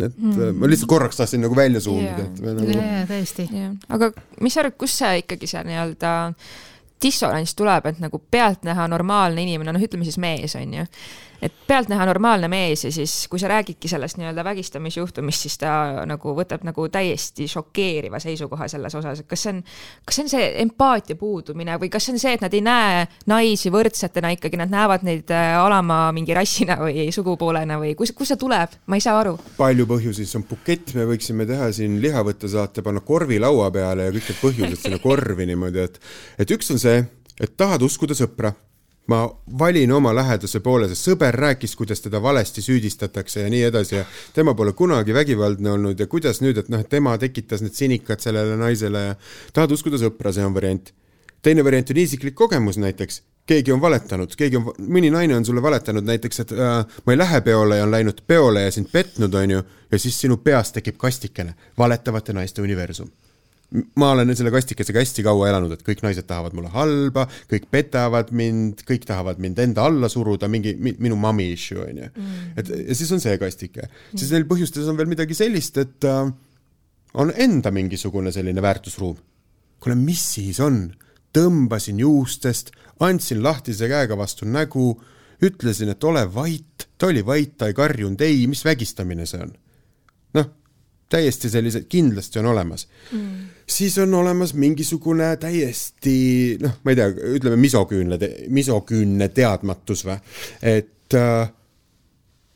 et 0.00 0.14
mm. 0.16 0.56
ma 0.56 0.68
lihtsalt 0.70 0.88
korraks 0.88 1.18
tahtsin 1.20 1.42
nagu 1.44 1.56
välja 1.56 1.80
suunida 1.84 2.22
yeah., 2.22 2.28
et 2.30 2.38
me 2.40 2.54
nagu 2.56 2.70
yeah, 2.72 3.02
tõesti 3.10 3.44
yeah.. 3.52 3.74
aga 3.92 4.08
mis 4.40 4.54
sa 4.56 4.62
arvad, 4.62 4.78
kus 4.80 4.94
see 5.02 5.18
ikkagi 5.20 5.50
see 5.50 5.60
nii-öelda 5.68 6.12
dissonants 7.02 7.52
tuleb, 7.58 7.90
et 7.90 8.00
nagu 8.00 8.20
pealtnäha 8.32 8.86
normaalne 8.88 9.44
inimene, 9.44 9.74
noh, 9.74 9.84
ütleme 9.84 10.06
siis 10.08 10.16
mees, 10.22 10.54
on 10.56 10.78
ju 10.78 10.86
et 11.42 11.54
pealtnäha 11.66 12.06
normaalne 12.06 12.48
mees 12.48 12.84
ja 12.84 12.92
siis, 12.94 13.26
kui 13.30 13.40
sa 13.42 13.48
räägidki 13.50 13.88
sellest 13.90 14.18
nii-öelda 14.18 14.44
vägistamisjuhtumist, 14.46 15.46
siis 15.46 15.58
ta 15.58 15.72
nagu 16.06 16.34
võtab 16.38 16.62
nagu 16.66 16.86
täiesti 16.92 17.48
šokeeriva 17.50 18.20
seisukoha 18.22 18.68
selles 18.70 18.94
osas, 18.94 19.22
et 19.22 19.28
kas 19.30 19.42
see 19.42 19.54
on, 19.56 19.62
kas 20.06 20.18
see 20.18 20.26
on 20.26 20.32
see 20.32 20.48
empaatia 20.62 21.18
puudumine 21.18 21.76
või 21.82 21.90
kas 21.92 22.06
see 22.06 22.14
on 22.14 22.22
see, 22.22 22.36
et 22.38 22.44
nad 22.44 22.54
ei 22.54 22.62
näe 22.64 23.04
naisi 23.32 23.72
võrdsetena 23.74 24.32
ikkagi, 24.36 24.60
nad 24.60 24.70
näevad 24.72 25.06
neid 25.08 25.34
äh, 25.34 25.56
alama 25.58 26.04
mingi 26.14 26.36
rassina 26.38 26.78
või 26.84 27.08
sugupoolena 27.14 27.80
või 27.82 27.96
kus, 27.98 28.14
kust 28.16 28.36
see 28.36 28.42
tuleb, 28.42 28.78
ma 28.86 28.98
ei 28.98 29.04
saa 29.04 29.18
aru. 29.24 29.34
palju 29.58 29.88
põhjusi, 29.90 30.28
see 30.28 30.38
on 30.38 30.46
bukett, 30.48 30.94
me 30.98 31.08
võiksime 31.10 31.48
teha 31.48 31.72
siin 31.74 31.98
lihavõttesaate, 32.04 32.86
panna 32.86 33.02
korvi 33.02 33.42
laua 33.42 33.70
peale 33.74 34.06
ja 34.06 34.14
kõik 34.14 34.30
need 34.30 34.44
põhjused 34.44 34.86
sinna 34.86 35.02
korvi 35.02 35.50
niimoodi, 35.50 35.88
et 35.90 35.98
et 36.42 36.54
üks 36.54 36.70
on 36.70 36.78
see, 36.82 37.02
et 37.42 37.58
tahad 37.58 37.82
uskuda 37.82 38.14
sõpra 38.14 38.54
ma 39.06 39.30
valin 39.58 39.92
oma 39.92 40.14
lähedase 40.14 40.60
poole, 40.62 40.86
sest 40.88 41.08
sõber 41.08 41.34
rääkis, 41.34 41.74
kuidas 41.76 42.00
teda 42.04 42.20
valesti 42.22 42.62
süüdistatakse 42.62 43.42
ja 43.42 43.50
nii 43.50 43.62
edasi 43.66 43.96
ja 43.96 44.04
tema 44.34 44.54
pole 44.54 44.72
kunagi 44.78 45.14
vägivaldne 45.14 45.72
olnud 45.72 46.00
ja 46.00 46.06
kuidas 46.06 46.40
nüüd, 46.44 46.60
et 46.62 46.70
noh, 46.70 46.80
et 46.80 46.90
tema 46.90 47.16
tekitas 47.18 47.64
need 47.64 47.74
sinikad 47.74 48.22
sellele 48.22 48.56
naisele 48.60 49.04
ja 49.08 49.16
tahad 49.52 49.74
uskuda 49.74 49.98
sõpra, 49.98 50.32
see 50.34 50.46
on 50.46 50.54
variant. 50.54 50.92
teine 51.42 51.64
variant 51.64 51.90
on 51.90 51.96
isiklik 51.98 52.34
kogemus 52.38 52.78
näiteks, 52.78 53.22
keegi 53.46 53.72
on 53.72 53.80
valetanud, 53.82 54.36
keegi 54.38 54.60
on, 54.60 54.70
mõni 54.78 55.10
naine 55.10 55.36
on 55.36 55.44
sulle 55.44 55.62
valetanud 55.62 56.06
näiteks, 56.06 56.40
et 56.40 56.52
äh, 56.54 56.86
ma 57.06 57.12
ei 57.12 57.18
lähe 57.18 57.40
peole 57.40 57.80
ja 57.80 57.88
on 57.88 57.90
läinud 57.90 58.22
peole 58.26 58.62
ja 58.62 58.70
sind 58.70 58.92
petnud, 58.92 59.34
on 59.34 59.50
ju, 59.50 59.64
ja 59.90 59.98
siis 59.98 60.20
sinu 60.20 60.36
peas 60.36 60.72
tekib 60.72 60.96
kastikene, 60.96 61.56
valetavate 61.78 62.32
naiste 62.32 62.62
universum 62.62 63.10
ma 63.96 64.10
olen 64.12 64.32
selle 64.36 64.52
kastikesega 64.52 65.00
hästi 65.00 65.24
kaua 65.24 65.48
elanud, 65.50 65.72
et 65.74 65.84
kõik 65.86 66.02
naised 66.04 66.26
tahavad 66.28 66.54
mulle 66.56 66.72
halba, 66.74 67.24
kõik 67.50 67.68
petavad 67.72 68.32
mind, 68.36 68.84
kõik 68.88 69.06
tahavad 69.08 69.40
mind 69.42 69.60
enda 69.64 69.86
alla 69.88 70.10
suruda, 70.12 70.50
mingi 70.52 70.74
minu 70.76 71.16
mommy 71.20 71.48
issue 71.54 71.80
on 71.80 72.02
ju. 72.02 72.08
Mm. 72.12 72.40
et 72.60 72.72
ja 72.92 72.96
siis 72.98 73.12
on 73.14 73.22
see 73.22 73.36
kastike 73.40 73.86
mm., 73.86 74.18
siis 74.20 74.32
neil 74.34 74.46
põhjustes 74.50 74.88
on 74.90 74.98
veel 75.00 75.10
midagi 75.10 75.36
sellist, 75.38 75.80
et 75.80 76.08
äh, 76.08 76.26
on 77.14 77.32
enda 77.32 77.72
mingisugune 77.72 78.32
selline 78.34 78.64
väärtusruum. 78.64 79.16
kuule, 79.80 79.96
mis 79.98 80.26
siis 80.36 80.60
on? 80.60 80.90
tõmbasin 81.32 81.96
juustest, 81.96 82.74
andsin 83.00 83.38
lahtise 83.40 83.88
käega 83.88 84.18
vastu 84.20 84.44
nägu, 84.44 84.98
ütlesin, 85.40 85.88
et 85.88 86.04
ole 86.04 86.26
vait, 86.34 86.84
ta 87.00 87.08
oli 87.08 87.22
vait, 87.24 87.54
ta 87.56 87.70
ei 87.70 87.76
karjunud, 87.76 88.20
ei, 88.20 88.44
mis 88.46 88.60
vägistamine 88.68 89.24
see 89.24 89.40
on? 89.40 89.54
noh 90.36 90.50
täiesti 91.12 91.50
sellised, 91.52 91.88
kindlasti 91.92 92.40
on 92.42 92.50
olemas 92.52 92.86
mm.. 93.12 93.48
siis 93.68 93.98
on 94.02 94.14
olemas 94.18 94.54
mingisugune 94.58 95.30
täiesti 95.40 96.16
noh, 96.62 96.78
ma 96.84 96.94
ei 96.94 97.00
tea, 97.00 97.08
ütleme 97.38 97.58
misoküünne, 97.60 98.18
misoküünne 98.52 99.28
teadmatus 99.36 100.06
või, 100.08 100.18
et 100.74 101.18
äh, 101.18 101.50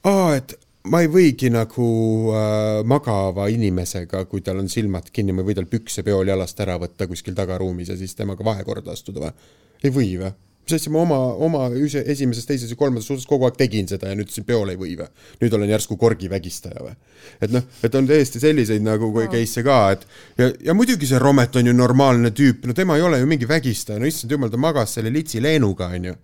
aa, 0.06 0.30
et 0.36 0.56
ma 0.90 1.02
ei 1.02 1.10
võigi 1.10 1.50
nagu 1.52 1.88
äh, 2.32 2.80
magava 2.88 3.48
inimesega, 3.52 4.24
kui 4.30 4.44
tal 4.46 4.62
on 4.62 4.70
silmad 4.72 5.10
kinni, 5.12 5.34
ma 5.34 5.42
ei 5.42 5.50
või 5.50 5.58
tal 5.58 5.70
pükse 5.70 6.04
peol 6.06 6.28
jalast 6.30 6.60
ära 6.62 6.78
võtta 6.82 7.08
kuskil 7.10 7.36
tagaruumis 7.38 7.92
ja 7.92 7.98
siis 7.98 8.14
temaga 8.18 8.46
vahekorda 8.46 8.94
astuda 8.94 9.26
või? 9.26 9.54
ei 9.84 9.94
või 9.94 10.10
või? 10.22 10.32
Mis 10.66 10.76
asja, 10.80 10.90
ma 10.90 11.02
oma, 11.04 11.18
oma 11.46 11.62
esimeses, 11.76 12.46
teises 12.48 12.70
ja 12.72 12.78
kolmandas 12.78 13.06
suhtes 13.06 13.26
kogu 13.30 13.46
aeg 13.46 13.58
tegin 13.60 13.86
seda 13.86 14.10
ja 14.10 14.18
nüüd 14.18 14.26
ütlesin 14.26 14.46
peole 14.48 14.74
ei 14.74 14.80
või 14.80 14.96
või? 14.98 15.08
nüüd 15.42 15.54
olen 15.54 15.70
järsku 15.70 15.96
korgivägistaja 16.00 16.82
või? 16.82 16.94
et 17.40 17.54
noh, 17.54 17.66
et 17.86 17.98
on 17.98 18.08
täiesti 18.08 18.42
selliseid 18.42 18.82
nagu 18.82 19.12
no. 19.12 19.26
case'e 19.30 19.66
ka, 19.66 19.80
et 19.94 20.06
ja, 20.40 20.50
ja 20.70 20.74
muidugi 20.74 21.06
see 21.06 21.20
Romet 21.22 21.56
on 21.60 21.70
ju 21.70 21.76
normaalne 21.76 22.32
tüüp, 22.34 22.66
no 22.66 22.74
tema 22.74 22.98
ei 22.98 23.06
ole 23.06 23.22
ju 23.22 23.30
mingi 23.30 23.48
vägistaja, 23.48 24.00
no 24.02 24.10
issand 24.10 24.34
jumal, 24.34 24.50
ta 24.50 24.60
magas 24.60 24.98
selle 24.98 25.14
litsi 25.14 25.42
leenuga, 25.42 25.92
onju 25.94 26.16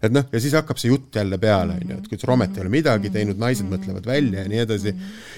et 0.00 0.12
noh, 0.14 0.24
ja 0.32 0.40
siis 0.40 0.54
hakkab 0.56 0.78
see 0.80 0.88
jutt 0.88 1.16
jälle 1.20 1.36
peale, 1.40 1.76
on 1.76 1.92
ju, 1.92 1.98
et 2.00 2.06
kuidas 2.08 2.24
Romet 2.28 2.56
ei 2.56 2.64
ole 2.64 2.72
midagi 2.72 3.10
teinud, 3.12 3.36
naised 3.40 3.68
mõtlevad 3.68 4.06
välja 4.08 4.46
ja 4.46 4.48
nii 4.48 4.62
edasi. 4.62 4.94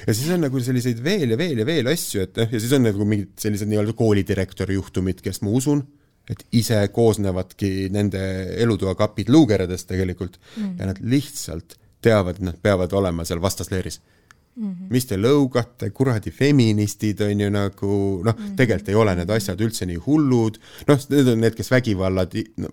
ja 0.06 0.14
siis 0.14 0.30
on 0.30 0.44
nagu 0.46 0.62
selliseid 0.62 1.02
veel 1.02 1.34
ja 1.34 1.38
veel 1.40 1.64
ja 1.64 1.66
veel 1.66 1.90
asju, 1.90 2.28
et 2.28 2.38
noh, 2.38 2.46
ja 2.54 2.60
siis 2.62 2.76
on 2.76 2.86
nagu 2.86 3.08
mingid 3.08 3.32
sellised 3.42 3.70
nii-öelda 3.70 3.96
koolidirektori 3.98 4.78
juhtumid, 4.78 5.18
kes 5.24 5.42
ma 5.42 5.50
usun, 5.58 5.82
et 6.30 6.44
ise 6.52 6.78
koosnevadki 6.94 7.88
nende 7.90 8.22
elutoakapid 8.62 9.28
luukeredest 9.28 9.88
tegelikult 9.90 10.38
mm. 10.56 10.74
ja 10.78 10.86
nad 10.92 11.00
lihtsalt 11.02 11.78
teavad, 12.02 12.38
et 12.38 12.46
nad 12.50 12.58
peavad 12.62 12.92
olema 12.98 13.24
seal 13.24 13.42
vastasleeris 13.42 14.00
Mm 14.56 14.70
-hmm. 14.70 14.86
mis 14.90 15.06
te 15.06 15.16
lõugate, 15.16 15.88
kuradi 15.90 16.30
feministid 16.30 17.20
on 17.20 17.40
ju 17.40 17.50
nagu 17.50 18.20
noh 18.24 18.34
mm 18.36 18.44
-hmm., 18.44 18.56
tegelikult 18.56 18.88
ei 18.88 18.94
ole 18.94 19.14
need 19.16 19.30
asjad 19.30 19.60
üldse 19.60 19.86
nii 19.86 19.96
hullud, 20.06 20.58
noh, 20.88 20.98
need 21.08 21.28
on 21.28 21.40
need, 21.40 21.54
kes 21.56 21.70
vägivalla, 21.70 22.26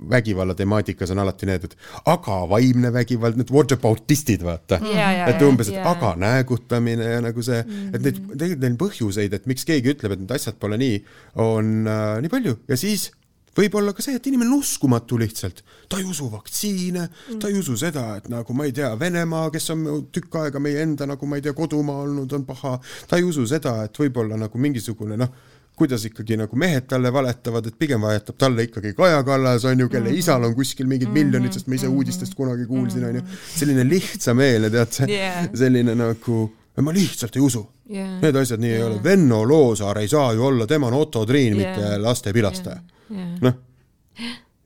vägivalla 0.10 0.56
temaatikas 0.56 1.12
on 1.12 1.20
alati 1.20 1.46
need, 1.46 1.64
et 1.64 1.78
aga 2.06 2.50
vaimne 2.50 2.92
vägivald, 2.94 3.40
need 3.40 3.52
whataboutistid, 3.52 4.44
vaata 4.44 4.82
yeah,. 4.84 5.30
et 5.30 5.42
umbes, 5.42 5.68
et 5.68 5.74
yeah. 5.74 5.88
aga 5.92 6.16
näägutamine 6.16 7.04
ja 7.04 7.22
nagu 7.22 7.42
see 7.42 7.64
mm, 7.64 7.72
-hmm. 7.72 7.96
et 7.96 8.02
neid, 8.02 8.20
tegelikult 8.28 8.60
neil 8.60 8.76
põhjuseid, 8.84 9.34
et 9.34 9.46
miks 9.46 9.66
keegi 9.66 9.94
ütleb, 9.94 10.12
et 10.12 10.20
need 10.20 10.36
asjad 10.36 10.60
pole 10.60 10.78
nii, 10.78 11.00
on 11.36 11.88
äh, 11.88 12.20
nii 12.22 12.30
palju 12.30 12.58
ja 12.68 12.78
siis 12.78 13.12
võib 13.58 13.76
olla 13.80 13.94
ka 13.94 14.04
see, 14.06 14.16
et 14.16 14.28
inimene 14.30 14.52
on 14.52 14.64
uskumatu 14.64 15.18
lihtsalt, 15.20 15.64
ta 15.90 16.00
ei 16.00 16.08
usu 16.08 16.30
vaktsiine 16.32 17.04
mm., 17.06 17.40
ta 17.42 17.50
ei 17.50 17.60
usu 17.60 17.78
seda, 17.80 18.06
et 18.20 18.30
nagu 18.32 18.54
ma 18.54 18.68
ei 18.68 18.74
tea, 18.76 18.92
Venemaa, 19.00 19.50
kes 19.54 19.70
on 19.76 19.86
tükk 20.14 20.36
aega 20.44 20.62
meie 20.64 20.84
enda 20.86 21.08
nagu 21.10 21.30
ma 21.30 21.40
ei 21.40 21.46
tea, 21.46 21.54
kodumaa 21.58 22.04
olnud, 22.06 22.34
on 22.34 22.46
paha, 22.46 22.78
ta 23.10 23.20
ei 23.20 23.28
usu 23.28 23.46
seda, 23.50 23.80
et 23.88 24.04
võib-olla 24.04 24.38
nagu 24.40 24.62
mingisugune 24.62 25.18
noh, 25.20 25.34
kuidas 25.80 26.04
ikkagi 26.10 26.36
nagu 26.40 26.60
mehed 26.60 26.90
talle 26.92 27.12
valetavad, 27.14 27.70
et 27.70 27.78
pigem 27.80 28.04
valetab 28.04 28.36
talle 28.40 28.66
ikkagi 28.68 28.92
Kaja 28.98 29.24
Kallas, 29.24 29.66
on 29.66 29.80
ju, 29.80 29.88
kelle 29.90 30.10
mm 30.10 30.16
-hmm. 30.16 30.20
isal 30.20 30.44
on 30.44 30.56
kuskil 30.56 30.88
mingid 30.88 31.08
mm 31.08 31.16
-hmm. 31.16 31.26
miljonid, 31.26 31.54
sest 31.54 31.68
ma 31.68 31.76
ise 31.76 31.88
uudistest 31.88 32.36
kunagi 32.36 32.66
kuulsin, 32.66 33.06
on 33.06 33.16
ju. 33.16 33.22
selline 33.56 33.90
lihtsameelne, 33.90 34.70
tead 34.70 34.92
see 34.92 35.10
yeah., 35.10 35.50
selline 35.54 35.96
nagu, 35.96 36.52
ma 36.82 36.94
lihtsalt 36.94 37.36
ei 37.36 37.42
usu 37.42 37.70
yeah.. 37.90 38.22
Need 38.22 38.36
asjad 38.36 38.60
nii 38.60 38.70
yeah. 38.70 38.82
ei 38.82 38.92
ole. 38.92 39.04
Venno 39.04 39.48
Loosaar 39.48 39.98
ei 39.98 40.08
saa 40.08 40.34
ju 40.34 40.46
olla, 40.46 40.68
tema 40.68 40.88
on 40.88 40.94
Otto 40.94 41.26
Triin 41.26 41.60
yeah., 41.60 41.78
mitte 41.78 41.98
lastepilastaja 41.98 42.76
yeah 42.76 42.99
noh, 43.10 43.58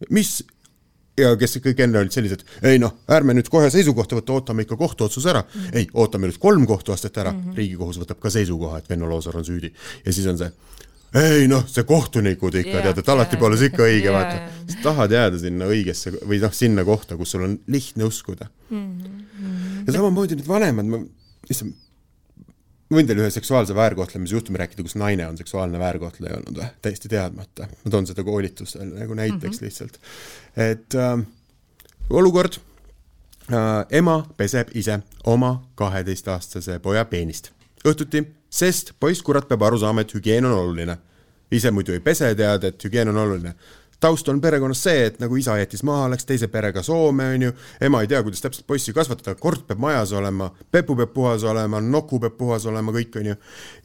mis 0.09 0.41
ja 1.19 1.33
kes 1.37 1.59
kõik 1.61 1.81
enne 1.85 2.01
olid 2.01 2.13
sellised, 2.15 2.41
ei 2.65 2.79
noh, 2.81 2.95
ärme 3.13 3.35
nüüd 3.37 3.49
kohe 3.53 3.69
seisukohta 3.73 4.17
võtta, 4.17 4.33
ootame 4.33 4.65
ikka 4.65 4.77
kohtuotsuse 4.79 5.29
ära 5.29 5.43
mm. 5.43 5.59
-hmm. 5.59 5.77
ei, 5.77 5.87
ootame 5.93 6.29
nüüd 6.29 6.39
kolm 6.41 6.65
kohtuastet 6.69 7.17
ära 7.17 7.31
mm, 7.31 7.43
-hmm. 7.43 7.57
riigikohus 7.57 7.99
võtab 8.01 8.19
ka 8.19 8.31
seisukoha, 8.33 8.79
et 8.81 8.89
Venno 8.89 9.09
Loosaar 9.09 9.37
on 9.37 9.45
süüdi 9.45 9.73
ja 10.05 10.13
siis 10.13 10.27
on 10.27 10.37
see 10.41 10.51
ei 11.13 11.47
noh, 11.47 11.67
see 11.69 11.85
kohtunikud 11.85 12.55
ikka 12.57 12.79
yeah, 12.79 12.85
tead, 12.87 13.03
et 13.03 13.09
alati 13.13 13.35
yeah, 13.35 13.41
pole 13.43 13.57
see 13.57 13.69
ikka 13.69 13.85
õige 13.85 14.09
yeah,, 14.09 14.15
vaata 14.17 14.73
sa 14.73 14.79
tahad 14.87 15.13
jääda 15.13 15.41
sinna 15.43 15.67
õigesse 15.69 16.15
või 16.25 16.39
noh, 16.41 16.53
sinna 16.53 16.85
kohta, 16.87 17.17
kus 17.19 17.35
sul 17.35 17.45
on 17.45 17.59
lihtne 17.67 18.09
uskuda 18.09 18.49
mm. 18.69 18.87
-hmm. 18.97 19.83
ja 19.85 19.93
samamoodi 19.93 20.39
need 20.39 20.49
vanemad, 20.49 20.89
ma, 20.89 21.03
issand, 21.49 21.77
võin 22.95 23.07
teile 23.09 23.25
ühe 23.25 23.31
seksuaalse 23.33 23.75
väärkohtlemise 23.75 24.35
juhtumi 24.35 24.61
rääkida, 24.61 24.83
kus 24.85 24.95
naine 24.99 25.27
on 25.27 25.37
seksuaalne 25.37 25.79
väärkohtleja 25.79 26.37
olnud 26.39 26.59
või, 26.59 26.69
täiesti 26.81 27.11
teadmata. 27.11 27.67
ma 27.85 27.91
toon 27.91 28.07
seda 28.09 28.23
koolitusel 28.23 28.85
nagu 28.91 29.13
näiteks 29.13 29.43
mm 29.43 29.57
-hmm. 29.57 29.65
lihtsalt. 29.65 29.99
et 30.57 30.95
äh, 30.95 31.17
olukord 32.09 32.59
äh,, 33.51 33.85
ema 33.91 34.23
peseb 34.37 34.69
ise 34.73 34.99
oma 35.23 35.69
kaheteistaastase 35.75 36.79
poja 36.79 37.05
peenist 37.05 37.51
õhtuti, 37.87 38.23
sest 38.49 38.93
poiss 38.99 39.21
kurat 39.21 39.47
peab 39.47 39.61
aru 39.61 39.79
saama, 39.79 40.01
et 40.01 40.13
hügieen 40.13 40.45
on 40.45 40.51
oluline. 40.51 40.97
ise 41.51 41.71
muidu 41.71 41.93
ei 41.93 41.99
pese, 41.99 42.35
tead, 42.35 42.63
et 42.63 42.83
hügieen 42.83 43.09
on 43.09 43.17
oluline 43.17 43.55
taust 44.03 44.27
on 44.27 44.41
perekonnas 44.43 44.81
see, 44.83 45.05
et 45.07 45.19
nagu 45.21 45.37
isa 45.39 45.55
jättis 45.61 45.83
maha, 45.87 46.09
läks 46.11 46.27
teise 46.27 46.49
perega 46.51 46.83
Soome, 46.83 47.29
on 47.35 47.45
ju, 47.47 47.53
ema 47.87 48.01
ei 48.03 48.09
tea, 48.11 48.19
kuidas 48.25 48.43
täpselt 48.43 48.65
poissi 48.67 48.93
kasvatada, 48.95 49.35
kord 49.39 49.63
peab 49.67 49.79
majas 49.79 50.11
olema, 50.17 50.49
pepu 50.71 50.95
peab 50.99 51.13
puhas 51.15 51.45
olema, 51.47 51.79
noku 51.81 52.19
peab 52.23 52.35
puhas 52.39 52.65
olema, 52.69 52.91
kõik, 52.95 53.15
on 53.21 53.29
ju. 53.31 53.35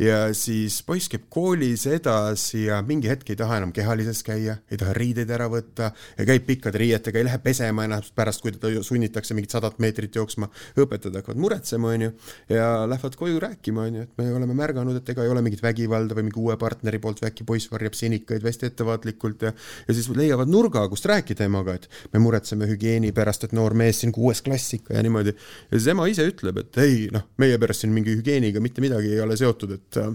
ja 0.03 0.19
siis 0.35 0.81
poiss 0.87 1.11
käib 1.13 1.29
koolis 1.31 1.87
edasi 1.91 2.65
ja 2.65 2.81
mingi 2.87 3.11
hetk 3.11 3.31
ei 3.31 3.39
taha 3.39 3.61
enam 3.61 3.75
kehalises 3.75 4.25
käia, 4.27 4.59
ei 4.71 4.81
taha 4.81 4.97
riideid 4.99 5.31
ära 5.35 5.47
võtta 5.53 5.93
ja 6.19 6.27
käib 6.27 6.49
pikkade 6.49 6.83
riietega, 6.83 7.21
ei 7.21 7.29
lähe 7.29 7.39
pesema 7.45 7.87
ennast 7.87 8.15
pärast, 8.19 8.43
kui 8.43 8.55
teda 8.57 8.83
sunnitakse 8.83 9.37
mingit 9.39 9.55
sadat 9.55 9.79
meetrit 9.79 10.19
jooksma. 10.19 10.51
õpetajad 10.79 11.21
hakkavad 11.21 11.43
muretsema, 11.45 11.95
on 11.95 12.09
ju, 12.09 12.13
ja 12.51 12.69
lähevad 12.91 13.19
koju 13.21 13.39
rääkima, 13.47 13.87
on 13.87 14.01
ju, 14.01 14.09
et 14.09 14.19
me 14.19 14.29
oleme 14.35 14.59
märganud, 14.59 14.99
et 14.99 15.15
ega 15.15 15.23
ei 15.23 15.31
ole 15.31 15.47
mingit 15.47 15.63
vägivalda 15.63 16.19
või 16.19 16.27
mingi 16.27 16.43
uue 16.43 16.59
partneri 16.59 16.99
poolt 17.03 17.23
või 17.23 17.31
äkki 17.31 17.47
poiss 17.47 17.71
varjab 17.71 17.95
sinikaid 17.99 18.45
hästi 18.45 18.73
ettevaatlikult 18.73 19.47
ja, 19.47 19.55
ja 19.87 19.95
siis 19.95 20.08
siis 20.09 20.19
leiavad 20.19 20.51
nurga, 20.51 20.85
kust 20.91 21.07
rääkida 21.09 21.47
emaga, 21.47 21.77
et 21.79 21.89
me 22.13 22.23
muretseme 22.23 22.69
hügieeni 22.71 23.13
pärast, 23.17 23.47
et 23.47 23.55
noor 23.57 23.77
mees 23.79 24.03
siin 24.03 24.13
kuues 24.15 24.43
klass 24.45 24.75
ikka 24.79 24.97
ja 24.97 25.05
niimoodi. 25.05 25.35
ja 25.71 25.79
siis 25.79 25.89
ema 25.95 26.09
ise 26.11 26.27
ütleb, 26.29 26.61
et 26.65 26.81
ei 26.83 27.09
noh, 27.15 27.29
meie 27.39 27.59
perest 27.59 27.85
siin 27.85 27.95
mingi 27.95 28.17
hügieeniga 28.17 28.63
mitte 28.65 28.85
midagi 28.85 29.13
ei 29.15 29.21
ole 29.25 29.37
seotud, 29.39 29.77
et 29.79 30.01
äh, 30.03 30.13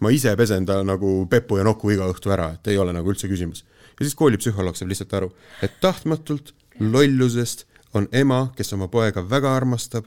ma 0.00 0.10
ise 0.14 0.34
pesen 0.36 0.66
ta 0.66 0.80
nagu 0.86 1.14
pepu 1.30 1.58
ja 1.60 1.66
noku 1.66 1.92
iga 1.94 2.08
õhtu 2.10 2.32
ära, 2.34 2.52
et 2.56 2.72
ei 2.72 2.78
ole 2.80 2.94
nagu 2.96 3.10
üldse 3.10 3.30
küsimus. 3.30 3.64
ja 3.94 4.02
siis 4.02 4.16
koolipsühholoog 4.18 4.76
saab 4.76 4.90
lihtsalt 4.92 5.14
aru, 5.20 5.30
et 5.62 5.80
tahtmatult, 5.80 6.54
lollusest 6.80 7.66
on 7.94 8.08
ema, 8.12 8.48
kes 8.56 8.72
oma 8.74 8.88
poega 8.90 9.22
väga 9.30 9.54
armastab, 9.54 10.06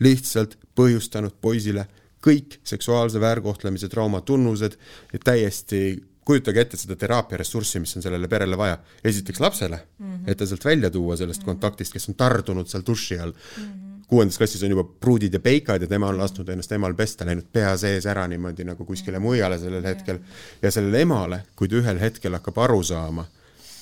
lihtsalt 0.00 0.54
põhjustanud 0.78 1.34
poisile 1.42 1.86
kõik 2.26 2.58
seksuaalse 2.66 3.20
väärkohtlemise 3.22 3.88
trauma 3.88 4.20
tunnused 4.20 4.76
täiesti 5.24 5.98
kujutage 6.26 6.62
ette 6.64 6.78
seda 6.80 6.96
teraapia 6.98 7.38
ressurssi, 7.40 7.80
mis 7.82 7.96
on 7.96 8.04
sellele 8.04 8.28
perele 8.28 8.58
vaja. 8.58 8.78
esiteks 9.04 9.40
lapsele 9.40 9.76
mm, 9.76 10.06
-hmm. 10.06 10.30
et 10.30 10.38
ta 10.38 10.46
sealt 10.46 10.64
välja 10.64 10.90
tuua 10.90 11.16
sellest 11.16 11.40
mm 11.40 11.42
-hmm. 11.42 11.46
kontaktist, 11.46 11.92
kes 11.92 12.08
on 12.08 12.14
tardunud 12.14 12.66
seal 12.66 12.82
duši 12.86 13.18
all 13.18 13.32
mm. 13.32 13.64
-hmm. 13.64 14.02
kuuendas 14.06 14.38
klassis 14.38 14.62
on 14.62 14.70
juba 14.70 14.84
pruudid 14.84 15.34
ja 15.34 15.40
peikad 15.40 15.82
ja 15.82 15.88
tema 15.88 16.08
on 16.08 16.18
lasknud 16.18 16.48
ennast 16.48 16.72
emal 16.72 16.94
pesta, 16.94 17.26
läinud 17.26 17.46
pea 17.52 17.76
sees 17.76 18.06
ära 18.06 18.26
niimoodi 18.28 18.64
nagu 18.64 18.84
kuskile 18.84 19.18
mujale 19.18 19.58
sellel 19.58 19.84
hetkel. 19.84 20.18
ja 20.62 20.70
sellele 20.70 21.00
emale, 21.00 21.42
kui 21.56 21.68
ta 21.68 21.76
ühel 21.76 22.00
hetkel 22.00 22.32
hakkab 22.32 22.58
aru 22.58 22.82
saama, 22.82 23.24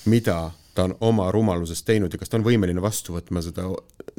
mida 0.04 0.50
ta 0.74 0.84
on 0.84 0.96
oma 1.00 1.30
rumalusest 1.32 1.86
teinud 1.86 2.12
ja 2.12 2.18
kas 2.18 2.28
ta 2.28 2.36
on 2.36 2.44
võimeline 2.44 2.82
vastu 2.82 3.14
võtma 3.14 3.42
seda 3.42 3.62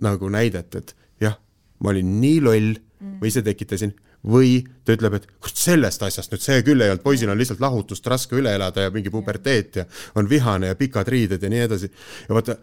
nagu 0.01 0.29
näidet, 0.29 0.75
et 0.75 0.95
jah, 1.21 1.37
ma 1.79 1.89
olin 1.89 2.21
nii 2.21 2.41
loll, 2.41 2.75
ma 2.99 3.27
ise 3.27 3.41
tekitasin 3.41 3.93
või 4.31 4.59
ta 4.85 4.95
ütleb, 4.95 5.17
et 5.19 5.27
kust 5.41 5.59
sellest 5.61 6.03
asjast 6.05 6.33
nüüd 6.33 6.43
see 6.43 6.61
küll 6.65 6.81
ei 6.81 6.91
olnud, 6.91 7.03
poisil 7.03 7.29
on 7.29 7.37
lihtsalt 7.39 7.61
lahutust 7.61 8.07
raske 8.09 8.37
üle 8.39 8.53
elada 8.57 8.87
ja 8.87 8.93
mingi 8.93 9.13
puberteet 9.13 9.81
ja 9.81 9.85
on 10.15 10.29
vihane 10.29 10.71
ja 10.71 10.77
pikad 10.79 11.09
riided 11.11 11.43
ja 11.43 11.51
nii 11.51 11.63
edasi. 11.67 11.91
ja 12.29 12.37
vaata, 12.37 12.57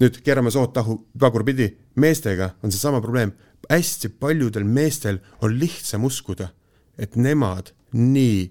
nüüd 0.00 0.20
keerame 0.24 0.52
sood 0.52 0.74
tahu 0.76 0.98
tagurpidi, 1.18 1.70
meestega 2.00 2.54
on 2.62 2.72
seesama 2.72 3.00
probleem, 3.00 3.32
hästi 3.70 4.12
paljudel 4.20 4.64
meestel 4.64 5.20
on 5.40 5.58
lihtsam 5.60 6.04
uskuda, 6.04 6.50
et 6.98 7.16
nemad 7.16 7.72
nii 7.96 8.50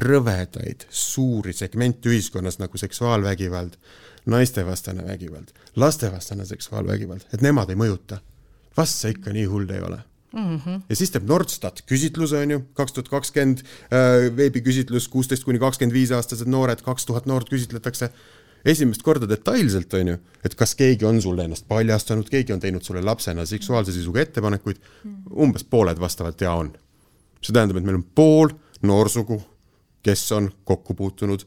rõvedaid 0.00 0.88
suuri 0.90 1.52
segmente 1.54 2.08
ühiskonnas 2.10 2.58
nagu 2.58 2.78
seksuaalvägivald, 2.80 3.76
naistevastane 4.26 5.04
vägivald, 5.06 5.52
lastevastane 5.76 6.46
seksuaalvägivald, 6.48 7.28
et 7.32 7.44
nemad 7.44 7.70
ei 7.70 7.78
mõjuta. 7.78 8.18
vast 8.76 8.98
see 8.98 9.14
ikka 9.14 9.30
nii 9.30 9.44
hull 9.46 9.70
ei 9.70 9.80
ole 9.84 10.00
mm. 10.34 10.56
-hmm. 10.58 10.80
ja 10.88 10.96
siis 10.96 11.10
teeb 11.10 11.26
Nordstat 11.28 11.82
küsitluse, 11.88 12.38
on 12.42 12.50
ju, 12.50 12.60
kaks 12.74 12.92
tuhat 12.92 13.08
kakskümmend 13.08 13.62
äh, 13.64 14.36
veebiküsitlus, 14.36 15.08
kuusteist 15.08 15.44
kuni 15.44 15.58
kakskümmend 15.58 15.94
viis 15.94 16.12
aastased 16.12 16.50
noored, 16.50 16.82
kaks 16.82 17.06
tuhat 17.06 17.26
noort 17.30 17.50
küsitletakse 17.50 18.10
esimest 18.64 19.02
korda 19.02 19.28
detailselt, 19.28 19.94
on 19.94 20.14
ju, 20.14 20.18
et 20.44 20.54
kas 20.54 20.74
keegi 20.74 21.04
on 21.04 21.20
sulle 21.22 21.44
ennast 21.44 21.68
paljastanud, 21.68 22.28
keegi 22.32 22.52
on 22.52 22.60
teinud 22.60 22.82
sulle 22.82 23.02
lapsena 23.04 23.46
seksuaalse 23.46 23.92
sisuga 23.92 24.22
ettepanekuid, 24.24 24.80
umbes 25.36 25.64
pooled 25.64 26.00
vastavad 26.00 26.40
ja 26.40 26.52
on. 26.52 26.72
see 27.44 27.52
tähendab, 27.52 27.76
et 27.76 27.84
meil 27.84 28.00
on 28.00 28.06
pool 28.14 28.54
noorsugu, 28.82 29.42
kes 30.02 30.32
on 30.32 30.48
kokku 30.64 30.94
puutunud 30.94 31.44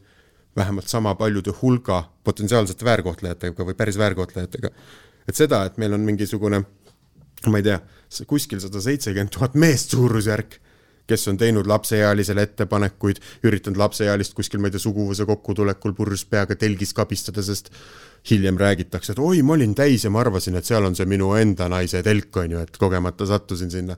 vähemalt 0.55 0.87
sama 0.87 1.15
paljude 1.15 1.53
hulga 1.61 2.03
potentsiaalsete 2.23 2.85
väärkohtlejatega 2.85 3.65
või 3.65 3.73
päris 3.73 3.97
väärkohtlejatega. 3.97 4.69
et 5.27 5.35
seda, 5.35 5.65
et 5.65 5.77
meil 5.77 5.93
on 5.93 6.01
mingisugune 6.01 6.63
ma 7.45 7.57
ei 7.57 7.63
tea, 7.63 7.77
kuskil 8.27 8.61
sada 8.63 8.81
seitsekümmend 8.81 9.33
tuhat 9.33 9.55
meest 9.59 9.93
suurusjärk, 9.95 10.59
kes 11.07 11.27
on 11.31 11.37
teinud 11.39 11.67
lapseealisele 11.67 12.43
ettepanekuid, 12.43 13.21
üritanud 13.47 13.79
lapseealist 13.79 14.35
kuskil, 14.35 14.59
ma 14.59 14.67
ei 14.67 14.75
tea, 14.75 14.83
suguvõsa 14.83 15.27
kokkutulekul 15.27 15.95
purjus 15.95 16.25
peaga 16.27 16.57
telgis 16.59 16.93
kabistada, 16.95 17.43
sest 17.43 17.71
hiljem 18.29 18.59
räägitakse, 18.59 19.13
et 19.13 19.21
oi, 19.23 19.41
ma 19.45 19.55
olin 19.55 19.75
täis 19.77 20.03
ja 20.03 20.11
ma 20.11 20.19
arvasin, 20.23 20.57
et 20.59 20.67
seal 20.67 20.87
on 20.87 20.97
see 20.97 21.07
minu 21.07 21.31
enda 21.39 21.69
naise 21.71 22.01
telk, 22.03 22.31
on 22.41 22.57
ju, 22.57 22.63
et 22.63 22.79
kogemata 22.81 23.27
sattusin 23.29 23.71
sinna. 23.71 23.95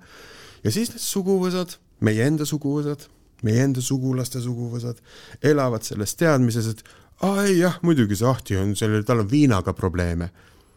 ja 0.64 0.72
siis 0.72 0.94
need 0.94 1.02
suguvõsad, 1.02 1.78
meie 2.06 2.28
enda 2.30 2.46
suguvõsad, 2.46 3.08
meie 3.48 3.64
enda 3.64 3.82
sugulaste 3.82 4.42
suguvõsad, 4.44 5.00
elavad 5.42 5.86
selles 5.88 6.14
teadmises, 6.20 6.68
et 6.68 6.84
aa 7.26 7.46
ei 7.48 7.58
jah, 7.60 7.80
muidugi 7.82 8.20
see 8.20 8.30
Ahti 8.30 8.60
on 8.60 8.76
sellel, 8.78 9.04
tal 9.08 9.24
on 9.24 9.32
viinaga 9.32 9.74
probleeme. 9.74 10.30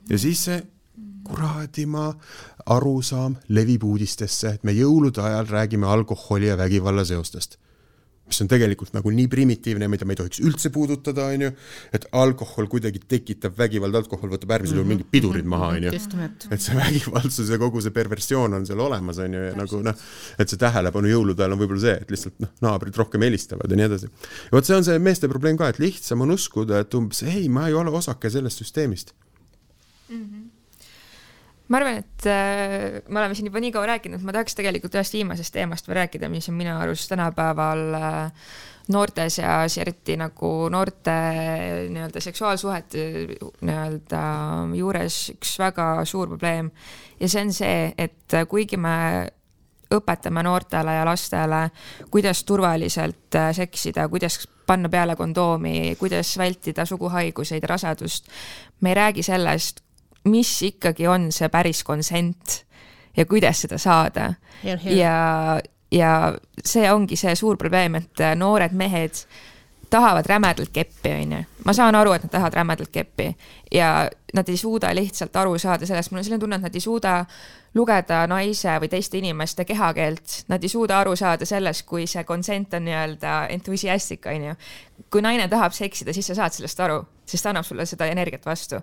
ja 0.08 0.18
siis 0.18 0.44
see 0.48 0.62
kuradima 1.26 2.12
arusaam 2.66 3.36
levib 3.54 3.84
uudistesse, 3.86 4.56
et 4.56 4.64
me 4.66 4.74
jõulude 4.76 5.22
ajal 5.22 5.50
räägime 5.50 5.90
alkoholi 5.90 6.50
ja 6.52 6.56
vägivalla 6.58 7.04
seostest. 7.04 7.58
mis 8.32 8.38
on 8.40 8.48
tegelikult 8.48 8.94
nagu 8.94 9.10
nii 9.12 9.26
primitiivne, 9.28 9.88
mida 9.92 10.06
me 10.08 10.14
ei 10.14 10.18
tohiks 10.22 10.38
üldse 10.40 10.70
puudutada, 10.72 11.26
on 11.34 11.42
ju, 11.42 11.48
et 11.92 12.06
alkohol 12.16 12.68
kuidagi 12.70 13.02
tekitab 13.04 13.58
vägivalda, 13.58 13.98
alkohol 13.98 14.30
võtab 14.32 14.54
äärmisel 14.54 14.78
juhul 14.78 14.88
mingid 14.88 15.10
pidurid 15.12 15.44
maha, 15.52 15.72
on 15.74 15.88
ju. 15.88 15.92
et 16.54 16.64
see 16.64 16.78
vägivaldsus 16.78 17.50
ja 17.52 17.58
kogu 17.60 17.82
see 17.84 17.92
perversioon 17.92 18.56
on 18.56 18.64
seal 18.68 18.80
olemas, 18.80 19.20
on 19.20 19.36
ju, 19.36 19.42
ja 19.50 19.58
nagu 19.58 19.82
noh, 19.84 20.06
et 20.38 20.54
see 20.54 20.62
tähelepanu 20.62 21.12
jõulude 21.12 21.44
ajal 21.44 21.58
on 21.58 21.62
võib-olla 21.64 21.84
see, 21.84 21.98
et 22.06 22.14
lihtsalt 22.14 22.40
noh, 22.46 22.54
naabrid 22.64 23.02
rohkem 23.02 23.26
helistavad 23.26 23.74
ja 23.74 23.80
nii 23.82 23.88
edasi. 23.90 24.08
ja 24.46 24.56
vot 24.56 24.70
see 24.70 24.78
on 24.78 24.88
see 24.88 25.04
meeste 25.10 25.28
probleem 25.28 25.60
ka, 25.60 25.68
et 25.74 25.82
lihtsam 25.82 26.24
on 26.24 26.32
uskuda, 26.38 26.80
et 26.86 26.96
umbes 26.96 27.26
ei, 27.26 27.50
ma 27.52 27.68
ei 27.68 27.76
ole 27.76 27.92
osake 28.00 28.32
sellest 28.32 28.64
süsteemist 28.64 29.12
mm. 30.08 30.24
-hmm 30.24 30.51
ma 31.72 31.80
arvan, 31.80 32.02
et 32.02 32.26
äh, 32.28 33.00
me 33.08 33.22
oleme 33.22 33.36
siin 33.38 33.48
juba 33.48 33.62
nii 33.62 33.72
kaua 33.72 33.88
rääkinud, 33.94 34.20
ma 34.26 34.34
tahaks 34.36 34.58
tegelikult 34.58 34.98
ühest 34.98 35.16
viimasest 35.16 35.54
teemast 35.54 35.88
veel 35.88 36.02
rääkida, 36.02 36.28
mis 36.32 36.50
on 36.52 36.58
minu 36.58 36.74
arust 36.76 37.08
tänapäeval 37.08 37.84
äh, 37.96 38.50
noorte 38.92 39.28
seas, 39.32 39.78
eriti 39.80 40.18
nagu 40.20 40.52
noorte 40.72 41.14
nii-öelda 41.88 42.20
seksuaalsuhete 42.20 43.04
nii-öelda 43.62 44.24
juures 44.76 45.20
üks 45.36 45.54
väga 45.62 45.92
suur 46.08 46.34
probleem. 46.34 46.72
ja 47.20 47.28
see 47.28 47.46
on 47.46 47.54
see, 47.56 47.78
et 47.98 48.42
kuigi 48.50 48.76
me 48.76 48.96
õpetame 49.92 50.42
noortele 50.44 50.96
ja 50.96 51.06
lastele, 51.06 51.62
kuidas 52.10 52.44
turvaliselt 52.48 53.38
äh, 53.38 53.50
seksida, 53.56 54.08
kuidas 54.08 54.42
panna 54.66 54.88
peale 54.88 55.16
kondoomi, 55.16 55.96
kuidas 56.00 56.36
vältida 56.38 56.86
suguhaiguseid 56.88 57.64
rasedust. 57.68 58.28
me 58.80 58.90
ei 58.90 58.94
räägi 58.94 59.22
sellest, 59.22 59.82
mis 60.24 60.50
ikkagi 60.62 61.06
on 61.06 61.30
see 61.32 61.48
päris 61.48 61.82
konsent 61.84 62.64
ja 63.16 63.26
kuidas 63.26 63.62
seda 63.64 63.78
saada. 63.78 64.34
ja, 64.84 65.60
ja 65.90 66.12
see 66.64 66.92
ongi 66.92 67.16
see 67.16 67.34
suur 67.36 67.56
probleem, 67.56 67.94
et 67.94 68.22
noored 68.36 68.72
mehed 68.72 69.24
tahavad 69.92 70.26
rämedalt 70.26 70.72
keppi, 70.72 71.10
onju. 71.12 71.42
ma 71.64 71.72
saan 71.72 71.94
aru, 71.94 72.12
et 72.16 72.22
nad 72.24 72.30
tahavad 72.32 72.54
rämedalt 72.54 72.88
keppi 72.92 73.26
ja 73.72 74.08
nad 74.34 74.48
ei 74.48 74.56
suuda 74.56 74.94
lihtsalt 74.94 75.36
aru 75.36 75.58
saada 75.58 75.86
sellest, 75.86 76.10
mul 76.10 76.22
on 76.22 76.24
selline 76.24 76.40
tunne, 76.40 76.56
et 76.56 76.64
nad 76.64 76.74
ei 76.74 76.80
suuda 76.80 77.12
lugeda 77.74 78.22
naise 78.26 78.78
või 78.80 78.88
teiste 78.92 79.20
inimeste 79.20 79.64
kehakeelt, 79.68 80.38
nad 80.48 80.64
ei 80.64 80.72
suuda 80.72 81.00
aru 81.00 81.12
saada 81.16 81.48
sellest, 81.48 81.84
kui 81.88 82.06
see 82.08 82.24
consent 82.24 82.74
on 82.78 82.86
nii-öelda 82.88 83.34
enthusiastic, 83.52 84.26
onju. 84.32 84.56
kui 85.12 85.24
naine 85.24 85.48
tahab 85.52 85.76
seksida, 85.76 86.16
siis 86.16 86.32
sa 86.32 86.38
saad 86.40 86.56
sellest 86.56 86.80
aru, 86.80 87.02
sest 87.26 87.44
ta 87.44 87.52
annab 87.52 87.66
sulle 87.66 87.86
seda 87.86 88.06
energiat 88.10 88.46
vastu. 88.46 88.80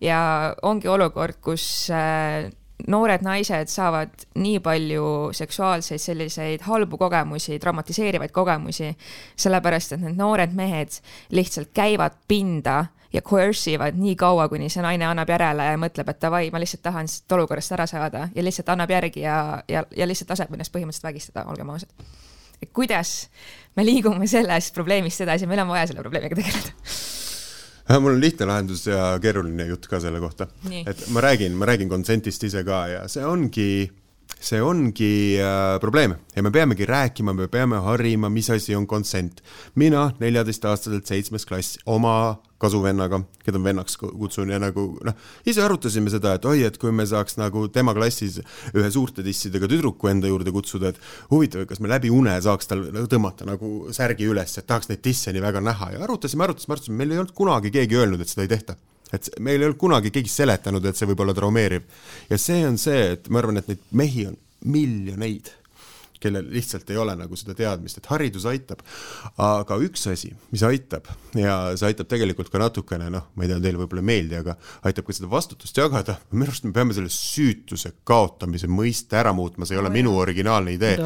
ja 0.00 0.54
ongi 0.62 0.88
olukord, 0.88 1.40
kus 1.42 1.90
äh, 1.90 2.50
noored 2.88 3.24
naised 3.24 3.70
saavad 3.72 4.26
nii 4.36 4.58
palju 4.64 5.06
seksuaalseid 5.36 6.02
selliseid 6.02 6.66
halbu 6.66 6.98
kogemusi, 7.00 7.58
traumatiseerivaid 7.58 8.34
kogemusi, 8.36 8.90
sellepärast 9.36 9.96
et 9.96 10.04
need 10.04 10.18
noored 10.18 10.52
mehed 10.56 11.00
lihtsalt 11.34 11.72
käivad 11.74 12.18
pinda 12.28 12.84
ja 13.12 13.22
coerce 13.24 13.72
ivad 13.72 13.96
nii 13.96 14.16
kaua, 14.18 14.48
kuni 14.52 14.68
see 14.72 14.84
naine 14.84 15.08
annab 15.08 15.30
järele 15.32 15.70
ja 15.70 15.80
mõtleb, 15.80 16.10
et 16.12 16.22
davai, 16.22 16.46
ma 16.52 16.60
lihtsalt 16.60 16.84
tahan 16.84 17.08
siit 17.08 17.32
olukorrast 17.32 17.72
ära 17.76 17.86
saada 17.88 18.28
ja 18.34 18.44
lihtsalt 18.44 18.68
annab 18.74 18.92
järgi 18.92 19.24
ja, 19.24 19.38
ja, 19.72 19.86
ja 19.96 20.08
lihtsalt 20.08 20.34
laseb 20.34 20.52
ennast 20.52 20.74
põhimõtteliselt 20.74 21.08
vägistada, 21.08 21.46
olgem 21.48 21.70
ausad. 21.72 21.92
kuidas 22.72 23.30
me 23.76 23.86
liigume 23.86 24.26
sellest 24.28 24.74
probleemist 24.74 25.24
edasi, 25.24 25.48
meil 25.48 25.64
on 25.64 25.72
vaja 25.72 25.88
selle 25.88 26.04
probleemiga 26.04 26.36
tegeleda 26.36 27.24
mul 27.88 28.16
on 28.16 28.20
lihtne 28.20 28.48
lahendus 28.50 28.86
ja 28.86 29.12
keeruline 29.22 29.68
jutt 29.70 29.86
ka 29.90 30.00
selle 30.02 30.20
kohta. 30.20 30.48
et 30.86 31.06
ma 31.14 31.20
räägin, 31.20 31.54
ma 31.54 31.68
räägin 31.68 31.88
consent'ist 31.88 32.44
ise 32.44 32.64
ka 32.64 32.86
ja 32.88 33.06
see 33.08 33.24
ongi 33.24 33.68
see 34.40 34.60
ongi 34.62 35.38
äh, 35.40 35.78
probleem. 35.80 36.14
Ja 36.36 36.42
me 36.42 36.50
peamegi 36.50 36.86
rääkima, 36.86 37.32
me 37.34 37.48
peame 37.48 37.80
harima, 37.82 38.28
mis 38.28 38.50
asi 38.50 38.74
on 38.76 38.86
consent. 38.86 39.42
mina 39.74 40.10
neljateistaastaselt 40.20 41.06
seitsmes 41.06 41.46
klass 41.46 41.78
oma 41.86 42.36
kasuvennaga, 42.58 43.20
keda 43.44 43.60
ma 43.60 43.68
vennaks 43.70 43.98
kutsun 44.00 44.50
ja 44.50 44.58
nagu 44.60 44.86
noh, 45.04 45.16
ise 45.48 45.60
arutasime 45.64 46.10
seda, 46.12 46.34
et 46.38 46.48
oi, 46.48 46.62
et 46.64 46.78
kui 46.80 46.92
me 46.92 47.04
saaks 47.06 47.36
nagu 47.36 47.66
tema 47.72 47.92
klassis 47.96 48.38
ühe 48.72 48.88
suurte 48.92 49.24
tissidega 49.26 49.68
tüdruku 49.68 50.08
enda 50.08 50.30
juurde 50.30 50.54
kutsuda, 50.54 50.92
et 50.92 51.00
huvitav, 51.32 51.66
kas 51.68 51.82
me 51.84 51.92
läbi 51.92 52.12
une 52.12 52.38
saaks 52.42 52.70
tal 52.70 52.86
tõmmata 53.12 53.48
nagu 53.48 53.92
särgi 53.92 54.28
üles, 54.32 54.56
et 54.56 54.68
tahaks 54.68 54.88
neid 54.92 55.04
tisse 55.04 55.36
nii 55.36 55.44
väga 55.44 55.64
näha. 55.64 55.92
Ja 55.96 56.04
arutasime, 56.08 56.48
arutasime, 56.48 56.76
arutasime, 56.76 57.00
meil 57.02 57.12
ei 57.12 57.24
olnud 57.24 57.36
kunagi 57.36 57.74
keegi 57.74 58.00
öelnud, 58.00 58.24
et 58.24 58.32
seda 58.32 58.48
ei 58.48 58.54
tehta 58.56 58.80
et 59.14 59.28
meil 59.40 59.60
ei 59.60 59.68
olnud 59.68 59.78
kunagi 59.80 60.10
keegi 60.14 60.32
seletanud, 60.32 60.86
et 60.86 60.98
see 60.98 61.08
võib 61.10 61.22
olla 61.24 61.34
traumeeriv. 61.36 61.86
ja 62.30 62.38
see 62.40 62.64
on 62.66 62.78
see, 62.80 63.12
et 63.16 63.30
ma 63.30 63.42
arvan, 63.42 63.60
et 63.60 63.70
neid 63.70 63.86
mehi 63.94 64.26
on 64.30 64.36
miljoneid, 64.66 65.52
kellel 66.20 66.46
lihtsalt 66.50 66.88
ei 66.90 66.96
ole 66.98 67.12
nagu 67.18 67.36
seda 67.38 67.54
teadmist, 67.54 68.00
et 68.00 68.08
haridus 68.10 68.46
aitab. 68.48 68.82
aga 69.42 69.78
üks 69.84 70.06
asi, 70.10 70.32
mis 70.50 70.64
aitab 70.66 71.06
ja 71.38 71.76
see 71.76 71.90
aitab 71.90 72.08
tegelikult 72.10 72.50
ka 72.50 72.60
natukene, 72.62 73.10
noh, 73.12 73.28
ma 73.36 73.46
ei 73.46 73.52
tea, 73.52 73.60
teile 73.62 73.80
võib-olla 73.82 74.02
ei 74.02 74.10
meeldi, 74.10 74.38
aga 74.40 74.56
aitab 74.88 75.06
ka 75.06 75.16
seda 75.16 75.30
vastutust 75.30 75.78
jagada, 75.78 76.18
minu 76.32 76.48
arust 76.48 76.66
me 76.66 76.74
peame 76.76 76.96
selle 76.96 77.12
süütuse 77.12 77.94
kaotamise 78.08 78.70
mõiste 78.70 79.20
ära 79.20 79.34
muutma, 79.36 79.68
see 79.68 79.78
ei 79.78 79.82
ole 79.82 79.92
oh, 79.92 79.98
minu 79.98 80.16
originaalne 80.18 80.74
idee, 80.76 80.96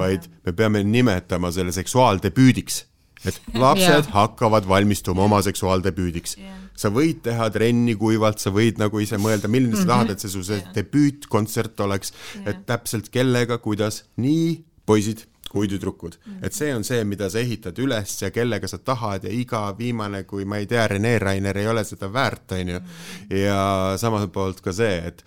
vaid 0.00 0.30
me 0.46 0.56
peame 0.56 0.84
nimetama 0.86 1.52
selle 1.54 1.74
seksuaaldebüüdiks 1.76 2.84
et 3.28 3.40
lapsed 3.54 3.88
yeah. 3.88 4.12
hakkavad 4.14 4.68
valmistuma 4.68 5.26
oma 5.26 5.42
seksuaaldebüüdiks 5.44 6.38
yeah.. 6.38 6.60
sa 6.78 6.92
võid 6.94 7.20
teha 7.26 7.50
trenni 7.52 7.96
kuivalt, 8.00 8.40
sa 8.40 8.52
võid 8.54 8.80
nagu 8.80 9.02
ise 9.02 9.18
mõelda, 9.20 9.48
milline 9.48 9.76
sa 9.76 9.82
mm 9.82 9.84
-hmm. 9.84 9.92
tahad, 9.92 10.14
et 10.14 10.24
see 10.24 10.32
su 10.32 10.44
see 10.46 10.60
yeah. 10.60 10.72
debüütkontsert 10.78 11.84
oleks 11.86 12.14
yeah., 12.14 12.48
et 12.52 12.64
täpselt 12.66 13.10
kellega, 13.12 13.58
kuidas, 13.58 14.04
nii 14.16 14.64
poisid 14.86 15.26
kui 15.50 15.68
tüdrukud 15.68 16.14
mm. 16.14 16.32
-hmm. 16.32 16.46
et 16.46 16.52
see 16.52 16.74
on 16.74 16.84
see, 16.84 17.04
mida 17.04 17.30
sa 17.30 17.38
ehitad 17.38 17.78
üles 17.78 18.22
ja 18.22 18.30
kellega 18.30 18.68
sa 18.68 18.78
tahad 18.78 19.24
ja 19.24 19.32
iga 19.34 19.74
viimane, 19.78 20.24
kui 20.24 20.44
ma 20.44 20.56
ei 20.62 20.66
tea, 20.66 20.86
Rene 20.88 21.18
Rainer 21.18 21.58
ei 21.58 21.68
ole 21.68 21.84
seda 21.84 22.12
väärt, 22.12 22.52
on 22.52 22.68
ju. 22.68 22.80
Mhm. 22.80 23.36
ja 23.36 23.94
samalt 23.96 24.32
poolt 24.32 24.60
ka 24.60 24.72
see, 24.72 24.98
et 25.06 25.24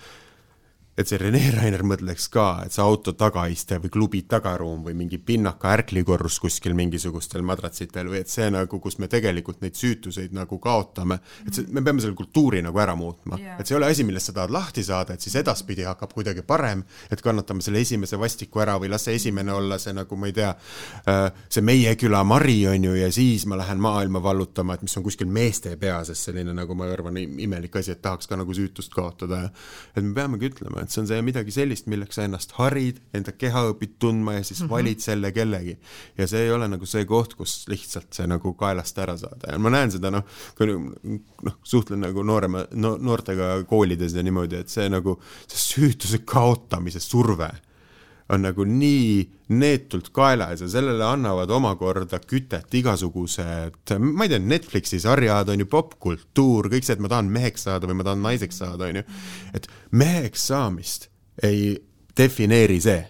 et 0.93 1.09
see 1.09 1.17
Rene 1.17 1.39
Rainer 1.55 1.81
mõtleks 1.89 2.27
ka, 2.33 2.47
et 2.65 2.75
see 2.75 2.83
auto 2.83 3.15
tagaiste 3.17 3.79
või 3.81 3.91
klubi 3.93 4.21
tagaruum 4.29 4.83
või 4.85 4.93
mingi 4.97 5.17
pinnaka 5.17 5.71
ärklikorrus 5.79 6.37
kuskil 6.43 6.75
mingisugustel 6.77 7.41
madratsitel 7.45 8.11
või 8.11 8.19
et 8.21 8.29
see 8.29 8.45
nagu, 8.53 8.77
kus 8.83 8.99
me 9.01 9.09
tegelikult 9.09 9.63
neid 9.63 9.77
süütuseid 9.79 10.35
nagu 10.37 10.59
kaotame, 10.61 11.17
et 11.47 11.57
see, 11.57 11.65
me 11.73 11.81
peame 11.81 12.03
selle 12.03 12.13
kultuuri 12.17 12.61
nagu 12.65 12.77
ära 12.79 12.93
muutma. 12.99 13.39
Yeah.. 13.41 13.57
et 13.57 13.65
see 13.65 13.73
ei 13.73 13.79
ole 13.79 13.89
asi, 13.89 14.05
millest 14.05 14.29
sa 14.29 14.35
tahad 14.37 14.53
lahti 14.53 14.83
saada, 14.85 15.17
et 15.17 15.25
siis 15.25 15.39
edaspidi 15.41 15.87
hakkab 15.87 16.13
kuidagi 16.13 16.45
parem, 16.45 16.83
et 17.09 17.25
kannatame 17.25 17.65
selle 17.65 17.81
esimese 17.81 18.19
vastiku 18.21 18.61
ära 18.61 18.77
või 18.81 18.91
las 18.93 19.07
see 19.07 19.17
esimene 19.17 19.53
olla 19.53 19.79
see 19.81 19.95
nagu 19.97 20.17
ma 20.19 20.29
ei 20.29 20.37
tea, 20.37 20.53
äh, 21.09 21.23
see 21.49 21.65
meie 21.65 21.95
küla 21.97 22.21
Mari 22.27 22.59
on 22.69 22.85
ju 22.85 22.93
ja 22.99 23.09
siis 23.13 23.47
ma 23.49 23.57
lähen 23.57 23.81
maailma 23.81 24.21
vallutama, 24.23 24.77
et 24.77 24.85
mis 24.85 24.97
on 25.01 25.07
kuskil 25.09 25.31
meeste 25.33 25.73
peas, 25.81 26.13
sest 26.13 26.29
selline 26.29 26.53
nagu 26.53 26.77
ma 26.77 26.91
arvan, 26.93 27.17
imelik 27.17 27.81
asi, 27.81 27.97
et 27.97 28.05
tahaks 28.05 28.29
ka 28.29 28.37
nagu 28.37 28.53
süütust 28.53 28.93
kaotada 28.93 29.41
ja 29.47 29.51
et 29.95 30.03
me 30.05 30.13
peamegi 30.13 30.51
ütlema, 30.51 30.82
et 30.83 30.93
see 30.93 31.01
on 31.03 31.09
see 31.09 31.21
midagi 31.25 31.53
sellist, 31.55 31.87
milleks 31.91 32.19
sa 32.19 32.27
ennast 32.27 32.55
harid, 32.59 33.01
enda 33.15 33.33
keha 33.35 33.65
õpid 33.71 33.97
tundma 34.03 34.37
ja 34.37 34.43
siis 34.43 34.61
mm 34.61 34.65
-hmm. 34.65 34.71
valid 34.75 35.03
selle 35.03 35.31
kellegi. 35.31 35.77
ja 36.17 36.27
see 36.27 36.45
ei 36.45 36.51
ole 36.51 36.67
nagu 36.67 36.85
see 36.85 37.05
koht, 37.05 37.35
kus 37.39 37.65
lihtsalt 37.67 38.13
see 38.13 38.27
nagu 38.27 38.53
kaelast 38.53 38.97
ära 38.97 39.17
saada 39.17 39.51
ja 39.51 39.59
ma 39.59 39.69
näen 39.69 39.91
seda 39.91 40.11
noh, 40.11 40.23
kui 40.57 40.67
noh, 40.67 41.59
suhtlen 41.63 42.03
nagu 42.05 42.23
noorema 42.23 42.65
no,, 42.71 42.97
noortega 42.97 43.63
koolides 43.69 44.13
ja 44.13 44.23
niimoodi, 44.23 44.55
et 44.55 44.69
see 44.69 44.89
nagu, 44.89 45.19
see 45.47 45.59
süütuse 45.67 46.23
kaotamise 46.25 46.99
surve 46.99 47.51
on 48.31 48.45
nagu 48.45 48.65
nii 48.67 49.23
neetult 49.59 50.09
kaelas 50.15 50.63
ja 50.63 50.69
sellele 50.71 51.03
annavad 51.05 51.51
omakorda 51.51 52.19
kütet 52.23 52.73
igasugused, 52.79 53.95
ma 53.99 54.25
ei 54.25 54.31
tea, 54.31 54.39
Netflixi 54.39 54.99
sarjad 55.03 55.51
on 55.53 55.63
ju 55.63 55.69
popkultuur, 55.69 56.69
kõik 56.71 56.87
see, 56.87 56.95
et 56.97 57.03
ma 57.03 57.11
tahan 57.11 57.31
meheks 57.33 57.67
saada 57.67 57.89
või 57.89 57.99
ma 57.99 58.07
tahan 58.07 58.23
naiseks 58.23 58.61
saada, 58.63 58.89
on 58.89 59.01
ju. 59.01 59.07
et 59.59 59.67
meheks 59.91 60.47
saamist 60.49 61.09
ei 61.43 61.75
defineeri 62.17 62.79
see, 62.81 63.01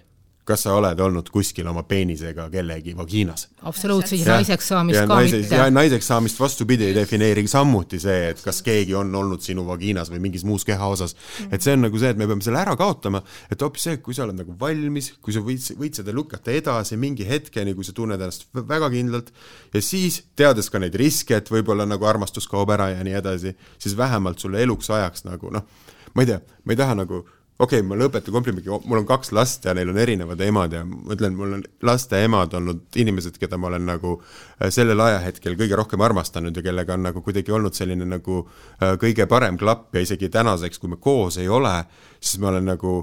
kas 0.45 0.65
sa 0.67 0.75
oled 0.77 0.99
olnud 0.99 1.29
kuskil 1.33 1.67
oma 1.71 1.83
peenisega 1.87 2.49
kellegi 2.51 2.95
vagiinas. 2.97 3.47
absoluutselt, 3.61 4.25
ja 4.25 4.37
naiseks 4.37 4.67
saamist 4.73 4.99
ja 4.99 5.07
ka 5.07 5.19
naise, 5.19 5.41
mitte. 5.43 5.61
naiseks 5.71 6.07
saamist 6.11 6.39
vastupidi 6.39 6.89
ei 6.89 6.95
defineeri 6.95 7.45
samuti 7.47 7.99
see, 8.03 8.29
et 8.33 8.41
kas 8.43 8.61
keegi 8.65 8.95
on 8.95 9.15
olnud 9.15 9.43
sinu 9.43 9.65
vagiinas 9.67 10.11
või 10.11 10.23
mingis 10.27 10.43
muus 10.47 10.65
kehaosas 10.67 11.15
et 11.51 11.63
see 11.63 11.75
on 11.75 11.85
nagu 11.85 11.99
see, 11.99 12.11
et 12.13 12.19
me 12.19 12.27
peame 12.29 12.45
selle 12.45 12.59
ära 12.61 12.75
kaotama, 12.79 13.21
et 13.51 13.61
hoopis 13.63 13.87
see, 13.87 13.99
kui 14.03 14.15
sa 14.15 14.25
oled 14.27 14.37
nagu 14.39 14.55
valmis, 14.59 15.11
kui 15.23 15.35
sa 15.35 15.43
võid, 15.45 15.63
võid 15.79 15.99
seda 15.99 16.15
lükata 16.15 16.53
edasi 16.55 16.97
mingi 16.99 17.27
hetkeni, 17.27 17.75
kui 17.77 17.87
sa 17.87 17.95
tunned 17.95 18.21
ennast 18.21 18.47
väga 18.53 18.89
kindlalt 18.93 19.31
ja 19.73 19.83
siis, 19.83 20.21
teades 20.39 20.69
ka 20.73 20.81
neid 20.81 20.97
riske, 20.99 21.37
et 21.39 21.51
võib-olla 21.53 21.87
nagu 21.89 22.07
armastus 22.09 22.49
kaob 22.51 22.73
ära 22.75 22.91
ja 22.93 23.05
nii 23.05 23.17
edasi, 23.19 23.55
siis 23.81 23.97
vähemalt 23.99 24.43
sulle 24.43 24.63
eluks 24.63 24.91
ajaks 24.93 25.27
nagu 25.27 25.53
noh, 25.53 25.67
ma 26.13 26.25
ei 26.25 26.33
tea, 26.33 26.41
ma 26.63 26.75
ei 26.75 26.83
taha 26.83 26.99
nagu 27.03 27.23
okei 27.59 27.79
okay,, 27.79 27.87
ma 27.87 27.97
lõpetan 27.99 28.33
komplimendi, 28.33 28.69
mul 28.69 29.01
on 29.01 29.07
kaks 29.07 29.31
last 29.35 29.65
ja 29.65 29.75
neil 29.77 29.91
on 29.93 29.99
erinevad 30.01 30.41
emad 30.41 30.73
ja 30.73 30.81
ma 30.87 31.13
ütlen, 31.13 31.35
mul 31.37 31.57
on 31.59 31.63
laste 31.85 32.23
emad 32.25 32.53
olnud 32.57 32.99
inimesed, 32.99 33.37
keda 33.41 33.59
ma 33.61 33.69
olen 33.69 33.85
nagu 33.91 34.15
äh, 34.19 34.71
sellel 34.73 34.99
ajahetkel 35.05 35.57
kõige 35.59 35.77
rohkem 35.77 36.01
armastanud 36.01 36.55
ja 36.57 36.65
kellega 36.65 36.97
on 36.97 37.05
nagu 37.09 37.21
kuidagi 37.25 37.53
olnud 37.53 37.77
selline 37.77 38.07
nagu 38.09 38.43
äh, 38.43 38.95
kõige 39.01 39.27
parem 39.29 39.59
klapp 39.61 39.93
ja 39.95 40.05
isegi 40.05 40.31
tänaseks, 40.33 40.81
kui 40.81 40.95
me 40.95 41.01
koos 41.01 41.37
ei 41.41 41.49
ole, 41.49 41.75
siis 42.19 42.41
ma 42.41 42.49
olen 42.53 42.71
nagu 42.73 42.95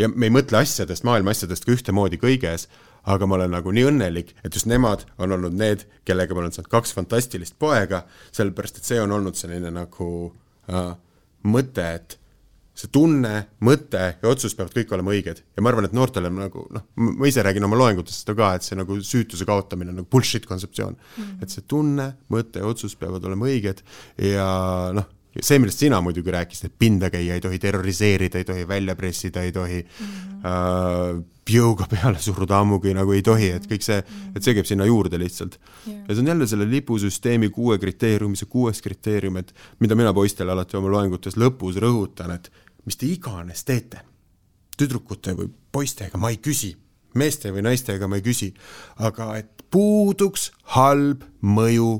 ja 0.00 0.08
me 0.08 0.28
ei 0.28 0.34
mõtle 0.34 0.62
asjadest, 0.62 1.04
maailma 1.06 1.34
asjadest 1.34 1.66
ka 1.66 1.74
ühtemoodi 1.74 2.20
kõiges, 2.22 2.68
aga 3.08 3.26
ma 3.28 3.36
olen 3.38 3.52
nagu 3.56 3.72
nii 3.74 3.86
õnnelik, 3.90 4.32
et 4.44 4.54
just 4.54 4.68
nemad 4.70 5.04
on 5.18 5.34
olnud 5.36 5.56
need, 5.58 5.84
kellega 6.08 6.34
ma 6.34 6.44
olen 6.44 6.54
saanud 6.54 6.70
kaks 6.72 6.94
fantastilist 6.96 7.58
poega, 7.60 8.04
sellepärast 8.36 8.80
et 8.80 8.88
see 8.88 9.00
on 9.02 9.12
olnud 9.18 9.36
selline 9.38 9.72
nagu 9.74 10.08
äh, 10.70 10.94
mõte, 11.48 11.86
et 12.00 12.18
see 12.78 12.90
tunne, 12.94 13.34
mõte 13.66 14.04
ja 14.20 14.30
otsus 14.30 14.54
peavad 14.54 14.74
kõik 14.76 14.92
olema 14.94 15.14
õiged 15.16 15.42
ja 15.42 15.64
ma 15.64 15.72
arvan, 15.72 15.88
et 15.88 15.94
noortele 15.96 16.30
nagu 16.30 16.64
noh, 16.74 16.84
ma 16.94 17.30
ise 17.30 17.42
räägin 17.42 17.66
oma 17.66 17.78
loengutest 17.80 18.22
seda 18.22 18.36
ka, 18.38 18.52
et 18.54 18.66
see 18.66 18.78
nagu 18.78 19.00
süütuse 19.02 19.48
kaotamine 19.48 19.90
on 19.90 20.02
nagu 20.02 20.10
bullshit 20.10 20.46
kontseptsioon 20.46 20.94
mm. 20.94 21.14
-hmm. 21.16 21.42
et 21.42 21.54
see 21.54 21.66
tunne, 21.66 22.12
mõte 22.30 22.62
ja 22.62 22.68
otsus 22.70 22.94
peavad 22.98 23.24
olema 23.26 23.50
õiged 23.50 23.82
ja 24.30 24.48
noh, 24.94 25.08
see, 25.40 25.58
millest 25.58 25.82
sina 25.82 25.98
muidugi 26.04 26.30
rääkisid, 26.34 26.70
et 26.70 26.78
pinda 26.78 27.10
käia 27.10 27.34
ei 27.34 27.42
tohi, 27.42 27.58
terroriseerida 27.62 28.38
ei 28.38 28.46
tohi, 28.46 28.68
välja 28.68 28.94
pressida 28.96 29.42
ei 29.42 29.52
tohi 29.52 29.82
mm, 29.82 30.06
-hmm. 30.06 30.46
äh, 30.46 31.24
jõuga 31.48 31.86
peale 31.90 32.20
suruda 32.20 32.60
ammugi 32.60 32.94
nagu 32.94 33.12
ei 33.16 33.22
tohi, 33.26 33.50
et 33.56 33.66
kõik 33.66 33.82
see, 33.82 33.98
et 34.36 34.42
see 34.44 34.54
käib 34.54 34.68
sinna 34.68 34.86
juurde 34.86 35.18
lihtsalt 35.18 35.58
yeah.. 35.86 36.04
ja 36.08 36.14
see 36.14 36.22
on 36.22 36.30
jälle 36.32 36.46
selle 36.46 36.70
lipusüsteemi 36.70 37.50
kuue 37.54 37.78
kriteeriumi, 37.78 38.36
see 38.36 38.50
kuues 38.50 38.82
kriteerium, 38.84 39.40
et 39.42 39.54
mida 39.80 39.98
mina 39.98 40.12
poistele 40.14 40.52
alati 40.52 40.76
oma 40.76 40.92
loengutes 40.92 41.38
lõpus 41.40 41.80
rõhutan, 41.80 42.34
et 42.34 42.50
mis 42.88 42.96
te 42.96 43.06
iganes 43.06 43.64
teete, 43.68 44.00
tüdrukute 44.78 45.36
või 45.36 45.50
poistega 45.72 46.18
ma 46.20 46.32
ei 46.32 46.40
küsi, 46.42 46.72
meeste 47.18 47.52
või 47.52 47.66
naistega 47.68 48.08
ma 48.08 48.18
ei 48.18 48.24
küsi, 48.24 48.52
aga 49.04 49.34
et 49.40 49.64
puuduks 49.70 50.50
halb 50.74 51.24
mõju 51.44 51.90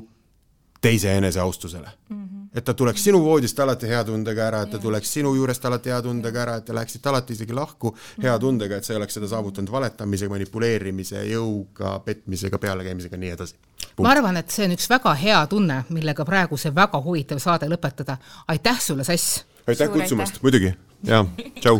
teise 0.81 1.11
eneseaustusele 1.17 1.89
mm. 2.09 2.25
-hmm. 2.25 2.49
et 2.53 2.65
ta 2.65 2.73
tuleks 2.73 3.03
sinu 3.03 3.21
voodist 3.23 3.59
alati 3.59 3.87
hea 3.87 4.03
tundega 4.03 4.47
ära, 4.47 4.61
et 4.61 4.71
ta 4.71 4.79
tuleks 4.79 5.13
sinu 5.13 5.35
juurest 5.35 5.65
alati 5.65 5.89
hea 5.89 6.01
tundega 6.01 6.41
ära, 6.41 6.55
et 6.55 6.65
te 6.65 6.75
läheksite 6.75 7.09
alati 7.09 7.33
isegi 7.33 7.53
lahku 7.53 7.95
hea 8.23 8.31
mhm. 8.31 8.41
tundega, 8.41 8.77
et 8.77 8.83
sa 8.83 8.93
ei 8.93 8.97
oleks 8.97 9.13
seda 9.19 9.27
saavutanud 9.27 9.71
valetamise, 9.71 10.29
manipuleerimise, 10.29 11.25
jõuga, 11.33 11.99
petmisega, 12.05 12.57
pealekäimisega, 12.57 13.17
nii 13.17 13.29
edasi. 13.29 13.55
ma 14.01 14.09
arvan, 14.09 14.37
et 14.37 14.49
see 14.49 14.65
on 14.65 14.77
üks 14.77 14.89
väga 14.89 15.13
hea 15.13 15.45
tunne, 15.47 15.83
millega 15.89 16.25
praegu 16.25 16.57
see 16.57 16.75
väga 16.75 17.01
huvitav 17.03 17.39
saade 17.43 17.67
lõpetada. 17.67 18.17
aitäh 18.47 18.81
sulle, 18.81 19.03
Sass! 19.03 19.43
aitäh 19.69 19.89
kutsumast, 19.93 20.41
muidugi. 20.43 20.73
Ja 21.07 21.25
tšau. 21.61 21.79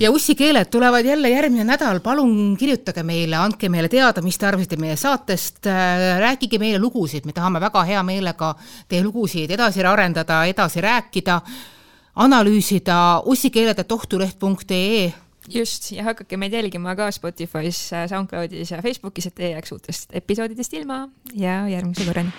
Ja 0.00 0.10
ussikeeled 0.12 0.68
tulevad 0.68 1.04
jälle 1.04 1.30
järgmine 1.30 1.64
nädal, 1.64 2.00
palun 2.04 2.56
kirjutage 2.60 3.02
meile, 3.02 3.36
andke 3.40 3.70
meile 3.72 3.88
teada, 3.88 4.20
mis 4.22 4.36
te 4.38 4.46
arvasite 4.46 4.76
meie 4.76 4.96
saatest, 4.96 5.64
äh, 5.66 6.18
rääkige 6.20 6.60
meile 6.60 6.78
lugusid, 6.78 7.24
me 7.24 7.32
tahame 7.32 7.60
väga 7.60 7.84
hea 7.88 8.02
meelega 8.04 8.54
teie 8.88 9.04
lugusid 9.04 9.50
edasi 9.56 9.84
arendada, 9.84 10.44
edasi 10.44 10.84
rääkida, 10.84 11.40
analüüsida. 12.26 13.22
Ussikeeled.ohtuleht.ee 13.24 15.12
just, 15.48 15.92
ja 15.92 16.04
hakake 16.04 16.36
meid 16.36 16.52
jälgima 16.52 16.96
ka 16.96 17.08
Spotify's, 17.10 17.80
äh, 17.96 18.08
SoundCloudis 18.08 18.70
ja 18.70 18.82
Facebookis, 18.82 19.26
et 19.26 19.40
ei 19.40 19.50
jääks 19.56 19.72
uutest 19.72 20.12
episoodidest 20.12 20.74
ilma. 20.74 21.08
Ja 21.34 21.68
järgmise 21.68 22.04
korrani. 22.04 22.32